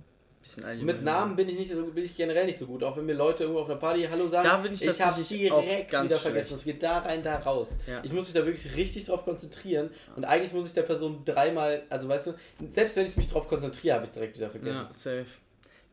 Mit 0.82 1.02
Namen 1.02 1.36
bin 1.36 1.48
ich 1.48 1.58
nicht 1.58 1.72
so, 1.72 1.82
bin 1.84 2.04
ich 2.04 2.16
generell 2.16 2.46
nicht 2.46 2.58
so 2.58 2.66
gut. 2.66 2.82
Auch 2.82 2.96
wenn 2.96 3.06
mir 3.06 3.14
Leute 3.14 3.44
irgendwo 3.44 3.62
auf 3.62 3.70
einer 3.70 3.78
Party 3.78 4.06
Hallo 4.10 4.28
sagen, 4.28 4.46
da 4.46 4.58
bin 4.58 4.74
ich, 4.74 4.84
ich 4.84 5.00
habe 5.00 5.22
direkt 5.22 5.92
wieder 5.92 6.18
vergessen. 6.18 6.54
Es 6.54 6.64
geht 6.64 6.82
da 6.82 6.98
rein, 6.98 7.22
da 7.22 7.36
raus. 7.36 7.76
Ja. 7.86 8.00
Ich 8.02 8.12
muss 8.12 8.26
mich 8.26 8.34
da 8.34 8.44
wirklich 8.44 8.74
richtig 8.76 9.06
drauf 9.06 9.24
konzentrieren. 9.24 9.90
Und 10.16 10.24
eigentlich 10.24 10.52
muss 10.52 10.66
ich 10.66 10.74
der 10.74 10.82
Person 10.82 11.24
dreimal, 11.24 11.82
also 11.88 12.08
weißt 12.08 12.26
du, 12.28 12.34
selbst 12.70 12.96
wenn 12.96 13.06
ich 13.06 13.16
mich 13.16 13.28
drauf 13.28 13.48
konzentriere, 13.48 13.94
habe 13.94 14.04
ich 14.04 14.10
es 14.10 14.14
direkt 14.14 14.36
wieder 14.36 14.50
vergessen. 14.50 14.86
Ja, 14.86 14.92
safe. 14.92 15.26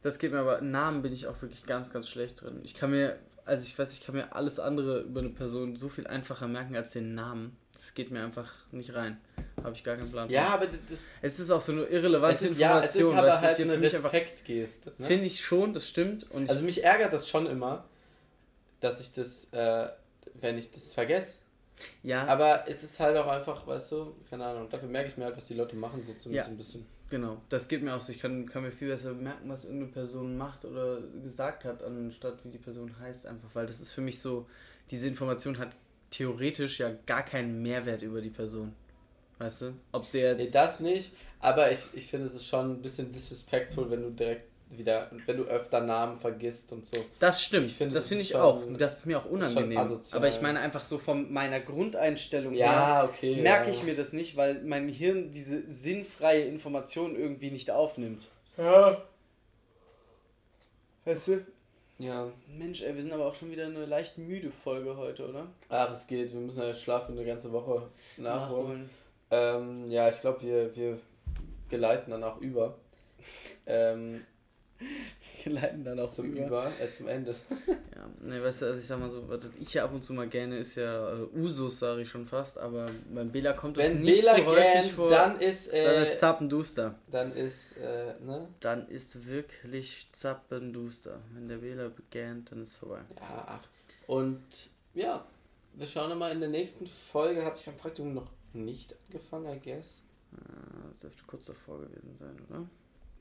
Das 0.01 0.19
geht 0.19 0.31
mir 0.31 0.39
aber, 0.39 0.61
Namen 0.61 1.01
bin 1.01 1.13
ich 1.13 1.27
auch 1.27 1.41
wirklich 1.41 1.65
ganz, 1.65 1.91
ganz 1.91 2.09
schlecht 2.09 2.41
drin. 2.41 2.59
Ich 2.63 2.73
kann 2.73 2.91
mir, 2.91 3.19
also 3.45 3.63
ich 3.63 3.77
weiß, 3.77 3.93
ich 3.93 4.01
kann 4.01 4.15
mir 4.15 4.35
alles 4.35 4.59
andere 4.59 5.01
über 5.01 5.19
eine 5.19 5.29
Person 5.29 5.75
so 5.75 5.89
viel 5.89 6.07
einfacher 6.07 6.47
merken 6.47 6.75
als 6.75 6.91
den 6.91 7.13
Namen 7.13 7.55
das 7.73 7.93
geht 7.93 8.11
mir 8.11 8.23
einfach 8.23 8.51
nicht 8.71 8.93
rein. 8.93 9.17
Habe 9.63 9.75
ich 9.75 9.83
gar 9.83 9.95
keinen 9.95 10.11
Plan. 10.11 10.29
Ja, 10.29 10.49
aber 10.49 10.67
das. 10.67 10.99
Es 11.21 11.39
ist 11.39 11.51
auch 11.51 11.61
so 11.61 11.71
eine 11.71 11.83
irrelevante 11.83 12.45
ist, 12.45 12.53
Information. 12.53 12.59
Ja, 12.59 12.83
es 12.83 12.95
ist 12.95 13.03
aber 13.03 13.41
halt 13.41 13.59
eine 13.59 13.81
Respektgeste. 13.81 14.93
Ne? 14.97 15.07
Finde 15.07 15.25
ich 15.25 15.43
schon, 15.43 15.73
das 15.73 15.87
stimmt. 15.87 16.29
Und 16.31 16.49
also 16.49 16.61
mich 16.63 16.83
ärgert 16.83 17.13
das 17.13 17.29
schon 17.29 17.47
immer, 17.47 17.85
dass 18.79 18.99
ich 18.99 19.13
das, 19.13 19.45
äh, 19.51 19.87
wenn 20.39 20.57
ich 20.57 20.71
das 20.71 20.93
vergesse. 20.93 21.39
Ja. 22.03 22.25
Aber 22.25 22.65
es 22.67 22.83
ist 22.83 22.99
halt 22.99 23.17
auch 23.17 23.27
einfach, 23.27 23.65
weißt 23.65 23.91
du, 23.91 24.15
keine 24.29 24.45
Ahnung, 24.45 24.67
dafür 24.69 24.89
merke 24.89 25.09
ich 25.09 25.17
mir 25.17 25.25
halt, 25.25 25.37
was 25.37 25.47
die 25.47 25.55
Leute 25.55 25.75
machen, 25.75 26.03
so 26.03 26.13
zumindest 26.13 26.47
ja. 26.47 26.53
ein 26.53 26.57
bisschen. 26.57 26.85
Genau, 27.09 27.41
das 27.49 27.67
geht 27.67 27.83
mir 27.83 27.93
auch 27.93 28.01
so. 28.01 28.11
Ich 28.13 28.19
kann, 28.19 28.47
kann 28.47 28.63
mir 28.63 28.71
viel 28.71 28.87
besser 28.87 29.13
merken, 29.13 29.49
was 29.49 29.65
irgendeine 29.65 29.91
Person 29.91 30.37
macht 30.37 30.63
oder 30.63 31.01
gesagt 31.23 31.65
hat, 31.65 31.83
anstatt 31.83 32.43
wie 32.45 32.49
die 32.49 32.57
Person 32.57 32.97
heißt, 32.99 33.25
einfach, 33.25 33.49
weil 33.53 33.65
das 33.65 33.81
ist 33.81 33.91
für 33.91 34.01
mich 34.01 34.19
so, 34.19 34.47
diese 34.89 35.07
Information 35.07 35.57
hat 35.57 35.75
theoretisch 36.11 36.79
ja 36.79 36.91
gar 37.05 37.23
keinen 37.23 37.61
Mehrwert 37.63 38.03
über 38.03 38.21
die 38.21 38.29
Person. 38.29 38.73
Weißt 39.39 39.61
du? 39.61 39.73
Ob 39.91 40.11
der 40.11 40.31
jetzt. 40.31 40.37
Nee, 40.37 40.49
das 40.53 40.79
nicht, 40.79 41.13
aber 41.39 41.71
ich, 41.71 41.79
ich 41.93 42.05
finde 42.05 42.27
es 42.27 42.35
ist 42.35 42.45
schon 42.45 42.73
ein 42.73 42.81
bisschen 42.81 43.11
disrespectful, 43.11 43.89
wenn 43.89 44.03
du 44.03 44.11
direkt 44.11 44.51
wieder, 44.69 45.09
wenn 45.25 45.37
du 45.37 45.43
öfter 45.43 45.81
Namen 45.81 46.17
vergisst 46.17 46.71
und 46.71 46.85
so. 46.85 46.97
Das 47.19 47.43
stimmt, 47.43 47.65
ich 47.65 47.73
find, 47.73 47.93
das, 47.93 48.07
finde 48.07 48.23
ich 48.23 48.35
auch. 48.35 48.61
Das 48.77 48.99
ist 48.99 49.05
mir 49.05 49.19
auch 49.19 49.25
unangenehm. 49.25 49.77
Aber 49.77 50.29
ich 50.29 50.41
meine 50.41 50.59
einfach 50.59 50.83
so 50.83 50.97
von 50.97 51.31
meiner 51.31 51.59
Grundeinstellung 51.59 52.53
ja, 52.53 53.01
her 53.01 53.09
okay, 53.09 53.41
merke 53.41 53.67
ja. 53.67 53.73
ich 53.73 53.83
mir 53.83 53.95
das 53.95 54.13
nicht, 54.13 54.37
weil 54.37 54.61
mein 54.63 54.87
Hirn 54.87 55.31
diese 55.31 55.67
sinnfreie 55.69 56.43
Information 56.43 57.15
irgendwie 57.15 57.51
nicht 57.51 57.71
aufnimmt. 57.71 58.29
Ja. 58.57 59.01
Weißt 61.05 61.27
du? 61.29 61.45
Ja. 62.01 62.27
Mensch, 62.47 62.81
ey, 62.81 62.95
wir 62.95 63.01
sind 63.01 63.13
aber 63.13 63.27
auch 63.27 63.35
schon 63.35 63.51
wieder 63.51 63.65
eine 63.65 63.85
leicht 63.85 64.17
müde 64.17 64.49
Folge 64.49 64.97
heute, 64.97 65.29
oder? 65.29 65.47
Ach, 65.69 65.91
es 65.93 66.07
geht. 66.07 66.33
Wir 66.33 66.39
müssen 66.39 66.61
ja 66.61 66.73
schlafen 66.73 67.15
eine 67.17 67.25
ganze 67.25 67.51
Woche 67.51 67.89
nachholen. 68.17 68.89
nachholen. 68.89 68.89
Ähm, 69.29 69.91
ja, 69.91 70.09
ich 70.09 70.19
glaube, 70.19 70.41
wir, 70.41 70.75
wir 70.75 70.99
geleiten 71.69 72.11
dann 72.11 72.23
auch 72.23 72.37
über. 72.41 72.75
ähm, 73.67 74.25
wir 75.43 75.53
leiten 75.53 75.83
dann 75.83 75.99
auch 75.99 76.11
zum 76.11 76.25
über, 76.25 76.47
über 76.47 76.71
äh, 76.79 76.89
zum 76.89 77.07
Ende. 77.07 77.35
ja, 77.67 78.09
ne, 78.21 78.43
weißt 78.43 78.61
du, 78.61 78.65
also 78.67 78.79
ich 78.79 78.87
sag 78.87 78.99
mal 78.99 79.09
so, 79.09 79.27
was 79.27 79.51
ich 79.59 79.73
ja 79.73 79.85
ab 79.85 79.93
und 79.93 80.03
zu 80.03 80.13
mal 80.13 80.27
gerne 80.27 80.57
ist 80.57 80.75
ja 80.75 81.13
äh, 81.13 81.23
Usus, 81.35 81.79
sage 81.79 82.01
ich 82.01 82.09
schon 82.09 82.25
fast, 82.25 82.57
aber 82.57 82.89
beim 83.13 83.31
Bela 83.31 83.53
kommt 83.53 83.77
das 83.77 83.89
Wenn 83.89 84.01
nicht 84.01 84.21
Bela 84.21 84.37
so 84.37 84.45
häufig 84.45 84.81
gähnt, 84.81 84.93
vor. 84.93 85.09
Dann 85.09 85.39
ist 85.39 85.67
äh, 85.73 85.83
dann 85.83 86.03
ist 86.03 86.19
Zappenduster. 86.19 86.95
Dann 87.09 87.31
ist 87.35 87.77
äh, 87.77 88.13
ne? 88.23 88.47
Dann 88.59 88.87
ist 88.87 89.25
wirklich 89.25 90.07
Zappenduster. 90.11 91.21
Wenn 91.33 91.47
der 91.47 91.57
Bela 91.57 91.89
begähnt, 91.89 92.51
dann 92.51 92.63
ist 92.63 92.71
es 92.71 92.75
vorbei. 92.77 93.01
Ja, 93.19 93.45
ach. 93.47 93.67
Und 94.07 94.41
ja, 94.93 95.25
wir 95.73 95.87
schauen 95.87 96.17
mal 96.17 96.31
in 96.31 96.39
der 96.39 96.49
nächsten 96.49 96.85
Folge. 96.87 97.43
Habe 97.43 97.57
ich 97.57 97.65
mein 97.65 97.77
Praktikum 97.77 98.13
noch 98.13 98.29
nicht 98.53 98.95
angefangen, 99.07 99.55
I 99.55 99.59
guess. 99.63 100.01
Ah, 100.33 100.87
das 100.89 100.99
dürfte 100.99 101.23
kurz 101.27 101.45
davor 101.45 101.79
gewesen 101.79 102.15
sein, 102.15 102.37
oder? 102.49 102.65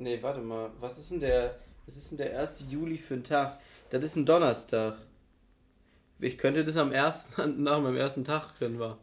Nee, 0.01 0.19
warte 0.23 0.41
mal. 0.41 0.71
Was 0.81 0.99
ist 0.99 1.11
denn 1.11 1.21
der. 1.21 1.57
Was 1.87 1.97
ist 1.97 2.11
denn 2.11 2.19
der 2.19 2.39
1. 2.39 2.65
Juli 2.71 2.97
für 2.97 3.15
ein 3.15 3.25
Tag? 3.25 3.61
Das 3.91 4.03
ist 4.03 4.17
ein 4.17 4.25
Donnerstag. 4.25 4.97
Ich 6.21 6.39
könnte 6.39 6.65
das 6.65 6.77
am 6.77 6.93
ersten, 6.93 7.63
nach 7.63 7.81
meinem 7.81 7.97
ersten 7.97 8.25
Tag 8.25 8.59
können 8.59 8.79
wir. 8.81 8.97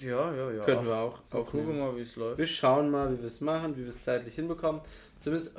Ja, 0.00 0.32
ja, 0.34 0.50
ja. 0.52 0.64
Können 0.64 0.86
wir 0.86 0.96
auch. 0.96 1.20
auch 1.30 1.46
gucken 1.46 1.78
mal, 1.78 1.96
wie 1.96 2.00
es 2.00 2.16
läuft. 2.16 2.38
Wir 2.38 2.46
schauen 2.46 2.90
mal, 2.90 3.12
wie 3.12 3.18
wir 3.18 3.26
es 3.26 3.40
machen, 3.40 3.76
wie 3.76 3.82
wir 3.82 3.88
es 3.88 4.02
zeitlich 4.02 4.34
hinbekommen. 4.34 4.80
Zumindest 5.18 5.56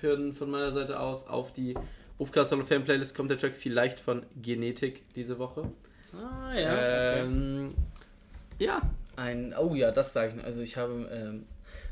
für, 0.00 0.34
von 0.34 0.50
meiner 0.50 0.72
Seite 0.72 1.00
aus 1.00 1.26
auf 1.26 1.52
die 1.52 1.74
Rufcast 2.18 2.52
Hall 2.52 2.60
of 2.60 2.68
Fame 2.68 2.84
Playlist 2.84 3.14
kommt 3.14 3.30
der 3.30 3.38
Track 3.38 3.56
vielleicht 3.56 4.00
von 4.00 4.26
Genetik 4.42 5.04
diese 5.14 5.38
Woche. 5.38 5.70
Ah, 6.14 6.54
ja. 6.54 7.16
Ähm, 7.16 7.74
okay. 8.54 8.64
Ja. 8.64 8.82
Ein, 9.16 9.54
oh 9.58 9.74
ja, 9.74 9.90
das 9.90 10.12
sage 10.12 10.34
ich. 10.36 10.44
Also 10.44 10.62
ich 10.62 10.76
habe 10.76 11.08
ähm, 11.12 11.46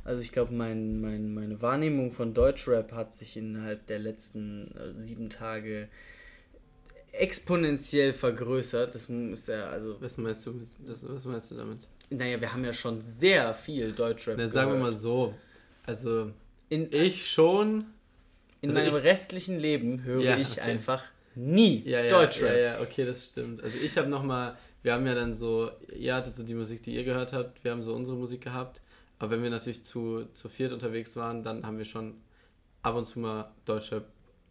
also 0.06 0.20
ich 0.20 0.30
glaube, 0.30 0.52
mein, 0.52 1.00
mein, 1.00 1.34
meine 1.34 1.60
Wahrnehmung 1.60 2.12
von 2.12 2.32
Deutschrap 2.32 2.92
hat 2.92 3.12
sich 3.14 3.36
innerhalb 3.36 3.86
der 3.86 3.98
letzten 3.98 4.70
äh, 4.76 5.00
sieben 5.00 5.30
Tage 5.30 5.88
exponentiell 7.10 8.12
vergrößert. 8.12 8.94
Das 8.94 9.08
ist 9.08 9.48
ja, 9.48 9.68
also. 9.68 10.00
Was 10.00 10.16
meinst 10.16 10.46
du, 10.46 10.60
das, 10.86 11.08
was 11.08 11.24
meinst 11.24 11.50
du 11.50 11.56
damit? 11.56 11.88
Naja, 12.10 12.40
wir 12.40 12.52
haben 12.52 12.64
ja 12.64 12.72
schon 12.72 13.00
sehr 13.00 13.52
viel 13.52 13.92
Deutschrap. 13.92 14.36
Na, 14.38 14.46
sagen 14.46 14.72
wir 14.72 14.78
mal 14.78 14.92
so. 14.92 15.34
Also 15.84 16.30
in, 16.68 16.92
ich 16.92 17.28
schon. 17.28 17.86
In 18.60 18.70
also 18.70 18.80
meinem 18.80 18.96
ich, 18.98 19.04
restlichen 19.04 19.58
Leben 19.58 20.04
höre 20.04 20.22
ja, 20.22 20.38
ich 20.38 20.52
okay. 20.52 20.60
einfach 20.60 21.02
nie 21.34 21.82
ja, 21.84 22.02
ja, 22.02 22.08
Deutschrap. 22.08 22.52
Ja, 22.52 22.58
ja, 22.58 22.80
okay, 22.80 23.04
das 23.04 23.26
stimmt. 23.26 23.60
Also 23.60 23.76
ich 23.78 23.98
habe 23.98 24.08
nochmal, 24.08 24.56
wir 24.84 24.92
haben 24.92 25.06
ja 25.06 25.16
dann 25.16 25.34
so, 25.34 25.70
ihr 25.98 26.14
hattet 26.14 26.36
so 26.36 26.44
die 26.44 26.54
Musik, 26.54 26.84
die 26.84 26.94
ihr 26.94 27.02
gehört 27.02 27.32
habt, 27.32 27.64
wir 27.64 27.72
haben 27.72 27.82
so 27.82 27.92
unsere 27.92 28.16
Musik 28.16 28.42
gehabt. 28.42 28.80
Aber 29.18 29.30
wenn 29.30 29.42
wir 29.42 29.50
natürlich 29.50 29.84
zu, 29.84 30.26
zu 30.32 30.48
viert 30.48 30.72
unterwegs 30.72 31.16
waren, 31.16 31.42
dann 31.42 31.66
haben 31.66 31.78
wir 31.78 31.84
schon 31.84 32.14
ab 32.82 32.94
und 32.96 33.06
zu 33.06 33.18
mal 33.18 33.52
deutsche, 33.64 34.04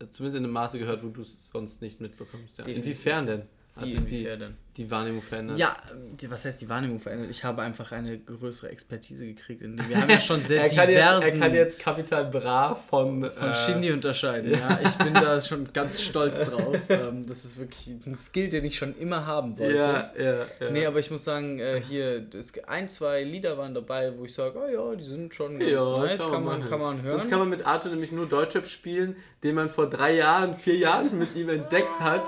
zumindest 0.10 0.38
in 0.38 0.44
einem 0.44 0.54
Maße 0.54 0.80
gehört, 0.80 1.04
wo 1.04 1.10
du 1.10 1.22
es 1.22 1.48
sonst 1.50 1.82
nicht 1.82 2.02
mitbekommst. 2.02 2.58
Ja. 2.60 2.66
Inwiefern 2.66 3.28
denn? 3.28 3.44
Hat 3.76 3.92
sich 3.92 4.06
die, 4.06 4.24
denn? 4.24 4.56
Die 4.78 4.92
Wahrnehmung 4.92 5.22
verändert. 5.22 5.58
Ja, 5.58 5.76
die, 6.20 6.30
was 6.30 6.44
heißt 6.44 6.60
die 6.60 6.68
Wahrnehmung 6.68 7.00
verändert? 7.00 7.30
Ich 7.30 7.46
habe 7.46 7.62
einfach 7.62 7.94
eine 7.94 8.20
größere 8.20 8.70
Expertise 8.70 9.26
gekriegt. 9.26 9.62
In 9.62 9.78
dem 9.78 9.88
wir 9.88 10.02
haben 10.02 10.10
ja 10.10 10.20
schon 10.20 10.44
sehr 10.44 10.64
er 10.64 10.70
kann 10.70 10.88
diversen... 10.90 11.22
Jetzt, 11.22 11.34
er 11.34 11.40
kann 11.40 11.54
jetzt 11.54 11.80
Kapital 11.80 12.26
Bra 12.26 12.76
von... 12.76 13.30
Von 13.32 13.50
äh, 13.50 13.54
Shindy 13.54 13.92
unterscheiden, 13.92 14.52
ja. 14.52 14.80
Ich 14.84 14.94
bin 14.96 15.14
da 15.14 15.40
schon 15.40 15.72
ganz 15.72 16.02
stolz 16.02 16.44
drauf. 16.44 16.76
Ähm, 16.88 17.26
das 17.26 17.46
ist 17.46 17.58
wirklich 17.58 17.88
ein 18.06 18.16
Skill, 18.16 18.50
den 18.50 18.64
ich 18.64 18.78
schon 18.78 18.98
immer 18.98 19.26
haben 19.26 19.58
wollte. 19.58 19.76
Ja, 19.76 20.12
ja, 20.18 20.46
ja. 20.60 20.72
Nee, 20.72 20.86
aber 20.86 21.00
ich 21.00 21.10
muss 21.10 21.24
sagen, 21.24 21.60
äh, 21.60 21.82
hier, 21.82 22.22
das, 22.22 22.54
ein, 22.68 22.90
zwei 22.90 23.24
Lieder 23.24 23.58
waren 23.58 23.74
dabei, 23.74 24.14
wo 24.18 24.26
ich 24.26 24.34
sage, 24.34 24.60
oh 24.60 24.68
ja, 24.68 24.96
die 24.96 25.04
sind 25.04 25.34
schon 25.34 25.60
ganz 25.60 25.72
ja, 25.72 25.98
nice, 25.98 26.22
kann, 26.22 26.44
man, 26.44 26.64
kann 26.66 26.80
man 26.80 27.02
hören. 27.02 27.20
Sonst 27.20 27.30
kann 27.30 27.40
man 27.40 27.50
mit 27.50 27.66
Arthur 27.66 27.92
nämlich 27.92 28.12
nur 28.12 28.28
Deutschrap 28.28 28.68
spielen, 28.68 29.16
den 29.44 29.56
man 29.56 29.68
vor 29.68 29.90
drei 29.90 30.16
Jahren, 30.16 30.56
vier 30.56 30.78
Jahren 30.78 31.18
mit 31.18 31.36
ihm 31.36 31.50
entdeckt 31.50 32.00
hat. 32.00 32.24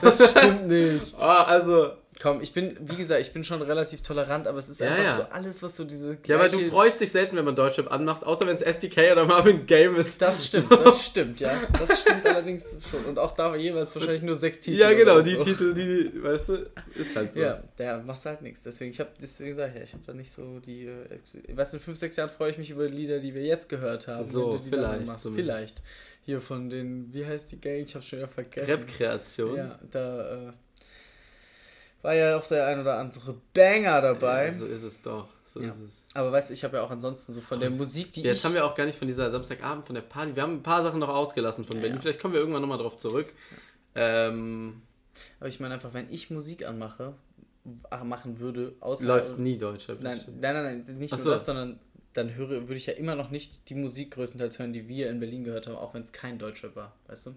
Das 0.00 0.30
stimmt 0.30 0.66
nicht. 0.66 1.14
oh, 1.16 1.22
also 1.22 1.81
Komm, 2.22 2.40
ich 2.40 2.52
bin, 2.52 2.76
wie 2.78 2.94
gesagt, 2.94 3.20
ich 3.20 3.32
bin 3.32 3.42
schon 3.42 3.62
relativ 3.62 4.00
tolerant, 4.02 4.46
aber 4.46 4.58
es 4.58 4.68
ist 4.68 4.78
ja, 4.78 4.90
einfach 4.90 5.02
ja. 5.02 5.16
so 5.16 5.22
alles, 5.22 5.60
was 5.60 5.74
so 5.74 5.82
diese. 5.82 6.16
Ja, 6.24 6.38
weil 6.38 6.50
du 6.50 6.60
freust 6.70 7.00
dich 7.00 7.10
selten, 7.10 7.36
wenn 7.36 7.44
man 7.44 7.56
Deutschrap 7.56 7.90
anmacht, 7.90 8.22
außer 8.22 8.46
wenn 8.46 8.54
es 8.54 8.62
SDK 8.62 9.10
oder 9.10 9.26
Marvin 9.26 9.66
Game 9.66 9.96
ist. 9.96 10.22
Das 10.22 10.46
stimmt, 10.46 10.70
das 10.70 11.04
stimmt, 11.04 11.40
ja. 11.40 11.62
Das 11.76 12.00
stimmt 12.00 12.24
allerdings 12.24 12.76
schon. 12.88 13.06
Und 13.06 13.18
auch 13.18 13.32
da 13.32 13.56
jeweils 13.56 13.92
wahrscheinlich 13.96 14.22
nur 14.22 14.36
sechs 14.36 14.60
Titel. 14.60 14.78
Ja, 14.78 14.92
genau, 14.92 15.20
die 15.20 15.34
so. 15.34 15.42
Titel, 15.42 15.74
die, 15.74 16.22
weißt 16.22 16.50
du, 16.50 16.70
ist 16.94 17.16
halt 17.16 17.32
so. 17.32 17.40
Ja, 17.40 17.60
der 17.76 17.98
macht 17.98 18.24
halt 18.24 18.40
nichts. 18.40 18.62
Deswegen, 18.62 18.92
ich 18.92 19.00
habe, 19.00 19.10
deswegen 19.20 19.56
sage 19.56 19.70
ich 19.70 19.76
ja, 19.78 19.82
ich 19.82 19.92
habe 19.92 20.04
da 20.06 20.14
nicht 20.14 20.30
so 20.30 20.60
die. 20.60 20.86
Äh, 20.86 21.56
weißt 21.56 21.72
du, 21.72 21.78
in 21.78 21.82
fünf, 21.82 21.98
sechs 21.98 22.14
Jahren 22.14 22.30
freue 22.30 22.52
ich 22.52 22.58
mich 22.58 22.70
über 22.70 22.86
die 22.86 22.94
Lieder, 22.94 23.18
die 23.18 23.34
wir 23.34 23.42
jetzt 23.42 23.68
gehört 23.68 24.06
haben. 24.06 24.26
So, 24.26 24.60
vielleicht. 24.62 25.18
Vielleicht. 25.34 25.82
Hier 26.24 26.40
von 26.40 26.70
den, 26.70 27.12
wie 27.12 27.26
heißt 27.26 27.50
die 27.50 27.60
Gang? 27.60 27.80
Ich 27.80 27.96
habe 27.96 28.04
schon 28.04 28.20
wieder 28.20 28.28
vergessen. 28.28 28.70
Rap-Kreation. 28.70 29.56
Ja, 29.56 29.78
da, 29.90 30.50
äh, 30.50 30.52
war 32.02 32.14
ja 32.14 32.36
auch 32.36 32.46
der 32.46 32.66
ein 32.66 32.80
oder 32.80 32.98
andere 32.98 33.36
Banger 33.54 34.00
dabei. 34.00 34.46
Ja, 34.46 34.52
so 34.52 34.66
ist 34.66 34.82
es 34.82 35.00
doch. 35.02 35.28
So 35.44 35.60
ja. 35.60 35.68
ist 35.68 35.78
es. 35.80 36.06
Aber 36.14 36.32
weißt 36.32 36.50
du, 36.50 36.54
ich 36.54 36.64
habe 36.64 36.76
ja 36.76 36.82
auch 36.82 36.90
ansonsten 36.90 37.32
so 37.32 37.40
von 37.40 37.60
der 37.60 37.70
Musik, 37.70 38.12
die 38.12 38.22
Jetzt 38.22 38.44
haben 38.44 38.54
wir 38.54 38.64
auch 38.64 38.74
gar 38.74 38.86
nicht 38.86 38.98
von 38.98 39.06
dieser 39.06 39.30
Samstagabend, 39.30 39.84
von 39.84 39.94
der 39.94 40.02
Party. 40.02 40.34
Wir 40.34 40.42
haben 40.42 40.54
ein 40.54 40.62
paar 40.62 40.82
Sachen 40.82 40.98
noch 40.98 41.08
ausgelassen 41.08 41.64
von 41.64 41.76
ja, 41.76 41.82
Berlin. 41.82 42.00
Vielleicht 42.00 42.20
kommen 42.20 42.34
wir 42.34 42.40
irgendwann 42.40 42.62
nochmal 42.62 42.78
drauf 42.78 42.96
zurück. 42.96 43.32
Ähm, 43.94 44.82
Aber 45.38 45.48
ich 45.48 45.60
meine 45.60 45.74
einfach, 45.74 45.94
wenn 45.94 46.12
ich 46.12 46.30
Musik 46.30 46.66
anmache, 46.66 47.14
machen 48.04 48.40
würde, 48.40 48.74
außer. 48.80 49.06
Läuft 49.06 49.38
nie 49.38 49.56
Deutscher. 49.56 49.96
Nein, 50.00 50.18
nein, 50.40 50.54
nein, 50.54 50.84
nein, 50.86 50.98
nicht 50.98 51.12
Ach 51.12 51.18
nur 51.18 51.24
so. 51.24 51.30
das, 51.30 51.44
sondern 51.44 51.78
dann 52.14 52.34
höre, 52.34 52.48
würde 52.48 52.74
ich 52.74 52.86
ja 52.86 52.94
immer 52.94 53.14
noch 53.14 53.30
nicht 53.30 53.68
die 53.68 53.74
Musik 53.74 54.12
größtenteils 54.12 54.58
hören, 54.58 54.72
die 54.72 54.88
wir 54.88 55.08
in 55.08 55.20
Berlin 55.20 55.44
gehört 55.44 55.66
haben, 55.66 55.76
auch 55.76 55.94
wenn 55.94 56.02
es 56.02 56.12
kein 56.12 56.38
Deutscher 56.38 56.74
war, 56.74 56.94
weißt 57.06 57.26
du? 57.26 57.34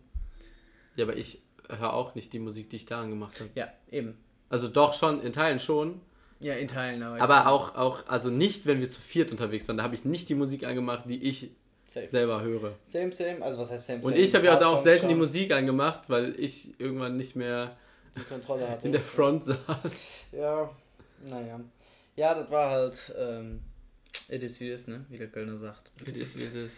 Ja, 0.96 1.06
aber 1.06 1.16
ich 1.16 1.42
höre 1.70 1.94
auch 1.94 2.16
nicht 2.16 2.34
die 2.34 2.40
Musik, 2.40 2.70
die 2.70 2.78
ich 2.78 2.86
da 2.86 3.02
angemacht 3.02 3.40
habe. 3.40 3.50
Ja, 3.56 3.72
eben. 3.90 4.18
Also 4.50 4.68
doch 4.68 4.94
schon, 4.94 5.22
in 5.22 5.34
Teilen 5.34 5.60
schon. 5.60 6.02
Ja, 6.40 6.54
in 6.54 6.68
Teilen. 6.68 7.02
Aber, 7.02 7.22
aber 7.22 7.52
auch, 7.52 7.76
auch, 7.76 8.08
also 8.08 8.30
nicht, 8.30 8.66
wenn 8.66 8.80
wir 8.80 8.90
zu 8.90 9.02
viert 9.02 9.32
unterwegs 9.32 9.68
waren. 9.68 9.78
Da 9.78 9.84
habe 9.84 9.96
ich 9.96 10.06
nicht 10.06 10.30
die 10.30 10.36
Musik 10.36 10.64
angemacht, 10.64 11.06
die 11.08 11.24
ich 11.24 11.52
safe. 11.86 12.08
selber 12.08 12.42
höre. 12.42 12.74
Same, 12.84 13.12
same. 13.12 13.42
Also 13.42 13.60
was 13.60 13.72
heißt 13.72 13.88
same, 13.88 14.04
same? 14.04 14.14
Und 14.14 14.20
ich 14.20 14.36
habe 14.36 14.46
ja 14.46 14.56
da 14.56 14.68
auch 14.68 14.84
selten 14.84 15.02
schon. 15.02 15.10
die 15.10 15.16
Musik 15.16 15.52
angemacht, 15.52 16.10
weil 16.10 16.40
ich 16.40 16.80
irgendwann 16.80 17.16
nicht 17.16 17.36
mehr 17.36 17.76
die 18.16 18.22
Kontrolle 18.22 18.70
hatte. 18.70 18.86
in 18.86 18.92
der 18.92 19.02
Front 19.02 19.46
saß. 19.46 20.26
Ja, 20.32 20.70
naja. 21.24 21.60
Ja, 22.16 22.34
das 22.34 22.50
war 22.50 22.70
halt, 22.70 23.14
ähm, 23.18 23.62
it 24.30 24.44
is 24.44 24.60
wie 24.60 24.70
es 24.70 24.88
ne? 24.88 25.06
Wie 25.10 25.18
der 25.18 25.28
Kölner 25.28 25.58
sagt. 25.58 25.92
It 26.06 26.16
is 26.16 26.38
wie 26.38 26.44
es 26.44 26.56
ist. 26.56 26.76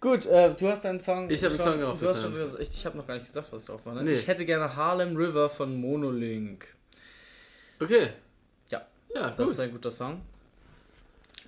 Gut, 0.00 0.26
äh, 0.26 0.54
du 0.54 0.68
hast 0.68 0.84
deinen 0.84 1.00
Song. 1.00 1.30
Ich 1.30 1.42
habe 1.42 1.54
einen 1.54 1.62
Song 1.62 1.80
drauf. 1.80 1.98
Du 1.98 2.08
hast 2.08 2.22
schon, 2.22 2.34
ich 2.60 2.68
ich 2.68 2.86
habe 2.86 2.96
noch 2.96 3.06
gar 3.06 3.14
nicht 3.14 3.26
gesagt, 3.26 3.52
was 3.52 3.64
drauf 3.64 3.84
war. 3.84 3.94
Ne? 3.94 4.02
Nee. 4.04 4.12
Ich 4.12 4.26
hätte 4.26 4.44
gerne 4.44 4.74
Harlem 4.74 5.16
River 5.16 5.48
von 5.48 5.80
Monolink. 5.80 6.66
Okay. 7.80 8.10
Ja. 8.68 8.86
Ja, 9.14 9.30
Das 9.30 9.50
ist 9.50 9.60
ein 9.60 9.72
guter 9.72 9.90
Song. 9.90 10.22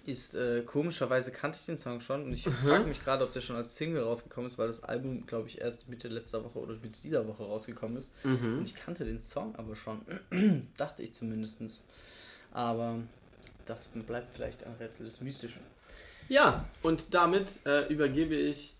Ist 0.06 0.34
äh, 0.34 0.62
komischerweise 0.62 1.30
kannte 1.32 1.58
ich 1.60 1.66
den 1.66 1.76
Song 1.76 2.00
schon 2.00 2.24
und 2.24 2.32
ich 2.32 2.46
mhm. 2.46 2.52
frage 2.52 2.84
mich 2.84 3.04
gerade, 3.04 3.24
ob 3.24 3.32
der 3.34 3.42
schon 3.42 3.56
als 3.56 3.76
Single 3.76 4.02
rausgekommen 4.02 4.50
ist, 4.50 4.56
weil 4.56 4.68
das 4.68 4.82
Album, 4.82 5.26
glaube 5.26 5.48
ich, 5.48 5.60
erst 5.60 5.86
Mitte 5.88 6.08
letzter 6.08 6.42
Woche 6.42 6.58
oder 6.58 6.74
Mitte 6.76 7.02
dieser 7.02 7.26
Woche 7.28 7.42
rausgekommen 7.42 7.98
ist. 7.98 8.12
Mhm. 8.24 8.58
Und 8.58 8.64
ich 8.64 8.74
kannte 8.74 9.04
den 9.04 9.20
Song 9.20 9.54
aber 9.56 9.76
schon. 9.76 10.00
Dachte 10.78 11.02
ich 11.02 11.12
zumindest. 11.12 11.60
Aber 12.52 13.00
das 13.66 13.88
bleibt 13.88 14.32
vielleicht 14.34 14.64
ein 14.64 14.74
Rätsel 14.80 15.04
des 15.04 15.20
Mystischen. 15.20 15.60
Ja, 16.28 16.64
und 16.82 17.14
damit 17.14 17.60
äh, 17.66 17.92
übergebe 17.92 18.34
ich 18.34 18.74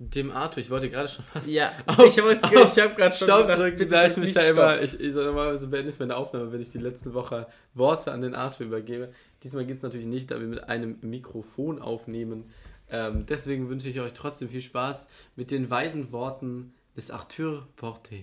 dem 0.00 0.32
Arthur. 0.32 0.62
Ich 0.62 0.70
wollte 0.70 0.88
gerade 0.88 1.08
schon 1.08 1.24
fast. 1.24 1.50
Ja, 1.50 1.72
auf, 1.86 2.04
ich, 2.04 2.18
habe 2.18 2.34
gerade 2.36 3.14
schon 3.14 3.28
Stopp 3.28 3.48
drücken, 3.48 3.88
da 3.88 4.06
ich 4.06 4.16
mich 4.16 4.32
da 4.32 4.40
immer. 4.40 4.80
Ich, 4.80 4.98
ich 4.98 5.14
normalerweise 5.14 5.66
beende 5.66 5.90
ich 5.90 5.98
meine 5.98 6.16
Aufnahme, 6.16 6.50
wenn 6.52 6.60
ich 6.60 6.70
die 6.70 6.78
letzte 6.78 7.12
Woche 7.12 7.46
Worte 7.74 8.10
an 8.10 8.22
den 8.22 8.34
Arthur 8.34 8.66
übergebe. 8.66 9.12
Diesmal 9.42 9.66
geht 9.66 9.76
es 9.76 9.82
natürlich 9.82 10.06
nicht, 10.06 10.30
da 10.30 10.40
wir 10.40 10.46
mit 10.46 10.68
einem 10.68 10.98
Mikrofon 11.02 11.80
aufnehmen. 11.80 12.50
Ähm, 12.88 13.26
deswegen 13.26 13.68
wünsche 13.68 13.88
ich 13.88 14.00
euch 14.00 14.14
trotzdem 14.14 14.48
viel 14.48 14.62
Spaß 14.62 15.06
mit 15.36 15.50
den 15.50 15.70
weisen 15.70 16.12
Worten 16.12 16.72
des 16.96 17.10
Arthur 17.10 17.68
Porte. 17.76 18.16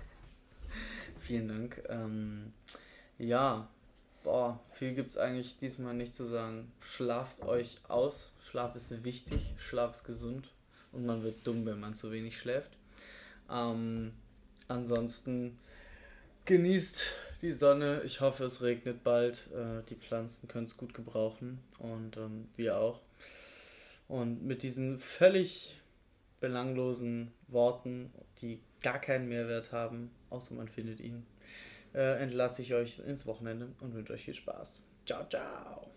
Vielen 1.20 1.48
Dank. 1.48 1.82
Ähm, 1.88 2.52
ja, 3.18 3.68
Boah, 4.22 4.60
viel 4.72 4.94
gibt 4.94 5.10
es 5.10 5.16
eigentlich 5.16 5.58
diesmal 5.58 5.94
nicht 5.94 6.14
zu 6.14 6.24
sagen. 6.24 6.70
Schlaft 6.80 7.42
euch 7.42 7.78
aus. 7.88 8.32
Schlaf 8.40 8.74
ist 8.74 9.04
wichtig, 9.04 9.54
Schlaf 9.58 9.92
ist 9.92 10.04
gesund 10.04 10.50
und 10.92 11.06
man 11.06 11.22
wird 11.22 11.46
dumm, 11.46 11.64
wenn 11.64 11.80
man 11.80 11.94
zu 11.94 12.12
wenig 12.12 12.38
schläft. 12.38 12.70
Ähm, 13.50 14.12
ansonsten 14.68 15.58
genießt 16.44 17.04
die 17.42 17.52
Sonne. 17.52 18.02
Ich 18.04 18.20
hoffe, 18.20 18.44
es 18.44 18.60
regnet 18.60 19.02
bald. 19.02 19.48
Äh, 19.52 19.82
die 19.88 19.94
Pflanzen 19.94 20.48
können 20.48 20.66
es 20.66 20.76
gut 20.76 20.92
gebrauchen 20.92 21.60
und 21.78 22.16
ähm, 22.16 22.48
wir 22.56 22.76
auch. 22.78 23.00
Und 24.08 24.44
mit 24.44 24.62
diesen 24.62 24.98
völlig 24.98 25.80
belanglosen 26.40 27.32
Worten, 27.48 28.12
die 28.40 28.60
gar 28.82 28.98
keinen 28.98 29.28
Mehrwert 29.28 29.72
haben, 29.72 30.10
außer 30.30 30.54
man 30.54 30.68
findet 30.68 31.00
ihn, 31.00 31.26
äh, 31.94 32.22
entlasse 32.22 32.62
ich 32.62 32.74
euch 32.74 32.98
ins 33.00 33.26
Wochenende 33.26 33.68
und 33.80 33.94
wünsche 33.94 34.12
euch 34.12 34.24
viel 34.24 34.34
Spaß. 34.34 34.82
Ciao, 35.06 35.28
ciao. 35.28 35.90